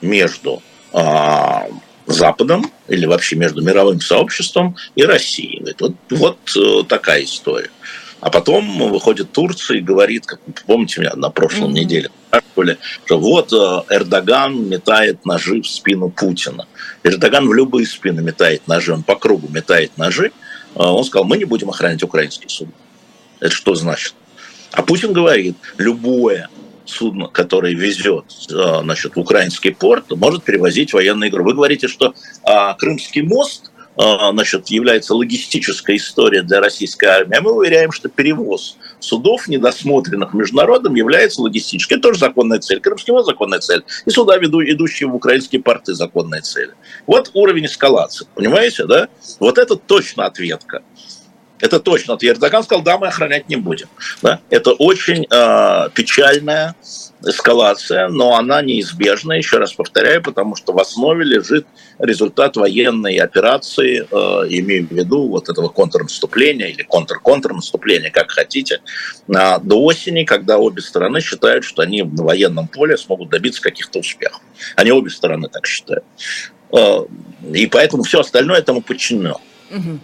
между 0.00 0.62
а, 0.92 1.66
Западом 2.06 2.70
или 2.88 3.06
вообще 3.06 3.36
между 3.36 3.62
мировым 3.62 4.00
сообществом 4.00 4.76
и 4.94 5.02
Россией. 5.04 5.74
Вот, 5.78 5.94
вот 6.10 6.38
э, 6.56 6.84
такая 6.88 7.24
история. 7.24 7.70
А 8.20 8.30
потом 8.30 8.90
выходит 8.90 9.32
Турция 9.32 9.78
и 9.78 9.82
говорит, 9.82 10.26
как 10.26 10.40
помните 10.66 11.00
меня 11.00 11.14
на 11.14 11.30
прошлой 11.30 11.68
mm-hmm. 11.68 11.72
неделе, 11.72 12.10
что 13.04 13.18
вот 13.18 13.52
э, 13.52 13.94
Эрдоган 13.94 14.68
метает 14.68 15.24
ножи 15.24 15.60
в 15.60 15.66
спину 15.66 16.08
Путина. 16.10 16.66
Эрдоган 17.04 17.46
в 17.46 17.52
любые 17.52 17.86
спины 17.86 18.22
метает 18.22 18.66
ножи, 18.66 18.92
он 18.92 19.02
по 19.02 19.16
кругу 19.16 19.48
метает 19.48 19.96
ножи. 19.98 20.32
Э, 20.74 20.82
он 20.82 21.04
сказал, 21.04 21.24
мы 21.24 21.36
не 21.36 21.44
будем 21.44 21.68
охранять 21.68 22.02
украинские 22.02 22.48
суды. 22.48 22.72
Это 23.40 23.54
что 23.54 23.74
значит? 23.74 24.14
А 24.72 24.82
Путин 24.82 25.12
говорит, 25.12 25.56
любое 25.76 26.48
судно, 26.86 27.28
которое 27.28 27.74
везет 27.74 28.24
значит, 28.48 29.16
в 29.16 29.20
украинский 29.20 29.74
порт, 29.74 30.10
может 30.10 30.44
перевозить 30.44 30.92
военные 30.92 31.30
грузы. 31.30 31.46
Вы 31.46 31.54
говорите, 31.54 31.88
что 31.88 32.14
а, 32.44 32.74
Крымский 32.74 33.22
мост 33.22 33.70
значит, 33.98 34.68
является 34.68 35.14
логистической 35.14 35.96
историей 35.96 36.42
для 36.42 36.60
российской 36.60 37.06
армии, 37.06 37.36
а 37.36 37.40
мы 37.40 37.52
уверяем, 37.52 37.92
что 37.92 38.10
перевоз 38.10 38.76
судов, 39.00 39.48
недосмотренных 39.48 40.34
международным, 40.34 40.94
является 40.96 41.40
логистической. 41.40 41.96
Это 41.96 42.08
тоже 42.08 42.18
законная 42.18 42.58
цель. 42.58 42.80
Крымский 42.80 43.14
мост– 43.14 43.26
законная 43.28 43.60
цель. 43.60 43.84
И 44.04 44.10
суда, 44.10 44.36
идущие 44.36 45.08
в 45.08 45.14
украинские 45.14 45.62
порты– 45.62 45.94
законная 45.94 46.42
цель. 46.42 46.72
Вот 47.06 47.30
уровень 47.32 47.64
эскалации. 47.66 48.26
Понимаете, 48.34 48.84
да? 48.84 49.08
Вот 49.40 49.56
это 49.56 49.76
точно 49.76 50.26
ответка. 50.26 50.82
Это 51.60 51.80
точно 51.80 52.14
ответ. 52.14 52.36
Эрдоган 52.36 52.62
сказал, 52.62 52.82
да, 52.82 52.98
мы 52.98 53.08
охранять 53.08 53.48
не 53.48 53.56
будем. 53.56 53.88
Да? 54.22 54.40
Это 54.50 54.72
очень 54.72 55.26
э, 55.30 55.90
печальная 55.94 56.74
эскалация, 57.24 58.08
но 58.08 58.36
она 58.36 58.60
неизбежна, 58.60 59.32
еще 59.32 59.56
раз 59.56 59.72
повторяю, 59.72 60.22
потому 60.22 60.54
что 60.54 60.72
в 60.72 60.78
основе 60.78 61.24
лежит 61.24 61.66
результат 61.98 62.56
военной 62.56 63.16
операции, 63.16 64.06
э, 64.10 64.48
имею 64.50 64.86
в 64.86 64.90
виду 64.92 65.28
вот 65.28 65.48
этого 65.48 65.68
контрнаступления 65.68 66.66
или 66.66 66.82
контр-контрнаступления, 66.82 68.10
как 68.10 68.30
хотите, 68.30 68.82
э, 69.28 69.58
до 69.62 69.82
осени, 69.82 70.24
когда 70.24 70.58
обе 70.58 70.82
стороны 70.82 71.20
считают, 71.20 71.64
что 71.64 71.82
они 71.82 72.02
на 72.02 72.22
военном 72.22 72.68
поле 72.68 72.98
смогут 72.98 73.30
добиться 73.30 73.62
каких-то 73.62 74.00
успехов. 74.00 74.42
Они 74.76 74.92
обе 74.92 75.10
стороны 75.10 75.48
так 75.48 75.66
считают. 75.66 76.04
Э, 76.70 76.98
и 77.52 77.66
поэтому 77.66 78.02
все 78.02 78.20
остальное 78.20 78.58
этому 78.58 78.82
подчинено. 78.82 79.40
Угу. 79.70 79.98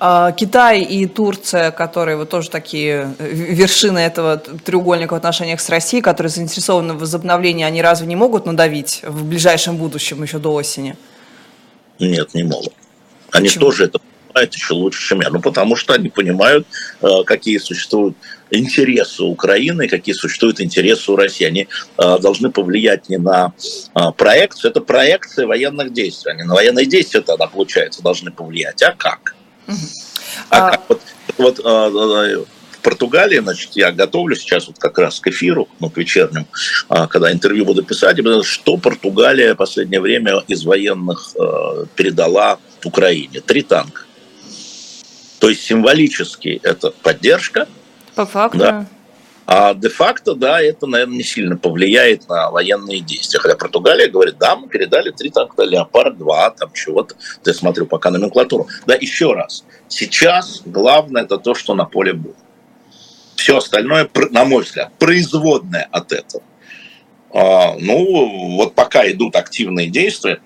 А, 0.00 0.32
Китай 0.32 0.82
и 0.82 1.06
Турция, 1.06 1.70
которые 1.70 2.16
вот 2.16 2.28
тоже 2.28 2.50
такие 2.50 3.14
э, 3.18 3.28
вершины 3.30 3.98
этого 3.98 4.36
треугольника 4.36 5.14
в 5.14 5.16
отношениях 5.16 5.60
с 5.60 5.68
Россией, 5.68 6.02
которые 6.02 6.30
заинтересованы 6.30 6.94
в 6.94 6.98
возобновлении, 6.98 7.64
они 7.64 7.82
разве 7.82 8.06
не 8.06 8.16
могут 8.16 8.46
надавить 8.46 9.00
в 9.02 9.24
ближайшем 9.24 9.76
будущем, 9.76 10.22
еще 10.22 10.38
до 10.38 10.54
осени? 10.54 10.96
Нет, 11.98 12.34
не 12.34 12.44
могут. 12.44 12.72
Они 13.32 13.48
Почему? 13.48 13.66
тоже 13.66 13.84
это 13.86 14.00
понимают 14.38 14.54
еще 14.54 14.74
лучше, 14.74 15.08
чем 15.08 15.20
я. 15.20 15.30
Ну, 15.30 15.40
потому 15.40 15.76
что 15.76 15.94
они 15.94 16.08
понимают, 16.08 16.66
э, 17.02 17.06
какие 17.24 17.58
существуют 17.58 18.16
интересы 18.50 19.24
Украины, 19.24 19.88
какие 19.88 20.14
существуют 20.14 20.60
интересы 20.60 21.12
у 21.12 21.16
России. 21.16 21.46
Они 21.46 21.68
э, 21.98 22.18
должны 22.20 22.50
повлиять 22.50 23.08
не 23.08 23.18
на 23.18 23.52
э, 23.94 24.00
проекцию, 24.16 24.70
это 24.70 24.80
проекция 24.80 25.46
военных 25.46 25.92
действий. 25.92 26.32
Они 26.32 26.44
на 26.44 26.54
военные 26.54 26.86
действия 26.86 27.20
тогда, 27.20 27.46
получается, 27.46 28.02
должны 28.02 28.30
повлиять. 28.30 28.82
А 28.82 28.92
как? 28.92 29.34
А, 30.50 30.70
как? 30.70 30.82
Вот, 30.88 31.02
вот 31.36 31.58
в 31.58 32.80
Португалии, 32.80 33.40
значит, 33.40 33.70
я 33.74 33.90
готовлю 33.90 34.36
сейчас 34.36 34.68
вот 34.68 34.78
как 34.78 34.98
раз 34.98 35.20
к 35.20 35.26
эфиру, 35.26 35.68
ну, 35.80 35.90
к 35.90 35.98
вечерним, 35.98 36.46
когда 36.88 37.32
интервью 37.32 37.64
буду 37.64 37.82
писать, 37.82 38.16
что 38.44 38.76
Португалия 38.76 39.54
в 39.54 39.56
последнее 39.56 40.00
время 40.00 40.42
из 40.46 40.64
военных 40.64 41.34
передала 41.96 42.58
Украине. 42.84 43.40
Три 43.40 43.62
танка. 43.62 44.02
То 45.38 45.48
есть 45.48 45.62
символически 45.62 46.60
это 46.62 46.90
поддержка. 46.90 47.68
По 48.14 48.26
факту. 48.26 48.58
Да. 48.58 48.86
А 49.50 49.72
де-факто, 49.72 50.34
да, 50.34 50.60
это, 50.60 50.86
наверное, 50.86 51.16
не 51.16 51.22
сильно 51.22 51.56
повлияет 51.56 52.28
на 52.28 52.50
военные 52.50 53.00
действия. 53.00 53.40
Хотя 53.40 53.56
Португалия 53.56 54.06
говорит, 54.06 54.36
да, 54.38 54.56
мы 54.56 54.68
передали 54.68 55.10
три 55.10 55.30
танка 55.30 55.62
Леопард-2, 55.62 56.56
там 56.58 56.70
чего-то. 56.74 57.14
Я 57.46 57.54
смотрю 57.54 57.86
пока 57.86 58.10
номенклатуру. 58.10 58.68
Да, 58.86 58.94
еще 58.94 59.32
раз. 59.32 59.64
Сейчас 59.88 60.60
главное 60.66 61.22
это 61.22 61.38
то, 61.38 61.54
что 61.54 61.74
на 61.74 61.86
поле 61.86 62.12
боя. 62.12 62.34
Все 63.36 63.56
остальное, 63.56 64.10
на 64.32 64.44
мой 64.44 64.64
взгляд, 64.64 64.92
производное 64.98 65.88
от 65.92 66.12
этого. 66.12 66.42
А, 67.32 67.74
ну, 67.78 68.56
вот 68.56 68.74
пока 68.74 69.10
идут 69.10 69.34
активные 69.34 69.88
действия, 69.88 70.40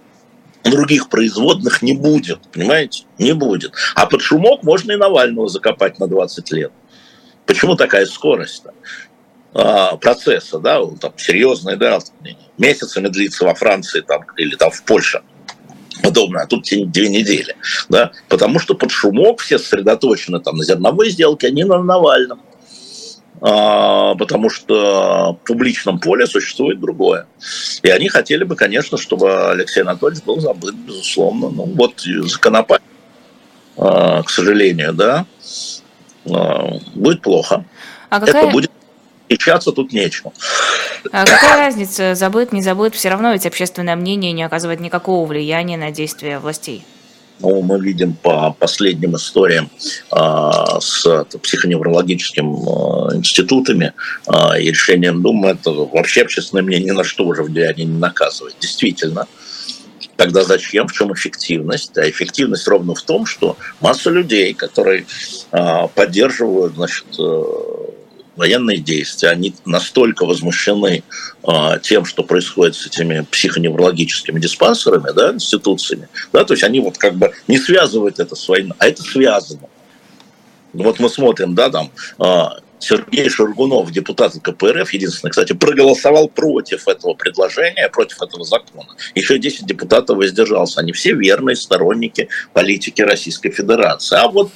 других 0.70 1.08
производных 1.08 1.82
не 1.82 1.94
будет, 1.94 2.40
понимаете? 2.52 3.04
Не 3.18 3.32
будет. 3.32 3.72
А 3.94 4.06
под 4.06 4.22
шумок 4.22 4.62
можно 4.62 4.92
и 4.92 4.96
Навального 4.96 5.48
закопать 5.48 5.98
на 5.98 6.06
20 6.06 6.52
лет. 6.52 6.72
Почему 7.46 7.74
такая 7.74 8.06
скорость 8.06 8.64
а, 9.54 9.96
процесса, 9.96 10.58
да, 10.58 10.80
там, 11.00 11.12
серьезный, 11.16 11.76
да, 11.76 11.98
месяцами 12.58 13.08
длится 13.08 13.44
во 13.44 13.54
Франции 13.54 14.00
там, 14.00 14.24
или 14.36 14.54
там 14.54 14.70
в 14.70 14.82
Польше 14.84 15.22
подобное, 16.02 16.44
а 16.44 16.46
тут 16.46 16.64
две 16.64 17.08
недели, 17.08 17.54
да, 17.88 18.12
потому 18.28 18.58
что 18.58 18.74
под 18.74 18.90
шумок 18.90 19.40
все 19.40 19.58
сосредоточены 19.58 20.40
там 20.40 20.56
на 20.56 20.64
зерновой 20.64 21.10
сделке, 21.10 21.48
а 21.48 21.50
не 21.50 21.64
на 21.64 21.82
Навальном. 21.82 22.42
А, 23.40 24.14
потому 24.14 24.50
что 24.50 25.38
в 25.42 25.46
публичном 25.46 25.98
поле 25.98 26.26
существует 26.26 26.80
другое. 26.80 27.26
И 27.82 27.88
они 27.88 28.08
хотели 28.08 28.44
бы, 28.44 28.54
конечно, 28.54 28.98
чтобы 28.98 29.50
Алексей 29.50 29.82
Анатольевич 29.82 30.22
был 30.24 30.40
забыт, 30.40 30.74
безусловно. 30.74 31.48
Ну 31.48 31.64
вот 31.64 32.00
законопатие, 32.00 32.86
к 33.76 34.28
сожалению, 34.28 34.92
да. 34.92 35.26
будет 36.94 37.22
плохо. 37.22 37.64
А 38.10 38.20
какая... 38.20 38.44
Это 38.44 38.52
будет 38.52 38.70
Отличаться 39.32 39.72
тут 39.72 39.92
нечего. 39.92 40.32
А 41.10 41.24
какая 41.24 41.56
разница, 41.56 42.14
забыт, 42.14 42.52
не 42.52 42.60
забыт, 42.60 42.94
все 42.94 43.08
равно 43.08 43.32
ведь 43.32 43.46
общественное 43.46 43.96
мнение 43.96 44.32
не 44.32 44.42
оказывает 44.42 44.80
никакого 44.80 45.26
влияния 45.26 45.78
на 45.78 45.90
действия 45.90 46.38
властей. 46.38 46.84
Ну, 47.42 47.60
мы 47.60 47.80
видим 47.80 48.14
по 48.14 48.52
последним 48.52 49.16
историям 49.16 49.68
э, 50.12 50.16
с 50.80 51.24
психоневрологическими 51.42 53.12
э, 53.12 53.16
институтами 53.16 53.92
э, 54.28 54.60
и 54.60 54.70
решением 54.70 55.22
Думы, 55.22 55.48
это 55.48 55.72
вообще 55.72 56.22
общественное 56.22 56.62
мнение 56.62 56.92
ни 56.92 56.96
на 56.96 57.04
что 57.04 57.24
уже 57.24 57.42
влияние 57.42 57.86
не 57.86 57.98
наказывает. 57.98 58.54
Действительно, 58.60 59.26
Тогда 60.16 60.44
зачем? 60.44 60.86
В 60.86 60.92
чем 60.92 61.12
эффективность? 61.12 61.96
А 61.98 62.08
эффективность 62.08 62.68
ровно 62.68 62.94
в 62.94 63.02
том, 63.02 63.26
что 63.26 63.56
масса 63.80 64.10
людей, 64.10 64.54
которые 64.54 65.06
э, 65.50 65.88
поддерживают 65.94 66.74
значит, 66.74 67.06
э, 67.18 67.42
военные 68.36 68.78
действия, 68.78 69.30
они 69.30 69.54
настолько 69.64 70.24
возмущены 70.24 71.02
э, 71.46 71.78
тем, 71.82 72.04
что 72.04 72.22
происходит 72.22 72.76
с 72.76 72.86
этими 72.86 73.26
психоневрологическими 73.30 74.40
диспансерами, 74.40 75.12
да, 75.14 75.32
институциями, 75.32 76.08
да, 76.32 76.44
то 76.44 76.54
есть 76.54 76.64
они 76.64 76.80
вот 76.80 76.98
как 76.98 77.14
бы 77.16 77.32
не 77.48 77.58
связывают 77.58 78.18
это 78.20 78.34
с 78.34 78.48
войной, 78.48 78.74
а 78.78 78.88
это 78.88 79.02
связано. 79.02 79.68
Вот 80.72 80.98
мы 80.98 81.10
смотрим, 81.10 81.54
да, 81.54 81.68
там 81.68 81.90
э, 82.18 82.61
Сергей 82.82 83.28
Шургунов, 83.28 83.92
депутат 83.92 84.34
КПРФ, 84.42 84.92
единственный, 84.92 85.30
кстати, 85.30 85.52
проголосовал 85.52 86.28
против 86.28 86.88
этого 86.88 87.14
предложения, 87.14 87.88
против 87.88 88.20
этого 88.20 88.44
закона. 88.44 88.88
Еще 89.14 89.38
10 89.38 89.66
депутатов 89.66 90.16
воздержался. 90.16 90.80
Они 90.80 90.92
все 90.92 91.14
верные 91.14 91.54
сторонники 91.54 92.28
политики 92.52 93.00
Российской 93.02 93.50
Федерации. 93.50 94.18
А 94.18 94.28
вот 94.28 94.50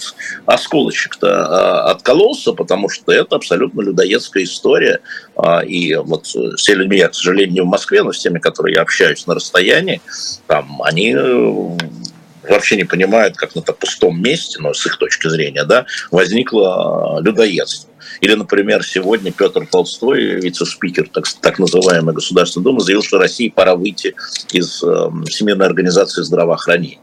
осколочек-то 0.44 1.28
а, 1.28 1.90
откололся, 1.92 2.52
потому 2.52 2.88
что 2.88 3.12
это 3.12 3.36
абсолютно 3.36 3.82
людоедская 3.82 4.42
история. 4.42 5.00
А, 5.36 5.60
и 5.60 5.94
вот 5.94 6.26
все 6.26 6.74
люди, 6.74 6.94
я, 6.94 7.08
к 7.08 7.14
сожалению, 7.14 7.54
не 7.54 7.60
в 7.60 7.66
Москве, 7.66 8.02
но 8.02 8.12
с 8.12 8.18
теми, 8.18 8.40
которые 8.40 8.74
я 8.74 8.82
общаюсь 8.82 9.26
на 9.26 9.34
расстоянии, 9.34 10.00
там, 10.48 10.82
они 10.82 11.14
э, 11.16 11.76
вообще 12.48 12.76
не 12.76 12.84
понимают, 12.84 13.36
как 13.36 13.54
на 13.54 13.62
пустом 13.62 14.20
месте, 14.20 14.58
но 14.60 14.74
с 14.74 14.84
их 14.86 14.98
точки 14.98 15.28
зрения, 15.28 15.64
да, 15.64 15.86
возникло 16.10 17.20
людоедство. 17.20 17.90
Или, 18.20 18.34
например, 18.34 18.84
сегодня 18.84 19.32
Петр 19.32 19.66
Толстой, 19.66 20.40
вице-спикер 20.40 21.08
так, 21.08 21.26
так 21.40 21.58
называемой 21.58 22.14
Государственной 22.14 22.64
Думы, 22.64 22.80
заявил, 22.80 23.02
что 23.02 23.18
России 23.18 23.48
пора 23.48 23.76
выйти 23.76 24.14
из 24.52 24.82
э, 24.82 25.10
Всемирной 25.26 25.66
организации 25.66 26.22
здравоохранения. 26.22 26.98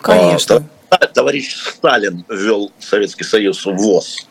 Конечно. 0.00 0.68
А, 0.90 1.06
товарищ 1.06 1.54
Сталин 1.54 2.24
ввел 2.28 2.72
Советский 2.78 3.24
Союз 3.24 3.64
в 3.66 3.74
ВОЗ, 3.74 4.26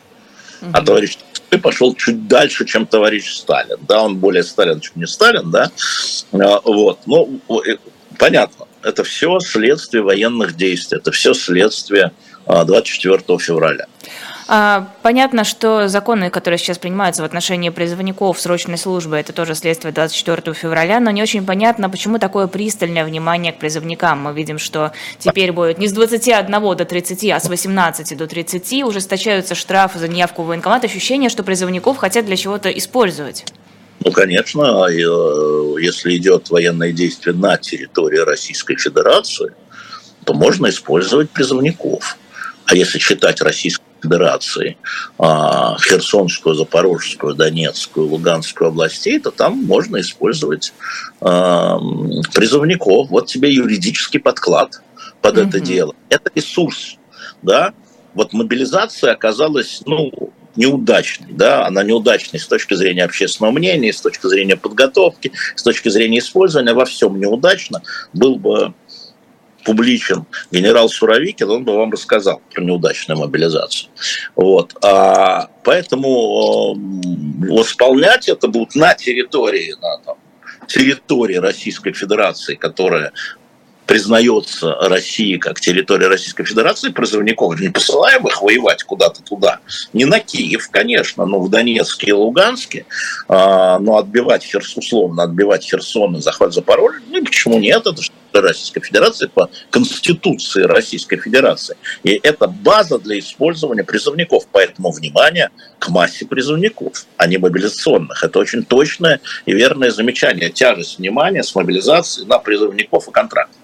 угу. 0.60 0.70
а 0.72 0.82
товарищ 0.82 1.16
Толстой 1.16 1.58
пошел 1.60 1.94
чуть 1.94 2.26
дальше, 2.28 2.64
чем 2.64 2.86
товарищ 2.86 3.32
Сталин. 3.32 3.78
Да, 3.86 4.02
он 4.02 4.18
более 4.18 4.42
Сталин, 4.42 4.80
чем 4.80 4.92
не 4.96 5.06
Сталин, 5.06 5.50
да. 5.50 5.70
А, 6.32 6.60
вот. 6.64 7.00
Ну, 7.06 7.40
понятно. 8.18 8.66
Это 8.82 9.02
все 9.04 9.40
следствие 9.40 10.02
военных 10.02 10.56
действий, 10.56 10.98
это 10.98 11.10
все 11.10 11.34
следствие 11.34 12.12
24 12.46 13.22
а, 13.26 13.38
февраля. 13.38 13.86
А, 14.50 14.88
понятно, 15.02 15.44
что 15.44 15.88
законы, 15.88 16.30
которые 16.30 16.56
сейчас 16.56 16.78
принимаются 16.78 17.20
в 17.20 17.26
отношении 17.26 17.68
призывников 17.68 18.40
срочной 18.40 18.78
службы, 18.78 19.16
это 19.16 19.34
тоже 19.34 19.54
следствие 19.54 19.92
24 19.92 20.54
февраля, 20.54 21.00
но 21.00 21.10
не 21.10 21.22
очень 21.22 21.44
понятно, 21.44 21.90
почему 21.90 22.18
такое 22.18 22.46
пристальное 22.46 23.04
внимание 23.04 23.52
к 23.52 23.58
призывникам. 23.58 24.20
Мы 24.20 24.32
видим, 24.32 24.58
что 24.58 24.92
теперь 25.18 25.52
будет 25.52 25.76
не 25.76 25.86
с 25.86 25.92
21 25.92 26.50
до 26.50 26.84
30, 26.86 27.30
а 27.30 27.40
с 27.40 27.46
18 27.46 28.16
до 28.16 28.26
30 28.26 28.84
ужесточаются 28.84 29.54
штрафы 29.54 29.98
за 29.98 30.08
неявку 30.08 30.42
в 30.42 30.46
военкомат. 30.46 30.82
Ощущение, 30.82 31.28
что 31.28 31.42
призывников 31.42 31.98
хотят 31.98 32.24
для 32.24 32.36
чего-то 32.36 32.70
использовать. 32.70 33.44
Ну, 34.02 34.12
конечно, 34.12 34.86
э, 34.88 35.82
если 35.82 36.16
идет 36.16 36.48
военное 36.48 36.92
действие 36.92 37.36
на 37.36 37.58
территории 37.58 38.20
Российской 38.20 38.76
Федерации, 38.76 39.52
то 40.24 40.32
можно 40.32 40.70
использовать 40.70 41.28
призывников. 41.28 42.16
А 42.64 42.74
если 42.74 42.98
считать 42.98 43.42
Российскую 43.42 43.87
Федерации, 44.02 44.76
а, 45.18 45.76
Херсонскую, 45.78 46.54
Запорожскую, 46.54 47.34
Донецкую, 47.34 48.08
Луганскую 48.08 48.68
областей, 48.68 49.18
то 49.18 49.30
там 49.30 49.64
можно 49.64 50.00
использовать 50.00 50.72
а, 51.20 51.78
призывников. 52.34 53.10
Вот 53.10 53.26
тебе 53.26 53.52
юридический 53.52 54.20
подклад 54.20 54.80
под 55.20 55.36
mm-hmm. 55.36 55.48
это 55.48 55.60
дело. 55.60 55.94
Это 56.08 56.30
ресурс, 56.34 56.96
да. 57.42 57.72
Вот 58.14 58.32
мобилизация 58.32 59.12
оказалась, 59.12 59.82
ну, 59.86 60.32
неудачной, 60.56 61.28
да, 61.30 61.66
она 61.66 61.82
неудачной 61.84 62.40
с 62.40 62.46
точки 62.46 62.74
зрения 62.74 63.04
общественного 63.04 63.52
мнения, 63.52 63.92
с 63.92 64.00
точки 64.00 64.26
зрения 64.26 64.56
подготовки, 64.56 65.32
с 65.54 65.62
точки 65.62 65.88
зрения 65.88 66.18
использования, 66.18 66.74
во 66.74 66.84
всем 66.84 67.18
неудачно. 67.18 67.82
Был 68.12 68.36
бы 68.36 68.74
публичен 69.68 70.24
генерал 70.50 70.88
Суровикин, 70.88 71.50
он 71.50 71.64
бы 71.64 71.76
вам 71.76 71.92
рассказал 71.92 72.40
про 72.54 72.62
неудачную 72.62 73.20
мобилизацию. 73.20 73.90
Вот. 74.34 74.74
А, 74.82 75.50
поэтому 75.62 76.74
э, 76.74 77.52
восполнять 77.52 78.30
это 78.30 78.48
будут 78.48 78.74
на 78.74 78.94
территории, 78.94 79.74
на 79.82 79.98
там, 79.98 80.16
территории 80.66 81.36
Российской 81.36 81.92
Федерации, 81.92 82.54
которая 82.54 83.12
признается 83.84 84.74
России 84.80 85.36
как 85.36 85.60
территория 85.60 86.08
Российской 86.08 86.44
Федерации, 86.44 86.88
призывников, 86.88 87.60
не 87.60 87.68
посылаем 87.68 88.26
их 88.26 88.40
воевать 88.40 88.84
куда-то 88.84 89.22
туда. 89.22 89.60
Не 89.92 90.06
на 90.06 90.20
Киев, 90.20 90.70
конечно, 90.70 91.26
но 91.26 91.40
в 91.40 91.50
Донецке 91.50 92.08
и 92.08 92.12
Луганске, 92.12 92.86
а, 93.28 93.78
но 93.80 93.98
отбивать 93.98 94.46
условно 94.54 95.24
отбивать 95.24 95.64
Херсон 95.64 96.16
и 96.16 96.20
захват 96.20 96.54
Запорожья, 96.54 97.02
ну 97.10 97.22
почему 97.22 97.58
нет, 97.58 97.86
это 97.86 98.00
же 98.00 98.10
Российской 98.32 98.80
Федерации 98.80 99.26
по 99.26 99.50
Конституции 99.70 100.62
Российской 100.62 101.16
Федерации. 101.16 101.76
И 102.04 102.18
это 102.22 102.46
база 102.46 102.98
для 102.98 103.18
использования 103.18 103.84
призывников. 103.84 104.46
Поэтому 104.52 104.90
внимание 104.90 105.50
к 105.78 105.88
массе 105.88 106.26
призывников, 106.26 107.06
а 107.16 107.26
не 107.26 107.38
мобилизационных. 107.38 108.22
Это 108.22 108.38
очень 108.38 108.64
точное 108.64 109.20
и 109.46 109.52
верное 109.52 109.90
замечание. 109.90 110.50
Тяжесть 110.50 110.98
внимания 110.98 111.42
с 111.42 111.54
мобилизацией 111.54 112.26
на 112.26 112.38
призывников 112.38 113.08
и 113.08 113.10
контрактов. 113.10 113.56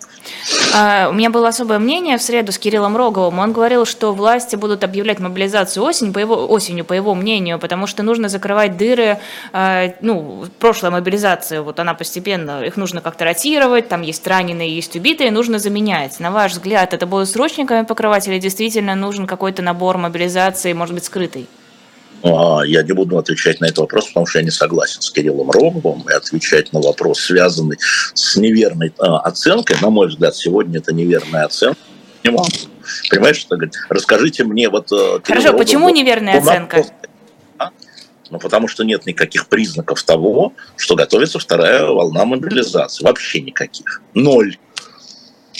А, 0.75 1.09
у 1.09 1.12
меня 1.12 1.31
было 1.31 1.49
особое 1.49 1.79
мнение 1.79 2.18
в 2.18 2.22
среду 2.22 2.53
с 2.53 2.59
Кириллом 2.59 2.97
Роговым. 2.97 3.39
Он 3.39 3.53
говорил, 3.53 3.85
что 3.85 4.12
власти 4.12 4.57
будут 4.57 4.85
объявлять 4.85 5.20
мобилизацию 5.20 5.83
осень, 5.83 6.12
по 6.12 6.18
его, 6.18 6.47
осенью, 6.47 6.85
по 6.85 6.93
его 6.93 7.14
мнению, 7.14 7.59
потому 7.59 7.87
что 7.87 8.03
нужно 8.03 8.29
закрывать 8.29 8.77
дыры, 8.77 9.18
а, 9.53 9.95
ну, 10.01 10.47
прошлая 10.59 10.91
мобилизация, 10.91 11.62
вот 11.62 11.79
она 11.81 11.95
постепенно, 11.95 12.62
их 12.64 12.77
нужно 12.77 13.01
как-то 13.01 13.25
ротировать, 13.25 13.89
там 13.89 14.03
есть 14.03 14.27
раненые, 14.27 14.75
есть 14.75 14.97
убитые, 14.97 15.31
нужно 15.31 15.59
заменять. 15.59 16.20
На 16.20 16.31
ваш 16.31 16.53
взгляд, 16.53 16.95
это 16.95 17.07
будет 17.07 17.29
срочниками 17.29 17.85
покрывать 17.85 18.27
или 18.29 18.39
действительно 18.39 18.95
нужен 18.95 19.27
какой-то 19.27 19.62
набор 19.62 19.99
мобилизации, 19.99 20.72
может 20.72 20.95
быть, 20.95 21.05
скрытый? 21.05 21.49
А, 22.25 22.62
я 22.64 22.83
не 22.83 22.93
буду 22.93 23.18
отвечать 23.18 23.61
на 23.61 23.66
этот 23.66 23.79
вопрос, 23.79 24.07
потому 24.07 24.27
что 24.27 24.39
я 24.39 24.45
не 24.45 24.51
согласен 24.51 25.03
с 25.03 25.11
Кириллом 25.11 25.51
Роговым 25.51 26.09
и 26.09 26.12
отвечать 26.12 26.72
на 26.72 26.81
вопрос, 26.81 27.20
связанный 27.20 27.77
с 28.14 28.37
неверной 28.37 28.95
а, 28.99 29.18
оценкой. 29.18 29.77
На 29.83 29.91
мой 29.91 30.09
взгляд, 30.09 30.35
сегодня 30.35 30.79
это 30.79 30.95
неверная 30.95 31.45
оценка. 31.45 31.79
Понимаешь, 32.22 33.37
что 33.37 33.57
говорит? 33.57 33.75
Расскажите 33.91 34.45
мне 34.45 34.70
вот... 34.70 34.91
Э, 34.91 35.20
Хорошо, 35.22 35.49
Рогов, 35.49 35.61
почему 35.61 35.91
неверная 35.91 36.39
оценка? 36.39 36.85
Ну, 38.31 38.39
потому 38.39 38.68
что 38.68 38.85
нет 38.85 39.05
никаких 39.05 39.47
признаков 39.49 40.03
того, 40.03 40.55
что 40.77 40.97
готовится 40.97 41.39
вторая 41.39 41.85
волна 41.85 42.25
мобилизации. 42.25 43.05
Вообще 43.05 43.43
никаких. 43.43 44.01
Ноль. 44.14 44.57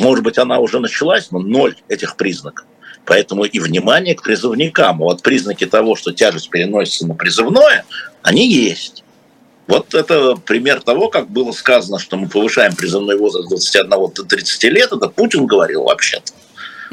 Может 0.01 0.25
быть, 0.25 0.39
она 0.39 0.59
уже 0.59 0.81
началась, 0.81 1.31
но 1.31 1.39
ноль 1.39 1.77
этих 1.89 2.17
признаков. 2.17 2.67
Поэтому 3.07 3.45
и 3.45 3.59
внимание 3.59 4.15
к 4.15 4.23
призывникам. 4.23 4.99
Вот 4.99 5.23
признаки 5.23 5.67
того, 5.67 5.95
что 5.97 6.13
тяжесть 6.13 6.51
переносится 6.51 7.07
на 7.07 7.15
призывное, 7.15 7.85
они 8.23 8.51
есть. 8.51 9.05
Вот 9.67 9.95
это 9.95 10.37
пример 10.37 10.81
того, 10.83 11.09
как 11.09 11.31
было 11.31 11.53
сказано, 11.53 11.99
что 11.99 12.17
мы 12.17 12.29
повышаем 12.29 12.75
призывной 12.75 13.17
возраст 13.17 13.47
с 13.47 13.51
21 13.51 13.91
до 13.91 14.25
30 14.25 14.65
лет. 14.65 14.93
Это 14.93 15.09
Путин 15.09 15.47
говорил 15.47 15.85
вообще-то 15.85 16.33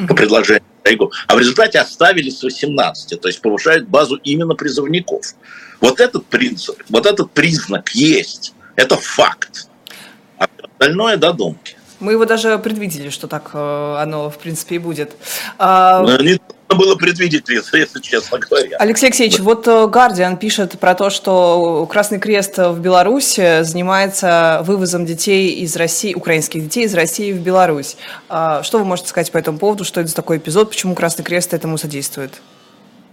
по 0.08 0.16
предложению 0.16 0.64
Шойгу. 0.86 1.12
А 1.28 1.36
в 1.36 1.40
результате 1.40 1.80
оставили 1.80 2.30
с 2.30 2.44
18, 2.44 3.20
то 3.20 3.28
есть 3.28 3.42
повышают 3.42 3.88
базу 3.88 4.16
именно 4.16 4.56
призывников. 4.56 5.36
Вот 5.80 6.00
этот 6.00 6.26
принцип, 6.28 6.82
вот 6.90 7.06
этот 7.06 7.32
признак 7.32 7.90
есть. 7.90 8.54
Это 8.76 8.96
факт. 8.96 9.68
А 10.38 10.48
остальное 10.64 11.18
додумки. 11.18 11.76
Мы 12.02 12.14
его 12.14 12.26
даже 12.26 12.58
предвидели, 12.58 13.10
что 13.10 13.28
так 13.28 13.52
э, 13.54 13.96
оно, 14.00 14.30
в 14.30 14.38
принципе, 14.38 14.76
и 14.76 14.80
будет. 14.80 15.12
А... 15.58 16.02
Ну, 16.02 16.22
не 16.22 16.40
было 16.68 16.96
предвидеть, 16.96 17.48
если 17.48 18.00
честно 18.02 18.40
говоря. 18.40 18.78
Алексей 18.78 19.08
Алексеевич, 19.08 19.38
да. 19.38 19.44
вот 19.44 19.68
Гардиан 19.92 20.38
пишет 20.38 20.80
про 20.80 20.96
то, 20.96 21.10
что 21.10 21.88
Красный 21.90 22.20
Крест 22.20 22.58
в 22.58 22.80
Беларуси 22.80 23.62
занимается 23.64 24.62
вывозом 24.66 25.06
детей 25.06 25.52
из 25.56 25.76
России, 25.76 26.14
украинских 26.14 26.64
детей 26.64 26.86
из 26.86 26.94
России 26.96 27.32
в 27.34 27.40
Беларусь. 27.40 27.98
А 28.30 28.64
что 28.64 28.80
вы 28.80 28.86
можете 28.86 29.10
сказать 29.10 29.32
по 29.32 29.38
этому 29.38 29.60
поводу? 29.60 29.86
Что 29.86 30.02
это 30.02 30.10
за 30.10 30.16
такой 30.16 30.38
эпизод? 30.38 30.70
Почему 30.70 30.96
Красный 30.96 31.24
Крест 31.24 31.54
этому 31.54 31.78
содействует? 31.78 32.42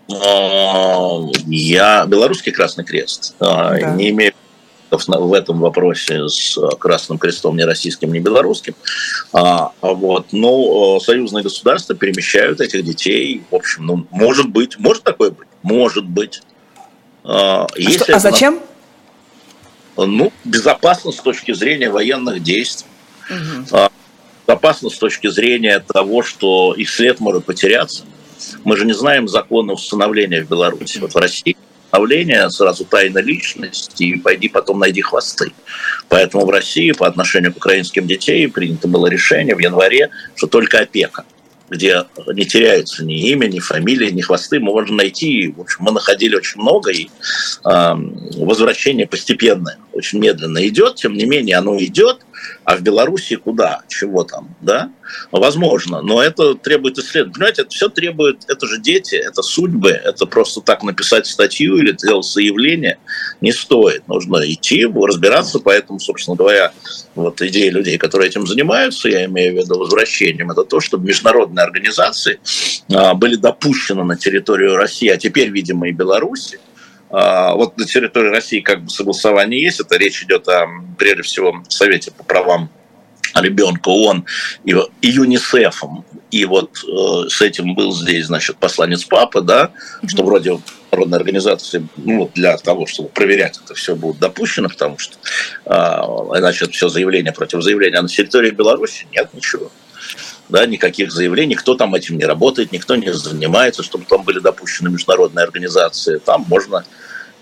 Я 0.09 2.07
белорусский 2.07 2.53
Красный 2.53 2.85
Крест. 2.85 3.35
Да. 3.39 3.79
Не 3.91 4.11
имею 4.11 4.33
в 4.91 5.33
этом 5.33 5.61
вопросе 5.61 6.29
с 6.29 6.59
Красным 6.79 7.19
Крестом 7.19 7.57
ни 7.57 7.63
российским, 7.63 8.13
ни 8.13 8.19
белорусским. 8.19 8.75
А, 9.33 9.73
вот. 9.81 10.27
Но 10.33 10.99
союзные 11.01 11.43
государства 11.43 11.95
перемещают 11.95 12.61
этих 12.61 12.85
детей. 12.85 13.43
В 13.51 13.55
общем, 13.55 13.87
ну, 13.87 14.07
может 14.11 14.49
быть, 14.49 14.79
может 14.79 15.03
такое 15.03 15.31
быть? 15.31 15.49
Может 15.63 16.07
быть. 16.07 16.43
А, 17.25 17.67
что, 17.77 18.17
а 18.17 18.19
зачем? 18.19 18.61
Ну, 19.97 20.33
безопасно 20.45 21.13
с 21.13 21.17
точки 21.17 21.53
зрения 21.53 21.91
военных 21.91 22.43
действий. 22.43 22.89
Угу. 23.29 23.91
Безопасно 24.47 24.91
с 24.91 24.97
точки 24.97 25.29
зрения 25.29 25.81
того, 25.81 26.23
что 26.23 26.73
их 26.75 26.89
след 26.89 27.21
может 27.21 27.45
потеряться. 27.45 28.05
Мы 28.65 28.77
же 28.77 28.87
не 28.87 28.95
знаем 28.95 29.29
закона 29.29 29.73
установления 29.73 30.43
в 30.43 30.49
Беларуси. 30.49 30.99
Вот 30.99 31.13
в 31.13 31.17
России 31.17 31.57
установление 31.89 32.51
сразу 32.51 32.85
тайна 32.85 33.19
личности, 33.19 34.05
и 34.05 34.19
пойди 34.19 34.49
потом 34.49 34.79
найди 34.79 35.01
хвосты. 35.01 35.53
Поэтому 36.09 36.45
в 36.45 36.51
России 36.51 36.93
по 36.93 37.07
отношению 37.07 37.53
к 37.53 37.57
украинским 37.57 38.07
детям 38.07 38.51
принято 38.51 38.89
было 38.89 39.07
решение 39.07 39.55
в 39.55 39.59
январе, 39.59 40.11
что 40.37 40.47
только 40.47 40.81
опека– 40.81 41.25
где 41.71 42.05
не 42.33 42.45
теряется 42.45 43.05
ни 43.05 43.31
имя, 43.31 43.47
ни 43.47 43.59
фамилия, 43.59 44.11
ни 44.11 44.21
хвосты, 44.21 44.61
можно 44.61 44.97
найти. 44.97 45.53
В 45.57 45.61
общем, 45.61 45.79
мы 45.81 45.93
находили 45.93 46.37
очень 46.37 46.61
много, 46.61 46.91
и 46.91 47.09
э, 47.65 47.95
возвращение 48.37 49.07
постепенное, 49.07 49.79
очень 49.93 50.19
медленно 50.19 50.67
идет, 50.67 50.97
тем 50.97 51.15
не 51.15 51.27
менее 51.27 51.57
оно 51.57 51.77
идет, 51.79 52.21
а 52.65 52.77
в 52.77 52.83
Беларуси 52.83 53.37
куда, 53.37 53.83
чего 53.89 54.25
там, 54.25 54.55
да? 54.61 54.91
Возможно, 55.33 56.03
но 56.03 56.23
это 56.23 56.55
требует 56.55 56.99
исследования. 56.99 57.35
Понимаете, 57.35 57.63
это 57.63 57.71
все 57.71 57.89
требует, 57.89 58.45
это 58.49 58.67
же 58.67 58.79
дети, 58.79 59.15
это 59.15 59.43
судьбы, 59.43 59.91
это 59.91 60.27
просто 60.27 60.61
так 60.61 60.83
написать 60.83 61.27
статью 61.27 61.77
или 61.79 61.97
сделать 61.97 62.27
заявление 62.27 62.99
не 63.41 63.53
стоит. 63.53 64.07
Нужно 64.07 64.39
идти, 64.45 64.87
разбираться, 64.87 65.59
поэтому, 65.59 65.99
собственно 65.99 66.37
говоря, 66.37 66.73
вот 67.15 67.41
идея 67.43 67.71
людей, 67.71 67.99
которые 67.99 68.29
этим 68.29 68.47
занимаются, 68.47 69.09
я 69.09 69.25
имею 69.25 69.55
в 69.55 69.65
виду 69.65 69.79
возвращением, 69.79 70.51
это 70.51 70.65
то, 70.65 70.81
чтобы 70.81 71.07
международные 71.07 71.65
организации 71.65 72.41
а, 72.93 73.15
были 73.15 73.37
допущены 73.37 74.05
на 74.05 74.17
территорию 74.17 74.77
России, 74.77 75.09
а 75.09 75.17
теперь, 75.17 75.49
видимо, 75.51 75.89
и 75.89 75.93
Беларуси, 75.93 76.61
вот 77.11 77.79
на 77.79 77.87
территории 77.87 78.29
России 78.29 78.61
как 78.61 78.85
бы 78.85 78.91
согласование 78.91 79.63
есть, 79.63 79.81
это 79.81 79.97
речь 79.97 80.23
идет 80.23 80.47
о, 80.49 80.67
прежде 80.99 81.23
всего, 81.23 81.63
Совете 81.69 82.11
по 82.11 82.23
правам 82.23 82.71
ребенка 83.35 83.89
ООН 83.89 84.25
и, 84.65 84.73
и 85.03 85.09
ЮНИСЕФом. 85.09 86.05
И 86.31 86.45
вот 86.45 86.71
э, 86.85 87.29
с 87.29 87.41
этим 87.41 87.75
был 87.75 87.93
здесь, 87.93 88.27
значит, 88.27 88.57
посланец 88.59 89.05
папы, 89.05 89.41
да, 89.41 89.71
mm-hmm. 90.03 90.09
что 90.09 90.25
вроде 90.25 90.61
народной 90.93 91.19
организации, 91.19 91.87
ну, 91.97 92.31
для 92.35 92.57
того, 92.59 92.87
чтобы 92.87 93.09
проверять 93.09 93.59
это 93.63 93.75
все 93.75 93.95
будет 93.95 94.19
допущено, 94.19 94.69
потому 94.69 94.99
что 94.99 95.17
э, 95.65 95.71
иначе 96.39 96.67
это 96.67 96.75
все 96.75 96.89
заявление 96.89 97.33
против 97.33 97.63
заявления. 97.63 97.99
А 97.99 98.03
на 98.03 98.09
территории 98.09 98.51
Беларуси 98.51 99.07
нет 99.13 99.33
ничего. 99.33 99.71
Да, 100.49 100.65
никаких 100.67 101.13
заявлений, 101.13 101.55
кто 101.55 101.75
там 101.75 101.95
этим 101.95 102.17
не 102.17 102.25
работает, 102.25 102.73
никто 102.73 102.97
не 102.97 103.13
занимается, 103.13 103.83
чтобы 103.83 104.05
там 104.07 104.23
были 104.23 104.39
допущены 104.39 104.89
международные 104.89 105.45
организации. 105.45 106.19
Там 106.19 106.47
можно 106.49 106.85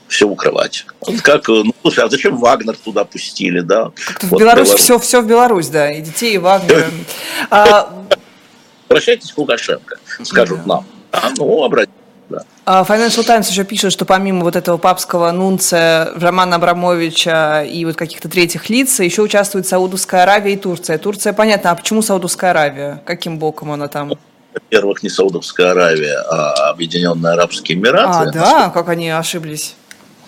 все 0.09 0.27
укрывать. 0.27 0.87
Вот 1.01 1.21
как, 1.21 1.49
ну, 1.49 1.73
слушай, 1.83 2.05
а 2.05 2.09
зачем 2.09 2.37
Вагнер 2.37 2.77
туда 2.77 3.05
пустили, 3.05 3.61
да? 3.61 3.91
В 3.95 4.25
вот 4.25 4.41
Беларусь, 4.41 4.69
Беларусь. 4.69 4.83
Все, 4.83 4.99
все 4.99 5.21
в 5.21 5.27
Беларусь, 5.27 5.69
да, 5.69 5.91
и 5.91 6.01
детей, 6.01 6.35
и 6.35 6.39
Вагнера. 6.39 6.85
А, 7.51 8.07
Обращайтесь 8.89 9.33
к 9.33 9.39
Лукашенко, 9.39 9.99
скажут 10.23 10.65
нам. 10.67 10.87
А, 11.13 11.31
ну, 11.37 11.65
обратитесь. 11.65 12.06
Да. 12.29 12.43
А 12.65 12.83
Financial 12.83 13.25
Times 13.25 13.49
еще 13.49 13.65
пишет, 13.65 13.93
что 13.93 14.05
помимо 14.05 14.43
вот 14.43 14.57
этого 14.57 14.77
папского 14.77 15.31
нунца 15.31 16.13
Романа 16.17 16.57
Абрамовича 16.57 17.63
и 17.63 17.85
вот 17.85 17.97
каких-то 17.97 18.29
третьих 18.29 18.69
лиц, 18.69 18.99
еще 19.01 19.23
участвует 19.23 19.67
Саудовская 19.67 20.25
Аравия 20.25 20.55
и 20.55 20.57
Турция. 20.57 20.99
Турция, 20.99 21.33
понятно, 21.33 21.71
а 21.71 21.75
почему 21.77 22.03
Саудовская 22.03 22.51
Аравия? 22.51 23.03
Каким 23.05 23.39
боком 23.39 23.71
она 23.71 23.89
там? 23.89 24.13
Во-первых, 24.53 25.03
не 25.03 25.09
Саудовская 25.09 25.71
Аравия, 25.73 26.19
а 26.19 26.71
Объединенные 26.71 27.35
Арабские 27.35 27.79
Эмираты. 27.79 28.31
А, 28.31 28.33
да? 28.33 28.71
Как 28.71 28.89
они 28.89 29.11
ошиблись? 29.11 29.77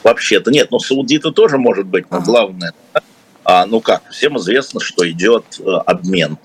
Вообще-то 0.04 0.50
нет, 0.50 0.70
но 0.70 0.78
саудиты 0.78 1.32
тоже 1.32 1.58
может 1.58 1.86
быть, 1.86 2.10
но 2.10 2.18
ага. 2.18 2.26
главное, 2.26 2.72
а, 3.44 3.66
ну 3.66 3.80
как, 3.80 4.02
всем 4.10 4.38
известно, 4.38 4.80
что 4.80 5.08
идет 5.10 5.44
э, 5.58 5.70
обмен. 5.86 6.38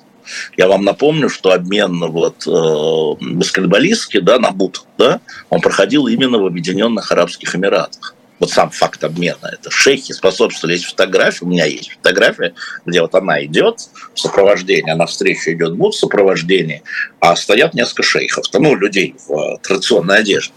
Я 0.57 0.67
вам 0.67 0.83
напомню, 0.83 1.29
что 1.29 1.51
обмен 1.51 1.99
вот 1.99 2.47
э, 2.47 3.25
баскетболистский, 3.35 4.21
да, 4.21 4.39
на 4.39 4.51
бут, 4.51 4.85
да, 4.97 5.19
он 5.49 5.61
проходил 5.61 6.07
именно 6.07 6.37
в 6.39 6.45
Объединенных 6.45 7.11
Арабских 7.11 7.55
Эмиратах 7.55 8.15
вот 8.43 8.51
сам 8.51 8.69
факт 8.71 9.03
обмена. 9.03 9.51
Это 9.53 9.71
шейхи 9.71 10.11
способствовали. 10.11 10.75
Есть 10.75 10.85
фотография, 10.85 11.45
у 11.45 11.47
меня 11.47 11.65
есть 11.65 11.91
фотография, 11.93 12.53
где 12.85 13.01
вот 13.01 13.15
она 13.15 13.43
идет 13.45 13.79
в 14.13 14.19
сопровождении, 14.19 14.91
она 14.91 15.05
встречу 15.05 15.51
идет 15.51 15.75
бут 15.75 15.95
в 15.95 15.97
сопровождении, 15.97 16.83
а 17.21 17.35
стоят 17.37 17.73
несколько 17.73 18.03
шейхов, 18.03 18.45
ну, 18.53 18.75
людей 18.75 19.15
в 19.27 19.31
э, 19.31 19.57
традиционной 19.63 20.19
одежде. 20.19 20.53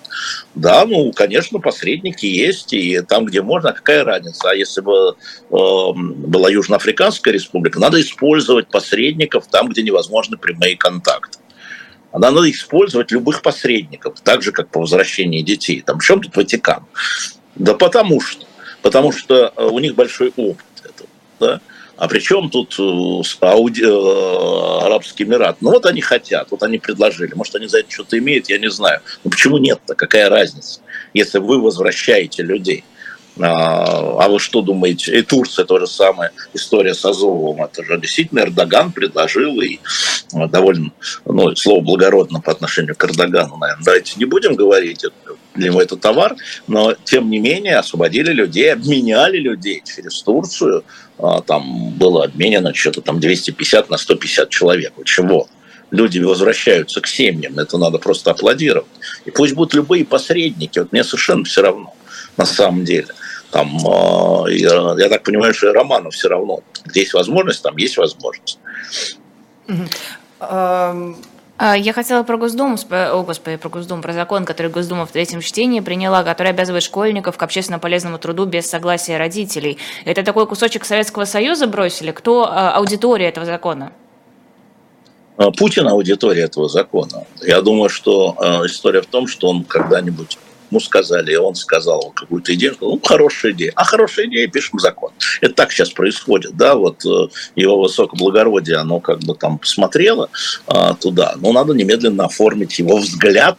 Да, 0.55 0.85
ну, 0.85 1.13
конечно, 1.13 1.61
посредники 1.61 2.27
есть, 2.27 2.73
и 2.73 3.01
там, 3.03 3.25
где 3.27 3.41
можно, 3.41 3.73
какая 3.73 4.05
разница? 4.05 4.51
А 4.51 4.55
если 4.55 4.81
бы 4.81 5.17
э, 5.51 5.55
была 5.55 6.51
Южноафриканская 6.51 7.33
республика, 7.33 7.79
надо 7.79 8.01
использовать 8.01 8.69
посредников 8.69 9.47
там, 9.47 9.69
где 9.69 9.83
невозможны 9.83 10.37
прямые 10.37 10.77
контакты. 10.77 11.39
Надо 12.13 12.51
использовать 12.51 13.11
любых 13.13 13.43
посредников, 13.43 14.21
так 14.23 14.43
же, 14.43 14.51
как 14.51 14.71
по 14.71 14.81
возвращении 14.81 15.43
детей. 15.43 15.83
Там 15.83 15.99
в 15.99 16.05
чем 16.05 16.21
тут 16.23 16.35
Ватикан? 16.35 16.85
Да 17.57 17.75
потому 17.75 18.21
что. 18.21 18.47
Потому 18.83 19.13
что 19.13 19.53
э, 19.57 19.65
у 19.65 19.79
них 19.79 19.95
большой 19.95 20.33
опыт 20.37 20.65
этого. 20.85 21.09
Да? 21.41 21.61
А 21.97 22.09
при 22.09 22.21
чем 22.21 22.51
тут 22.51 22.77
э, 22.79 23.23
Ауди, 23.41 23.83
э, 23.83 24.85
Арабский 24.85 25.25
Эмират? 25.25 25.57
Ну 25.61 25.71
вот 25.71 25.87
они 25.87 26.03
хотят, 26.03 26.51
вот 26.51 26.63
они 26.63 26.79
предложили. 26.79 27.35
Может, 27.35 27.57
они 27.57 27.67
за 27.67 27.81
это 27.81 27.91
что-то 27.91 28.19
имеют, 28.19 28.49
я 28.49 28.59
не 28.59 28.71
знаю. 28.71 29.01
Но 29.25 29.31
почему 29.31 29.59
нет-то? 29.59 29.95
Какая 29.95 30.29
разница, 30.29 30.81
если 31.15 31.39
вы 31.39 31.61
возвращаете 31.61 32.43
людей? 32.43 32.85
А, 33.41 34.25
а 34.25 34.29
вы 34.29 34.39
что 34.39 34.63
думаете? 34.63 35.19
И 35.19 35.23
Турция 35.23 35.65
тоже 35.65 35.87
самая 35.87 36.33
история 36.55 36.95
с 36.95 37.05
Азовом. 37.05 37.63
Это 37.65 37.85
же 37.85 38.01
действительно 38.01 38.41
Эрдоган 38.41 38.93
предложил 38.93 39.61
и 39.61 39.79
довольно, 40.33 40.91
ну, 41.27 41.55
слово 41.55 41.83
благородно 41.83 42.41
по 42.41 42.53
отношению 42.53 42.97
к 42.97 43.05
Эрдогану, 43.05 43.57
наверное. 43.57 43.85
Давайте 43.85 44.15
не 44.17 44.25
будем 44.25 44.55
говорить, 44.55 45.05
для 45.55 45.71
него 45.71 45.83
это 45.83 45.97
товар, 45.97 46.37
но 46.67 46.95
тем 47.05 47.31
не 47.31 47.39
менее 47.39 47.77
освободили 47.77 48.33
людей, 48.33 48.73
обменяли 48.73 49.39
людей 49.39 49.83
через 49.85 50.23
Турцию. 50.23 50.85
А, 51.19 51.41
там 51.43 51.91
было 51.91 52.25
обменено 52.25 52.73
что-то 52.75 53.01
там 53.01 53.21
250 53.21 53.91
на 53.91 53.99
150 53.99 54.49
человек. 54.49 54.93
Чего? 55.05 55.49
Люди 55.91 56.19
возвращаются 56.19 57.01
к 57.01 57.07
семьям, 57.07 57.59
это 57.59 57.79
надо 57.79 57.99
просто 57.99 58.33
аплодировать. 58.33 58.89
И 59.25 59.31
пусть 59.31 59.55
будут 59.55 59.75
любые 59.75 60.05
посредники, 60.05 60.81
вот 60.81 60.91
мне 60.91 61.05
совершенно 61.05 61.45
все 61.45 61.63
равно 61.63 61.96
на 62.37 62.47
самом 62.47 62.85
деле. 62.85 63.09
Там, 63.51 63.79
а, 63.87 64.45
я, 64.49 64.95
я 64.99 65.09
так 65.09 65.23
понимаю, 65.23 65.55
что 65.55 65.71
и 65.71 65.73
Романов 65.73 66.15
все 66.15 66.29
равно. 66.29 66.61
Где 66.85 67.01
есть 67.01 67.15
возможность, 67.15 67.63
там 67.63 67.77
есть 67.77 67.97
возможность. 67.97 68.59
А, 71.59 71.75
я 71.75 71.93
хотела 71.95 72.23
про 72.23 72.37
Госдуму, 72.37 72.77
о, 72.91 73.23
господи, 73.23 73.57
про 73.57 73.71
Госдуму, 73.71 74.03
про 74.03 74.13
закон, 74.13 74.45
который 74.45 74.71
Госдума 74.71 75.07
в 75.07 75.13
третьем 75.13 75.41
чтении 75.41 75.81
приняла, 75.81 76.23
который 76.23 76.49
обязывает 76.49 76.83
школьников 76.83 77.39
к 77.39 77.43
общественно 77.43 77.79
полезному 77.79 78.19
труду 78.19 78.45
без 78.45 78.69
согласия 78.69 79.17
родителей. 79.17 79.79
Это 80.05 80.23
такой 80.23 80.47
кусочек 80.47 80.85
Советского 80.85 81.25
Союза 81.25 81.67
бросили? 81.67 82.11
Кто 82.11 82.47
а, 82.47 82.73
аудитория 82.73 83.29
этого 83.29 83.47
закона? 83.47 83.93
Путин 85.59 85.87
аудитория 85.87 86.45
этого 86.45 86.67
закона. 86.67 87.25
Я 87.43 87.61
думаю, 87.61 87.91
что 87.91 88.37
история 88.65 89.03
в 89.03 89.07
том, 89.07 89.27
что 89.27 89.49
он 89.49 89.65
когда-нибудь 89.65 90.39
ему 90.71 90.81
сказали, 90.81 91.33
и 91.33 91.37
он 91.37 91.55
сказал 91.55 92.13
какую-то 92.15 92.55
идею, 92.55 92.77
ну, 92.81 93.01
хорошая 93.03 93.53
идея. 93.53 93.73
А 93.77 93.85
хорошая 93.85 94.27
идея, 94.27 94.49
пишем 94.49 94.79
закон. 94.79 95.11
Это 95.41 95.55
так 95.55 95.73
сейчас 95.73 95.91
происходит, 95.91 96.57
да, 96.57 96.75
вот 96.75 97.05
э, 97.05 97.29
его 97.55 97.81
высокоблагородие, 97.81 98.77
оно 98.77 99.01
как 99.01 99.21
бы 99.21 99.35
там 99.35 99.59
посмотрело 99.59 100.31
а, 100.67 100.95
туда, 100.95 101.35
но 101.37 101.53
надо 101.53 101.75
немедленно 101.75 102.27
оформить 102.27 102.79
его 102.79 102.99
взгляд 102.99 103.59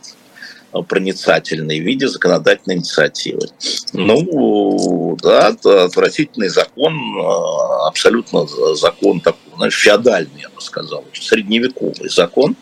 проницательный 0.88 1.80
в 1.80 1.84
виде 1.84 2.08
законодательной 2.08 2.76
инициативы. 2.78 3.48
Ну, 3.94 5.18
да, 5.22 5.48
отвратительный 5.48 6.50
закон, 6.50 6.94
э, 6.94 7.88
абсолютно 7.88 8.46
закон 8.76 9.22
такой, 9.22 9.47
знаешь, 9.58 9.76
феодальный, 9.76 10.42
я 10.42 10.50
бы 10.50 10.62
сказал, 10.62 11.04
средневековый 11.14 12.10
закон, 12.10 12.56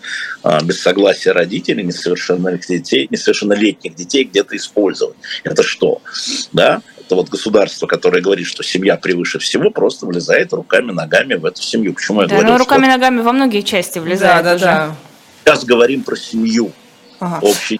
э, 0.43 0.59
без 0.63 0.81
согласия 0.81 1.31
родителей 1.31 1.83
несовершеннолетних 1.83 2.81
детей, 2.81 3.07
несовершеннолетних 3.09 3.95
детей 3.95 4.23
где-то 4.23 4.55
использовать. 4.55 5.17
Это 5.43 5.63
что? 5.63 6.01
Да? 6.53 6.81
Это 6.97 7.15
вот 7.15 7.29
государство, 7.29 7.85
которое 7.85 8.21
говорит, 8.21 8.47
что 8.47 8.63
семья 8.63 8.97
превыше 8.97 9.37
всего, 9.37 9.69
просто 9.69 10.07
влезает 10.07 10.53
руками, 10.53 10.91
ногами 10.91 11.35
в 11.35 11.45
эту 11.45 11.61
семью. 11.61 11.93
Почему 11.93 12.21
я 12.21 12.27
да, 12.27 12.35
говорю? 12.35 12.53
Ну, 12.53 12.57
руками, 12.57 12.85
что... 12.85 12.91
ногами 12.93 13.21
во 13.21 13.31
многие 13.31 13.61
части 13.61 13.99
влезает. 13.99 14.43
Да, 14.43 14.57
да, 14.57 14.59
да. 14.59 14.95
Сейчас 15.43 15.63
говорим 15.65 16.03
про 16.03 16.15
семью. 16.15 16.71
Ага. 17.19 17.39
Общий 17.41 17.79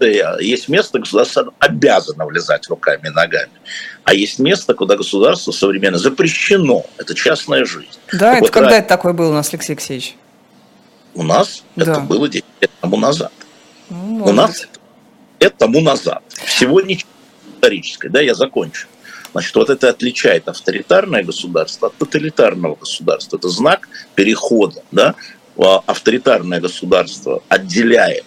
есть 0.00 0.68
место, 0.68 0.98
государство 0.98 1.52
обязано 1.58 2.26
влезать 2.26 2.68
руками 2.68 3.08
и 3.08 3.10
ногами. 3.10 3.52
А 4.04 4.14
есть 4.14 4.38
место, 4.38 4.74
куда 4.74 4.96
государство 4.96 5.52
современно 5.52 5.98
запрещено. 5.98 6.84
Это 6.98 7.14
частная 7.14 7.64
жизнь. 7.64 7.88
Да, 8.12 8.18
так 8.18 8.32
это 8.34 8.40
вот 8.42 8.50
когда 8.50 8.70
раз... 8.70 8.78
это 8.78 8.88
такое 8.88 9.12
было 9.12 9.30
у 9.30 9.34
нас, 9.34 9.52
Алексей 9.52 9.72
Алексеевич? 9.72 10.16
У 11.14 11.22
нас 11.22 11.62
да. 11.76 11.92
это 11.92 12.00
было 12.00 12.28
10 12.28 12.44
лет 12.60 12.70
тому 12.80 12.96
назад. 12.96 13.32
Ну, 13.88 14.24
у 14.24 14.32
нас 14.32 14.60
быть. 14.60 14.68
это 15.38 15.56
тому 15.56 15.80
назад. 15.80 16.22
Всего 16.44 16.80
ничего 16.80 17.10
историческое. 17.54 18.08
Да, 18.08 18.20
я 18.20 18.34
закончу. 18.34 18.88
Значит, 19.32 19.54
вот 19.56 19.70
это 19.70 19.88
отличает 19.88 20.48
авторитарное 20.48 21.24
государство 21.24 21.88
от 21.88 21.96
тоталитарного 21.96 22.76
государства. 22.76 23.36
Это 23.36 23.48
знак 23.48 23.88
перехода. 24.14 24.82
Да? 24.92 25.14
Авторитарное 25.56 26.60
государство 26.60 27.42
отделяет 27.48 28.24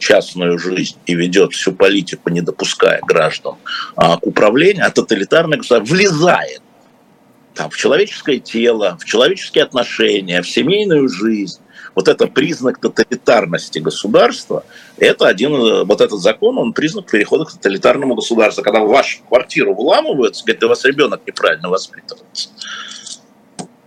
частную 0.00 0.58
жизнь 0.58 0.96
и 1.06 1.14
ведет 1.14 1.52
всю 1.52 1.72
политику, 1.72 2.30
не 2.30 2.40
допуская 2.40 3.00
граждан 3.06 3.54
а, 3.94 4.16
к 4.16 4.26
управлению, 4.26 4.84
а 4.86 4.90
тоталитарное 4.90 5.58
государство 5.58 5.94
влезает 5.94 6.62
там, 7.54 7.70
в 7.70 7.76
человеческое 7.76 8.38
тело, 8.38 8.96
в 9.00 9.04
человеческие 9.04 9.64
отношения, 9.64 10.42
в 10.42 10.48
семейную 10.48 11.08
жизнь, 11.08 11.60
вот 11.94 12.08
это 12.08 12.26
признак 12.26 12.78
тоталитарности 12.80 13.78
государства, 13.78 14.64
это 14.96 15.26
один, 15.26 15.54
э, 15.54 15.84
вот 15.84 16.00
этот 16.00 16.20
закон, 16.20 16.58
он 16.58 16.72
признак 16.72 17.10
перехода 17.10 17.44
к 17.44 17.52
тоталитарному 17.52 18.14
государству. 18.14 18.62
Когда 18.62 18.80
в 18.80 18.88
вашу 18.88 19.22
квартиру 19.28 19.74
вламываются, 19.74 20.44
говорят, 20.44 20.64
у 20.64 20.68
вас 20.68 20.84
ребенок 20.84 21.22
неправильно 21.26 21.68
воспитывается. 21.68 22.50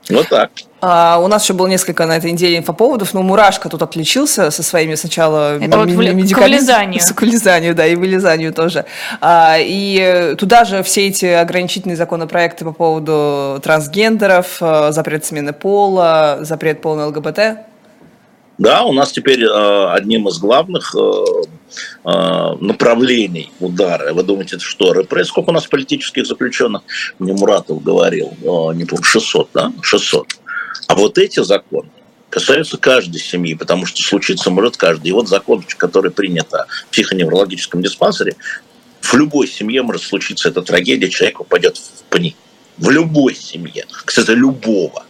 Вот 0.10 0.28
так. 0.30 0.52
А, 0.86 1.18
у 1.18 1.30
нас 1.30 1.44
еще 1.44 1.54
было 1.54 1.68
несколько 1.68 2.06
на 2.06 2.18
этой 2.18 2.30
неделе 2.30 2.58
инфоповодов, 2.58 3.14
но 3.14 3.24
Мурашка 3.24 3.70
тут 3.70 3.82
отличился 3.82 4.52
со 4.52 4.64
своими 4.64 4.96
сначала 4.96 5.58
Это 5.58 5.78
вот 5.78 5.88
медикаментами. 5.88 7.00
К 7.16 7.22
вылезанию, 7.22 7.74
да, 7.74 7.88
и 7.88 7.96
вылезанию 7.96 8.54
тоже. 8.54 8.84
А, 9.22 9.56
и 9.60 10.36
туда 10.38 10.66
же 10.66 10.84
все 10.84 11.08
эти 11.08 11.26
ограничительные 11.26 11.96
законопроекты 11.96 12.66
по 12.66 12.74
поводу 12.74 13.62
трансгендеров, 13.64 14.58
э, 14.60 14.92
запрет 14.92 15.24
смены 15.24 15.54
пола, 15.54 16.40
запрет 16.42 16.82
полной 16.82 17.06
ЛГБТ. 17.06 17.40
Да, 18.58 18.84
у 18.84 18.92
нас 18.92 19.14
теперь 19.14 19.42
э, 19.42 19.88
одним 19.90 20.28
из 20.28 20.38
главных 20.38 20.94
э, 20.96 21.24
э, 22.04 22.56
направлений 22.60 23.54
удара, 23.62 24.14
вы 24.14 24.24
думаете, 24.24 24.58
это 24.58 24.66
что, 24.66 24.92
репресс? 24.92 25.30
Сколько 25.30 25.52
у 25.52 25.54
нас 25.54 25.66
политических 25.66 26.26
заключенных? 26.26 26.82
Мне 27.20 27.32
Муратов 27.32 27.82
говорил, 27.82 28.34
э, 28.42 28.76
не 28.76 28.84
помню, 28.84 29.04
600, 29.04 29.50
да? 29.54 29.72
600. 29.82 30.43
А 30.94 30.96
вот 30.96 31.18
эти 31.18 31.44
законы 31.44 31.90
касаются 32.30 32.78
каждой 32.78 33.20
семьи, 33.20 33.56
потому 33.56 33.88
что 33.88 34.00
случиться 34.04 34.52
может 34.52 34.78
каждый. 34.78 35.08
И 35.08 35.12
вот 35.12 35.28
закон, 35.28 35.66
который 35.78 36.12
принят 36.12 36.54
о 36.54 36.68
психоневрологическом 36.92 37.82
диспансере, 37.82 38.36
в 39.02 39.12
любой 39.16 39.48
семье 39.48 39.82
может 39.82 40.04
случиться 40.04 40.50
эта 40.50 40.62
трагедия, 40.62 41.10
человек 41.10 41.40
упадет 41.40 41.78
в 41.78 42.04
пни. 42.12 42.36
В 42.78 42.92
любой 42.92 43.34
семье. 43.34 43.88
Кстати, 44.06 44.30
любого. 44.30 45.04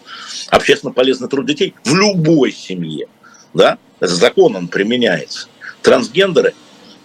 Общественно 0.51 0.93
полезный 0.93 1.27
труд 1.27 1.47
детей 1.47 1.75
в 1.84 1.93
любой 1.93 2.53
семье 2.53 3.07
да, 3.53 3.77
это 3.99 4.15
закон, 4.15 4.55
он 4.55 4.67
применяется. 4.69 5.47
Трансгендеры 5.81 6.53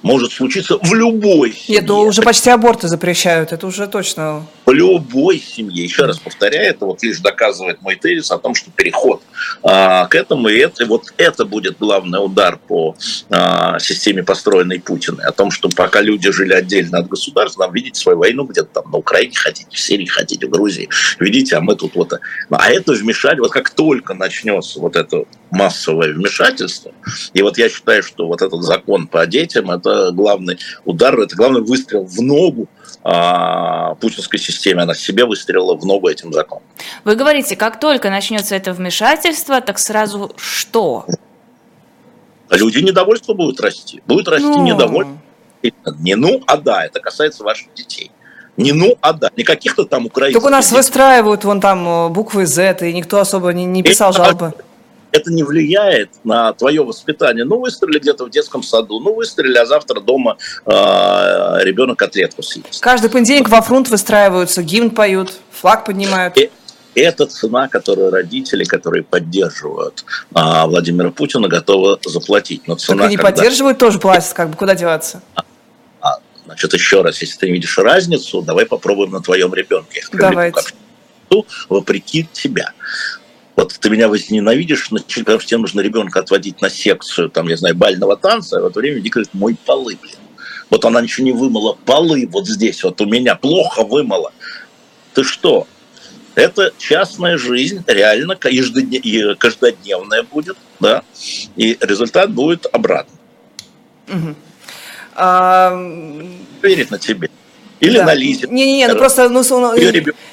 может 0.03 0.33
случиться 0.33 0.79
в 0.81 0.95
любой 0.95 1.53
семье. 1.53 1.81
Нет, 1.81 1.89
ну 1.89 2.01
уже 2.01 2.23
почти 2.23 2.51
аборты 2.51 2.89
запрещают, 2.89 3.53
это 3.53 3.67
уже 3.67 3.87
точно. 3.87 4.47
В 4.67 4.73
любой 4.73 5.39
семье. 5.39 5.85
Еще 5.85 6.05
раз 6.05 6.19
повторяю, 6.19 6.71
это 6.71 6.87
вот 6.87 7.03
лишь 7.03 7.19
доказывает 7.19 7.83
мой 7.83 7.97
тезис 7.97 8.31
о 8.31 8.39
том, 8.39 8.55
что 8.55 8.71
переход 8.71 9.23
а, 9.63 10.07
к 10.07 10.15
этому, 10.15 10.49
и 10.49 10.57
это, 10.59 10.87
вот 10.87 11.13
это 11.17 11.45
будет 11.45 11.79
главный 11.79 12.25
удар 12.25 12.59
по 12.59 12.97
а, 13.31 13.79
системе, 13.79 14.23
построенной 14.23 14.81
Путиной, 14.81 15.25
о 15.25 15.33
том, 15.33 15.51
что 15.51 15.69
пока 15.69 16.01
люди 16.01 16.31
жили 16.31 16.53
отдельно 16.53 16.99
от 16.99 17.09
государства, 17.09 17.65
нам 17.65 17.73
видите 17.73 18.01
свою 18.01 18.19
войну 18.19 18.45
где-то 18.45 18.69
там 18.83 18.91
на 18.91 18.99
Украине 18.99 19.35
хотите, 19.35 19.69
в 19.71 19.79
Сирии 19.79 20.07
хотите, 20.07 20.47
в 20.47 20.51
Грузии, 20.51 20.89
видите, 21.19 21.57
а 21.57 21.61
мы 21.61 21.77
тут 21.77 21.95
вот... 21.95 22.13
А 22.51 22.71
это 22.71 22.93
вмешать, 22.93 23.39
вот 23.39 23.53
как 23.53 23.71
только 23.71 24.15
начнется 24.15 24.81
вот 24.81 24.97
это 24.97 25.25
массовое 25.51 26.13
вмешательство, 26.13 26.93
и 27.33 27.43
вот 27.43 27.59
я 27.59 27.69
считаю, 27.69 28.03
что 28.03 28.27
вот 28.27 28.43
этот 28.43 28.63
закон 28.63 29.07
по 29.07 29.27
детям, 29.27 29.71
это 29.71 30.11
главный 30.13 30.59
удар, 30.85 31.19
это 31.19 31.37
главный 31.37 31.63
выстрел 31.63 32.05
в 32.05 32.21
ногу 32.21 32.69
а, 33.03 33.95
путинской 33.97 34.39
системе. 34.39 34.83
Она 34.83 34.95
себе 34.95 35.25
выстрелила 35.25 35.75
в 35.77 35.85
ногу 35.85 36.09
этим 36.09 36.33
законом. 36.33 36.65
Вы 37.05 37.15
говорите, 37.15 37.57
как 37.57 37.81
только 37.81 38.11
начнется 38.11 38.55
это 38.55 38.73
вмешательство, 38.73 39.61
так 39.61 39.79
сразу 39.79 40.33
что? 40.37 41.07
Люди 42.51 42.79
недовольство 42.79 43.35
будут 43.35 43.61
расти. 43.61 44.03
Будет 44.07 44.29
расти 44.29 44.47
ну... 44.47 44.65
недовольство. 44.65 45.19
Не 45.99 46.15
ну, 46.15 46.43
а 46.47 46.57
да, 46.57 46.85
это 46.85 47.01
касается 47.01 47.43
ваших 47.43 47.75
детей. 47.75 48.11
Не 48.57 48.73
ну, 48.73 48.97
а 49.01 49.13
да. 49.13 49.31
Не 49.37 49.45
каких-то 49.45 49.85
там 49.85 50.07
украинцев. 50.07 50.41
Только 50.41 50.53
у 50.53 50.57
нас 50.57 50.67
детей. 50.67 50.77
выстраивают 50.77 51.45
вон 51.45 51.61
там 51.61 51.89
э, 51.89 52.09
буквы 52.09 52.47
Z, 52.47 52.79
и 52.83 52.93
никто 52.93 53.19
особо 53.21 53.53
не, 53.53 53.65
не 53.65 53.83
писал 53.83 54.13
жалобы 54.13 54.47
это 54.47 54.68
не 55.31 55.43
влияет 55.43 56.11
на 56.25 56.53
твое 56.53 56.85
воспитание. 56.85 57.45
Ну, 57.45 57.59
выстрелили 57.61 57.99
где-то 57.99 58.25
в 58.27 58.31
детском 58.31 58.63
саду, 58.63 59.01
ну, 59.01 59.15
выстрелили, 59.15 59.59
а 59.59 59.67
завтра 59.67 60.01
дома 60.01 60.37
э, 60.65 60.71
ребенок 61.63 61.99
котлетку 61.99 62.43
съест. 62.43 62.81
Каждый 62.81 63.11
понедельник 63.11 63.49
во 63.49 63.61
фронт 63.63 63.89
выстраиваются, 63.89 64.63
гимн 64.63 64.91
поют, 64.91 65.33
флаг 65.51 65.85
поднимают. 65.85 66.37
И 66.37 66.51
это 66.95 67.27
цена, 67.27 67.69
которую 67.69 68.11
родители, 68.11 68.65
которые 68.65 69.03
поддерживают 69.05 70.05
а, 70.35 70.67
Владимира 70.67 71.11
Путина, 71.11 71.49
готовы 71.49 71.99
заплатить. 72.05 72.67
Но 72.67 72.75
цена, 72.75 73.03
так 73.03 73.07
они 73.09 73.17
когда... 73.17 73.31
поддерживают, 73.31 73.79
тоже 73.79 73.99
платят, 73.99 74.33
как 74.33 74.51
бы 74.51 74.57
куда 74.57 74.75
деваться? 74.75 75.23
А, 75.35 75.43
а, 76.01 76.19
значит, 76.45 76.73
еще 76.75 77.03
раз, 77.03 77.21
если 77.21 77.39
ты 77.39 77.47
не 77.47 77.53
видишь 77.53 77.79
разницу, 77.79 78.43
давай 78.43 78.67
попробуем 78.67 79.13
на 79.13 79.21
твоем 79.21 79.55
ребенке. 79.55 80.05
Давайте. 80.13 80.61
Вопреки 81.69 82.27
тебя. 82.33 82.73
Вот 83.59 83.77
ты 83.81 83.91
меня 83.91 84.07
возненавидишь, 84.07 84.89
потому 84.89 85.41
что 85.41 85.49
тебе 85.49 85.59
нужно 85.59 85.81
ребенка 85.81 86.21
отводить 86.21 86.63
на 86.63 86.71
секцию, 86.71 87.29
там, 87.29 87.49
я 87.49 87.57
знаю, 87.57 87.75
бального 87.75 88.17
танца, 88.17 88.59
а 88.59 88.61
в 88.61 88.67
это 88.67 88.79
время 88.79 89.01
Вика 89.01 89.15
говорит, 89.19 89.35
мой 89.35 89.57
полы, 89.67 89.99
блин. 90.01 90.15
Вот 90.71 90.85
она 90.85 91.01
ничего 91.01 91.25
не 91.27 91.33
вымыла, 91.33 91.77
полы 91.85 92.29
вот 92.31 92.47
здесь 92.47 92.85
вот 92.85 93.01
у 93.01 93.07
меня 93.07 93.35
плохо 93.35 93.83
вымыла. 93.83 94.33
Ты 95.13 95.25
что? 95.25 95.67
Это 96.37 96.73
частная 96.79 97.37
жизнь, 97.37 97.83
реально 97.89 98.37
каждодневная 98.37 100.23
будет, 100.23 100.57
да, 100.79 101.03
и 101.57 101.77
результат 101.81 102.31
будет 102.33 102.67
обратный. 102.73 103.19
Угу. 104.07 104.35
А... 105.17 105.73
Верить 106.63 106.93
на 106.93 106.99
тебе. 107.01 107.29
Или 107.81 107.99
да. 107.99 108.07
на 108.07 108.15
лизе. 108.15 108.49
Не-не-не, 108.49 108.89
ну 108.89 108.97
просто... 108.97 109.29
Ну, 109.29 109.43
ну, 109.49 109.73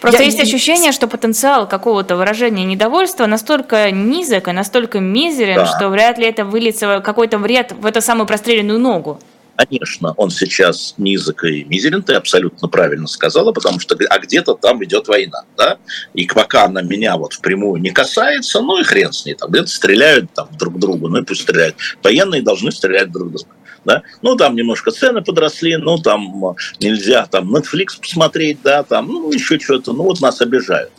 просто 0.01 0.21
я, 0.21 0.25
есть 0.25 0.39
ощущение, 0.39 0.91
что 0.91 1.07
потенциал 1.07 1.67
какого-то 1.67 2.15
выражения 2.15 2.65
недовольства 2.65 3.25
настолько 3.25 3.91
низок 3.91 4.47
и 4.47 4.51
настолько 4.51 4.99
мизерен, 4.99 5.57
да. 5.57 5.65
что 5.65 5.89
вряд 5.89 6.17
ли 6.17 6.25
это 6.25 6.45
выльется 6.45 7.01
какой-то 7.03 7.37
вред 7.37 7.73
в 7.73 7.85
эту 7.85 8.01
самую 8.01 8.25
простреленную 8.27 8.79
ногу. 8.79 9.19
Конечно, 9.57 10.13
он 10.17 10.31
сейчас 10.31 10.95
низок 10.97 11.45
и 11.45 11.63
мизерен, 11.63 12.03
ты 12.03 12.13
абсолютно 12.15 12.67
правильно 12.67 13.07
сказала, 13.07 13.53
потому 13.53 13.79
что 13.79 13.97
а 14.09 14.19
где-то 14.19 14.55
там 14.55 14.83
идет 14.83 15.07
война, 15.07 15.43
да, 15.55 15.77
и 16.13 16.27
пока 16.27 16.65
она 16.65 16.81
меня 16.81 17.15
вот 17.15 17.33
впрямую 17.33 17.81
не 17.81 17.91
касается, 17.91 18.59
ну 18.59 18.81
и 18.81 18.83
хрен 18.83 19.13
с 19.13 19.25
ней, 19.25 19.33
там 19.33 19.49
где-то 19.51 19.67
стреляют 19.67 20.33
там 20.33 20.49
друг 20.59 20.77
другу, 20.77 21.07
ну 21.07 21.19
и 21.19 21.23
пусть 21.23 21.43
стреляют. 21.43 21.77
Военные 22.03 22.41
должны 22.41 22.69
стрелять 22.71 23.11
друг 23.11 23.31
друга 23.31 23.45
да, 23.85 24.03
ну, 24.21 24.35
там 24.35 24.55
немножко 24.55 24.91
цены 24.91 25.21
подросли, 25.21 25.77
ну, 25.77 25.97
там 25.97 26.45
э, 26.45 26.53
нельзя 26.79 27.25
там 27.27 27.55
Netflix 27.55 27.99
посмотреть, 28.01 28.59
да, 28.63 28.83
там, 28.83 29.07
ну, 29.07 29.31
еще 29.31 29.59
что-то, 29.59 29.93
ну, 29.93 30.03
вот 30.03 30.19
нас 30.21 30.41
обижают. 30.41 30.91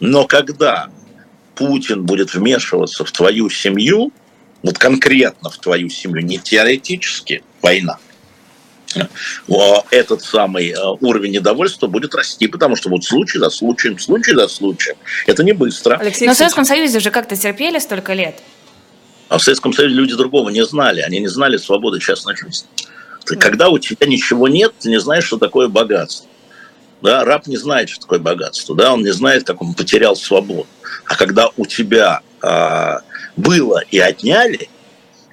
Но 0.00 0.26
когда 0.26 0.88
Путин 1.54 2.04
будет 2.04 2.34
вмешиваться 2.34 3.04
в 3.04 3.12
твою 3.12 3.48
семью, 3.50 4.12
вот 4.62 4.78
конкретно 4.78 5.50
в 5.50 5.58
твою 5.58 5.88
семью, 5.88 6.24
не 6.24 6.38
теоретически 6.38 7.42
война, 7.62 7.98
этот 9.90 10.22
самый 10.22 10.70
э, 10.70 10.76
уровень 11.00 11.32
недовольства 11.32 11.88
будет 11.88 12.14
расти, 12.14 12.46
потому 12.46 12.76
что 12.76 12.90
вот 12.90 13.04
случай 13.04 13.38
за 13.38 13.50
случаем, 13.50 13.98
случай 13.98 14.34
за 14.34 14.46
случаем. 14.46 14.96
Это 15.26 15.42
не 15.42 15.52
быстро. 15.52 15.96
Алексей, 15.96 16.26
Но 16.26 16.34
в 16.34 16.36
Советском 16.36 16.64
Союзе 16.64 17.00
же 17.00 17.10
как-то 17.10 17.36
терпели 17.36 17.80
столько 17.80 18.14
лет. 18.14 18.40
А 19.28 19.38
в 19.38 19.42
Советском 19.42 19.72
Союзе 19.72 19.94
люди 19.94 20.14
другого 20.14 20.50
не 20.50 20.64
знали. 20.64 21.00
Они 21.00 21.18
не 21.18 21.28
знали 21.28 21.56
свободы 21.56 22.00
частной 22.00 22.36
жизни. 22.36 22.68
Когда 23.24 23.70
у 23.70 23.78
тебя 23.78 24.06
ничего 24.06 24.48
нет, 24.48 24.72
ты 24.78 24.90
не 24.90 25.00
знаешь, 25.00 25.24
что 25.24 25.38
такое 25.38 25.68
богатство. 25.68 26.28
Да, 27.00 27.24
раб 27.24 27.46
не 27.46 27.56
знает, 27.56 27.88
что 27.88 28.00
такое 28.00 28.18
богатство. 28.18 28.74
Да, 28.74 28.92
он 28.92 29.02
не 29.02 29.12
знает, 29.12 29.44
как 29.44 29.62
он 29.62 29.74
потерял 29.74 30.16
свободу. 30.16 30.66
А 31.06 31.16
когда 31.16 31.50
у 31.56 31.66
тебя 31.66 32.20
а, 32.40 33.00
было 33.36 33.82
и 33.90 33.98
отняли, 33.98 34.68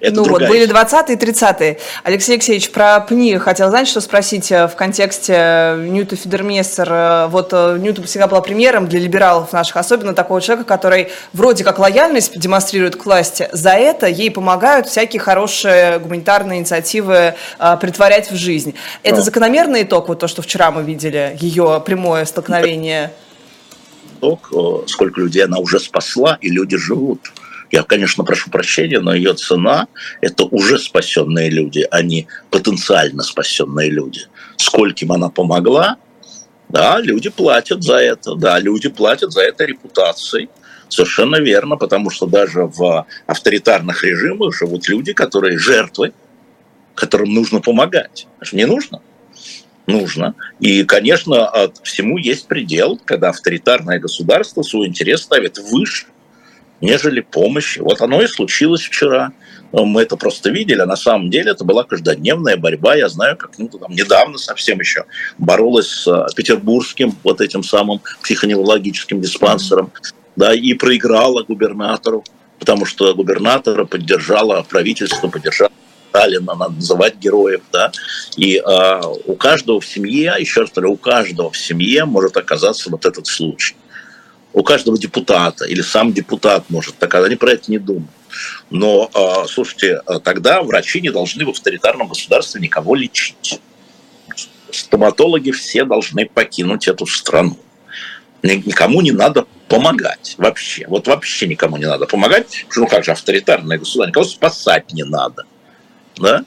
Это 0.01 0.15
ну 0.15 0.23
вот, 0.23 0.47
были 0.47 0.67
20-е 0.67 1.15
и 1.15 1.17
30-е. 1.17 1.77
Алексей 2.03 2.33
Алексеевич, 2.33 2.71
про 2.71 2.99
ПНИ 3.01 3.37
хотел, 3.37 3.69
знать, 3.69 3.87
что 3.87 4.01
спросить 4.01 4.51
э, 4.51 4.67
в 4.67 4.75
контексте 4.75 5.33
э, 5.37 5.87
Ньюта 5.87 6.15
Фидермессер. 6.15 6.87
Э, 6.91 7.27
вот 7.27 7.53
Ньюта 7.53 8.01
всегда 8.03 8.27
была 8.27 8.41
примером 8.41 8.87
для 8.87 8.99
либералов 8.99 9.53
наших, 9.53 9.77
особенно 9.77 10.15
такого 10.15 10.41
человека, 10.41 10.67
который 10.67 11.09
вроде 11.33 11.63
как 11.63 11.77
лояльность 11.77 12.37
демонстрирует 12.37 12.95
к 12.95 13.05
власти. 13.05 13.47
За 13.51 13.73
это 13.73 14.07
ей 14.07 14.31
помогают 14.31 14.87
всякие 14.87 15.19
хорошие 15.19 15.99
гуманитарные 15.99 16.59
инициативы 16.59 17.35
а, 17.59 17.77
притворять 17.77 18.31
в 18.31 18.35
жизнь. 18.35 18.73
Это 19.03 19.17
Но. 19.17 19.21
закономерный 19.21 19.83
итог, 19.83 20.07
вот 20.07 20.17
то, 20.19 20.27
что 20.27 20.41
вчера 20.41 20.71
мы 20.71 20.81
видели, 20.81 21.37
ее 21.39 21.81
прямое 21.85 22.25
столкновение? 22.25 23.13
Итог, 24.19 24.51
сколько 24.87 25.21
людей 25.21 25.45
она 25.45 25.59
уже 25.59 25.79
спасла, 25.79 26.39
и 26.41 26.49
люди 26.49 26.77
живут. 26.77 27.31
Я, 27.71 27.83
конечно, 27.83 28.25
прошу 28.25 28.49
прощения, 28.49 28.99
но 28.99 29.15
ее 29.15 29.33
цена– 29.33 29.87
это 30.21 30.43
уже 30.43 30.77
спасенные 30.77 31.49
люди, 31.49 31.87
а 31.89 32.01
не 32.01 32.27
потенциально 32.49 33.23
спасенные 33.23 33.89
люди. 33.89 34.27
Скольким 34.57 35.13
она 35.13 35.29
помогла, 35.29 35.95
да, 36.67 36.99
люди 36.99 37.29
платят 37.29 37.81
за 37.81 37.95
это, 37.95 38.35
да, 38.35 38.59
люди 38.59 38.89
платят 38.89 39.31
за 39.31 39.41
это 39.41 39.63
репутацией. 39.63 40.49
Совершенно 40.89 41.37
верно, 41.37 41.77
потому 41.77 42.09
что 42.09 42.25
даже 42.25 42.63
в 42.65 43.07
авторитарных 43.25 44.03
режимах 44.03 44.53
живут 44.53 44.89
люди, 44.89 45.13
которые 45.13 45.57
жертвы, 45.57 46.11
которым 46.93 47.33
нужно 47.33 47.61
помогать. 47.61 48.27
Не 48.51 48.65
нужно? 48.65 49.01
Нужно. 49.87 50.35
И, 50.59 50.83
конечно, 50.83 51.71
всему 51.83 52.17
есть 52.17 52.47
предел, 52.47 52.99
когда 53.05 53.29
авторитарное 53.29 53.99
государство 53.99 54.61
свой 54.61 54.87
интерес 54.87 55.21
ставит 55.21 55.57
выше 55.57 56.07
нежели 56.81 57.21
помощи. 57.21 57.79
Вот 57.79 58.01
оно 58.01 58.21
и 58.21 58.27
случилось 58.27 58.81
вчера. 58.81 59.31
Мы 59.71 60.01
это 60.01 60.17
просто 60.17 60.49
видели, 60.49 60.81
а 60.81 60.85
на 60.85 60.97
самом 60.97 61.29
деле 61.29 61.51
это 61.51 61.63
была 61.63 61.83
каждодневная 61.83 62.57
борьба. 62.57 62.95
Я 62.95 63.07
знаю, 63.07 63.37
как 63.37 63.57
ну, 63.57 63.67
там, 63.69 63.91
недавно 63.91 64.37
совсем 64.37 64.79
еще 64.79 65.05
боролась 65.37 65.87
с 65.87 66.07
э, 66.07 66.25
петербургским 66.35 67.15
вот 67.23 67.39
этим 67.39 67.63
самым 67.63 68.01
психоневрологическим 68.21 69.21
диспансером, 69.21 69.93
да, 70.35 70.53
и 70.53 70.73
проиграла 70.73 71.43
губернатору, 71.43 72.25
потому 72.59 72.85
что 72.85 73.13
губернатора 73.13 73.85
поддержала 73.85 74.65
правительство, 74.67 75.29
поддержала 75.29 75.71
Сталина, 76.09 76.53
надо 76.55 76.73
называть 76.73 77.15
героев, 77.15 77.61
да, 77.71 77.93
и 78.35 78.57
э, 78.57 79.01
у 79.25 79.35
каждого 79.35 79.79
в 79.79 79.85
семье, 79.85 80.35
еще 80.37 80.61
раз 80.61 80.71
говорю, 80.71 80.93
у 80.93 80.97
каждого 80.97 81.49
в 81.49 81.57
семье 81.57 82.03
может 82.03 82.35
оказаться 82.35 82.89
вот 82.89 83.05
этот 83.05 83.27
случай 83.27 83.75
у 84.53 84.63
каждого 84.63 84.97
депутата, 84.97 85.65
или 85.65 85.81
сам 85.81 86.13
депутат 86.13 86.69
может, 86.69 86.97
так 86.97 87.15
они 87.15 87.35
про 87.35 87.51
это 87.51 87.71
не 87.71 87.77
думают. 87.77 88.09
Но, 88.69 89.09
а, 89.13 89.45
слушайте, 89.47 90.01
а 90.05 90.19
тогда 90.19 90.61
врачи 90.61 91.01
не 91.01 91.09
должны 91.09 91.45
в 91.45 91.49
авторитарном 91.49 92.07
государстве 92.07 92.61
никого 92.61 92.95
лечить. 92.95 93.59
Стоматологи 94.71 95.51
все 95.51 95.83
должны 95.83 96.25
покинуть 96.25 96.87
эту 96.87 97.05
страну. 97.05 97.57
Никому 98.41 99.01
не 99.01 99.11
надо 99.11 99.45
помогать 99.67 100.35
вообще. 100.37 100.85
Вот 100.87 101.07
вообще 101.07 101.47
никому 101.47 101.77
не 101.77 101.85
надо 101.85 102.05
помогать. 102.05 102.65
Ну 102.75 102.87
как 102.87 103.03
же 103.03 103.11
авторитарное 103.11 103.77
государство, 103.77 104.09
никого 104.09 104.25
спасать 104.25 104.93
не 104.93 105.03
надо. 105.03 105.43
Да? 106.17 106.43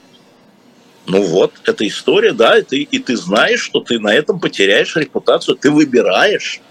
Ну 1.07 1.23
вот, 1.23 1.53
эта 1.65 1.87
история, 1.87 2.33
да, 2.33 2.59
и 2.59 2.63
ты, 2.63 2.79
и 2.79 2.99
ты 2.99 3.17
знаешь, 3.17 3.61
что 3.61 3.81
ты 3.81 3.99
на 3.99 4.13
этом 4.13 4.41
потеряешь 4.41 4.97
репутацию, 4.97 5.57
ты 5.57 5.71
выбираешь 5.71 6.63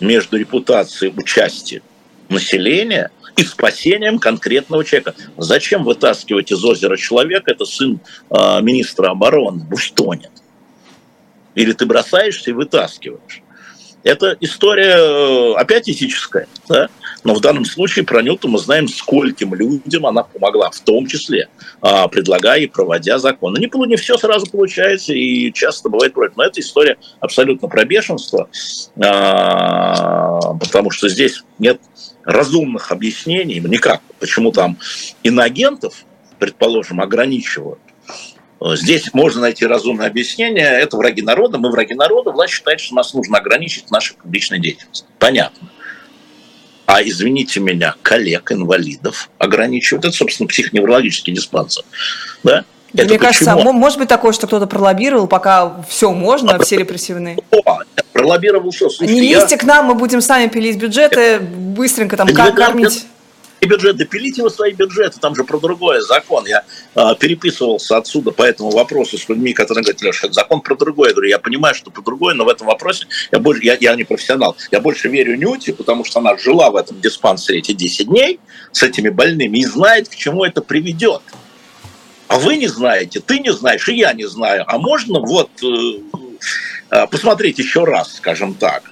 между 0.00 0.36
репутацией 0.36 1.12
участия 1.16 1.82
населения 2.28 3.10
и 3.36 3.42
спасением 3.44 4.18
конкретного 4.18 4.84
человека. 4.84 5.14
Зачем 5.36 5.84
вытаскивать 5.84 6.50
из 6.50 6.64
озера 6.64 6.96
человека, 6.96 7.50
это 7.50 7.64
сын 7.64 8.00
э, 8.30 8.60
министра 8.62 9.10
обороны, 9.10 9.64
пусть 9.68 9.94
тонет. 9.94 10.30
Или 11.54 11.72
ты 11.72 11.86
бросаешься 11.86 12.50
и 12.50 12.54
вытаскиваешь. 12.54 13.42
Это 14.02 14.36
история 14.40 14.96
э, 14.96 15.54
опять 15.56 15.88
этическая, 15.88 16.46
да? 16.68 16.88
но 17.26 17.34
в 17.34 17.40
данном 17.40 17.64
случае 17.64 18.04
про 18.04 18.22
Нюту 18.22 18.46
мы 18.46 18.60
знаем, 18.60 18.86
скольким 18.86 19.52
людям 19.52 20.06
она 20.06 20.22
помогла, 20.22 20.70
в 20.70 20.78
том 20.78 21.08
числе 21.08 21.48
а, 21.80 22.06
предлагая 22.06 22.60
и 22.60 22.66
проводя 22.68 23.18
законы. 23.18 23.58
Не, 23.58 23.68
не 23.88 23.96
все 23.96 24.16
сразу 24.16 24.48
получается, 24.48 25.12
и 25.12 25.52
часто 25.52 25.88
бывает 25.88 26.14
против. 26.14 26.36
Но 26.36 26.44
эта 26.44 26.60
история 26.60 26.98
абсолютно 27.18 27.66
про 27.66 27.84
бешенство, 27.84 28.48
а, 29.02 29.85
потому 30.76 30.90
что 30.90 31.08
здесь 31.08 31.42
нет 31.58 31.80
разумных 32.22 32.92
объяснений, 32.92 33.60
никак, 33.60 34.02
почему 34.20 34.52
там 34.52 34.76
иноагентов, 35.22 36.04
предположим, 36.38 37.00
ограничивают. 37.00 37.78
Здесь 38.60 39.14
можно 39.14 39.40
найти 39.40 39.64
разумное 39.64 40.06
объяснение. 40.06 40.66
Это 40.66 40.98
враги 40.98 41.22
народа, 41.22 41.56
мы 41.56 41.70
враги 41.70 41.94
народа. 41.94 42.30
Власть 42.30 42.52
считает, 42.52 42.80
что 42.80 42.94
нас 42.94 43.14
нужно 43.14 43.38
ограничить 43.38 43.86
в 43.86 43.90
нашей 43.90 44.16
публичной 44.16 44.60
деятельности. 44.60 45.06
Понятно 45.18 45.70
а, 46.86 47.02
извините 47.02 47.60
меня, 47.60 47.94
коллег, 48.02 48.52
инвалидов 48.52 49.30
ограничивают. 49.38 50.04
Это, 50.04 50.14
собственно, 50.14 50.46
психоневрологический 50.46 51.32
диспансер. 51.32 51.84
Да? 52.44 52.64
Это 52.92 53.04
Мне 53.04 53.18
почему? 53.18 53.18
кажется, 53.18 53.56
может 53.72 53.98
быть 53.98 54.08
такое, 54.08 54.32
что 54.32 54.46
кто-то 54.46 54.66
пролоббировал, 54.66 55.26
пока 55.26 55.84
все 55.88 56.12
можно, 56.12 56.54
а 56.54 56.62
все 56.62 56.76
репрессивные. 56.76 57.38
О, 57.50 57.78
пролоббировал 58.12 58.72
что? 58.72 58.88
Слушайте, 58.88 59.20
Не 59.20 59.34
лезьте 59.34 59.54
я... 59.54 59.58
к 59.58 59.64
нам, 59.64 59.86
мы 59.86 59.94
будем 59.94 60.20
сами 60.20 60.48
пилить 60.48 60.78
бюджеты, 60.78 61.40
быстренько 61.40 62.16
там 62.16 62.28
как 62.28 62.54
кормить 62.54 63.06
бюджеты, 63.66 64.04
пилите 64.04 64.42
вы 64.42 64.50
свои 64.50 64.72
бюджеты, 64.72 65.18
там 65.20 65.34
же 65.34 65.44
про 65.44 65.58
другое 65.58 66.00
закон. 66.00 66.46
Я 66.46 66.64
э, 66.94 67.14
переписывался 67.18 67.96
отсюда 67.96 68.30
по 68.30 68.42
этому 68.42 68.70
вопросу 68.70 69.18
с 69.18 69.28
людьми, 69.28 69.52
которые 69.52 69.82
говорят, 69.82 70.02
Леша, 70.02 70.28
закон 70.30 70.60
про 70.60 70.74
другое. 70.76 71.08
Я 71.10 71.14
говорю, 71.14 71.30
я 71.30 71.38
понимаю, 71.38 71.74
что 71.74 71.90
про 71.90 72.02
другое, 72.02 72.34
но 72.34 72.44
в 72.44 72.48
этом 72.48 72.66
вопросе 72.66 73.06
я, 73.32 73.38
больше, 73.38 73.64
я, 73.64 73.76
я 73.80 73.94
не 73.94 74.04
профессионал. 74.04 74.56
Я 74.70 74.80
больше 74.80 75.08
верю 75.08 75.36
Нюте, 75.36 75.72
потому 75.72 76.04
что 76.04 76.20
она 76.20 76.36
жила 76.38 76.70
в 76.70 76.76
этом 76.76 77.00
диспансере 77.00 77.58
эти 77.58 77.72
10 77.72 78.06
дней 78.08 78.40
с 78.72 78.82
этими 78.82 79.08
больными 79.08 79.58
и 79.58 79.64
знает, 79.64 80.08
к 80.08 80.14
чему 80.14 80.44
это 80.44 80.62
приведет. 80.62 81.22
А 82.28 82.38
вы 82.38 82.56
не 82.56 82.66
знаете, 82.68 83.20
ты 83.20 83.38
не 83.38 83.52
знаешь, 83.52 83.88
и 83.88 83.96
я 83.96 84.12
не 84.12 84.28
знаю. 84.28 84.64
А 84.66 84.78
можно 84.78 85.20
вот 85.20 85.50
э, 85.62 86.00
э, 86.90 87.06
посмотреть 87.06 87.58
еще 87.58 87.84
раз, 87.84 88.14
скажем 88.16 88.54
так 88.54 88.82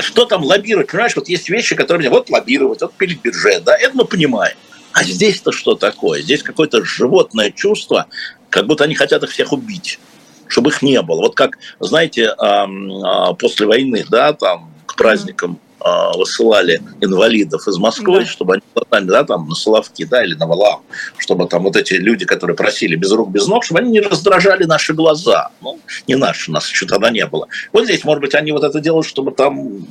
что 0.00 0.24
там 0.24 0.42
лоббировать, 0.42 0.90
понимаешь, 0.90 1.14
вот 1.16 1.28
есть 1.28 1.48
вещи, 1.48 1.76
которые 1.76 2.00
мне, 2.00 2.10
вот 2.10 2.30
лоббировать, 2.30 2.80
вот 2.82 2.94
пилить 2.94 3.22
бюджет, 3.22 3.64
да, 3.64 3.76
это 3.76 3.96
мы 3.96 4.04
понимаем. 4.04 4.56
А 4.92 5.02
здесь-то 5.04 5.52
что 5.52 5.74
такое? 5.74 6.22
Здесь 6.22 6.42
какое-то 6.42 6.84
животное 6.84 7.50
чувство, 7.50 8.06
как 8.50 8.66
будто 8.66 8.84
они 8.84 8.94
хотят 8.94 9.22
их 9.24 9.30
всех 9.30 9.52
убить, 9.52 9.98
чтобы 10.46 10.70
их 10.70 10.82
не 10.82 11.00
было. 11.02 11.16
Вот 11.16 11.34
как, 11.34 11.58
знаете, 11.80 12.28
а, 12.38 13.34
после 13.34 13.66
войны, 13.66 14.04
да, 14.08 14.32
там 14.32 14.72
к 14.86 14.94
праздникам 14.94 15.58
высылали 15.84 16.80
инвалидов 17.02 17.68
из 17.68 17.76
Москвы, 17.76 18.20
да. 18.20 18.26
чтобы 18.26 18.54
они 18.54 19.06
да, 19.06 19.24
там 19.24 19.48
на 19.48 19.54
Соловки, 19.54 20.04
да, 20.04 20.24
или 20.24 20.34
на 20.34 20.46
Валам, 20.46 20.82
чтобы 21.18 21.46
там 21.46 21.64
вот 21.64 21.76
эти 21.76 21.94
люди, 21.94 22.24
которые 22.24 22.56
просили 22.56 22.96
без 22.96 23.12
рук, 23.12 23.30
без 23.30 23.46
ног, 23.46 23.64
чтобы 23.64 23.80
они 23.80 23.90
не 23.90 24.00
раздражали 24.00 24.64
наши 24.64 24.94
глаза. 24.94 25.50
Ну, 25.60 25.78
не 26.06 26.14
наши, 26.14 26.50
нас 26.50 26.66
что 26.66 26.86
тогда 26.86 27.10
не 27.10 27.26
было. 27.26 27.48
Вот 27.72 27.84
здесь, 27.84 28.02
может 28.04 28.22
быть, 28.22 28.34
они 28.34 28.52
вот 28.52 28.64
это 28.64 28.80
делают, 28.80 29.06
чтобы 29.06 29.32
там 29.32 29.86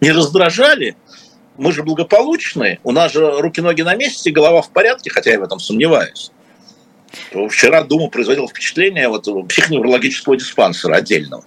не 0.00 0.10
раздражали, 0.10 0.96
мы 1.56 1.72
же 1.72 1.82
благополучные, 1.82 2.80
у 2.82 2.92
нас 2.92 3.12
же 3.12 3.40
руки-ноги 3.40 3.82
на 3.82 3.94
месте, 3.94 4.30
голова 4.30 4.62
в 4.62 4.70
порядке, 4.70 5.10
хотя 5.10 5.30
я 5.30 5.40
в 5.40 5.42
этом 5.42 5.60
сомневаюсь. 5.60 6.30
Вчера 7.50 7.84
Дума 7.84 8.08
производила 8.08 8.48
впечатление 8.48 9.08
вот 9.08 9.28
психоневрологического 9.48 10.36
диспансера 10.36 10.96
отдельного. 10.96 11.44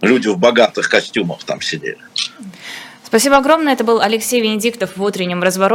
Люди 0.00 0.28
в 0.28 0.38
богатых 0.38 0.88
костюмах 0.88 1.44
там 1.44 1.60
сидели. 1.60 1.98
Спасибо 3.12 3.36
огромное. 3.36 3.74
Это 3.74 3.84
был 3.84 4.00
Алексей 4.00 4.40
Венедиктов 4.40 4.96
в 4.96 5.02
утреннем 5.02 5.42
развороте. 5.42 5.70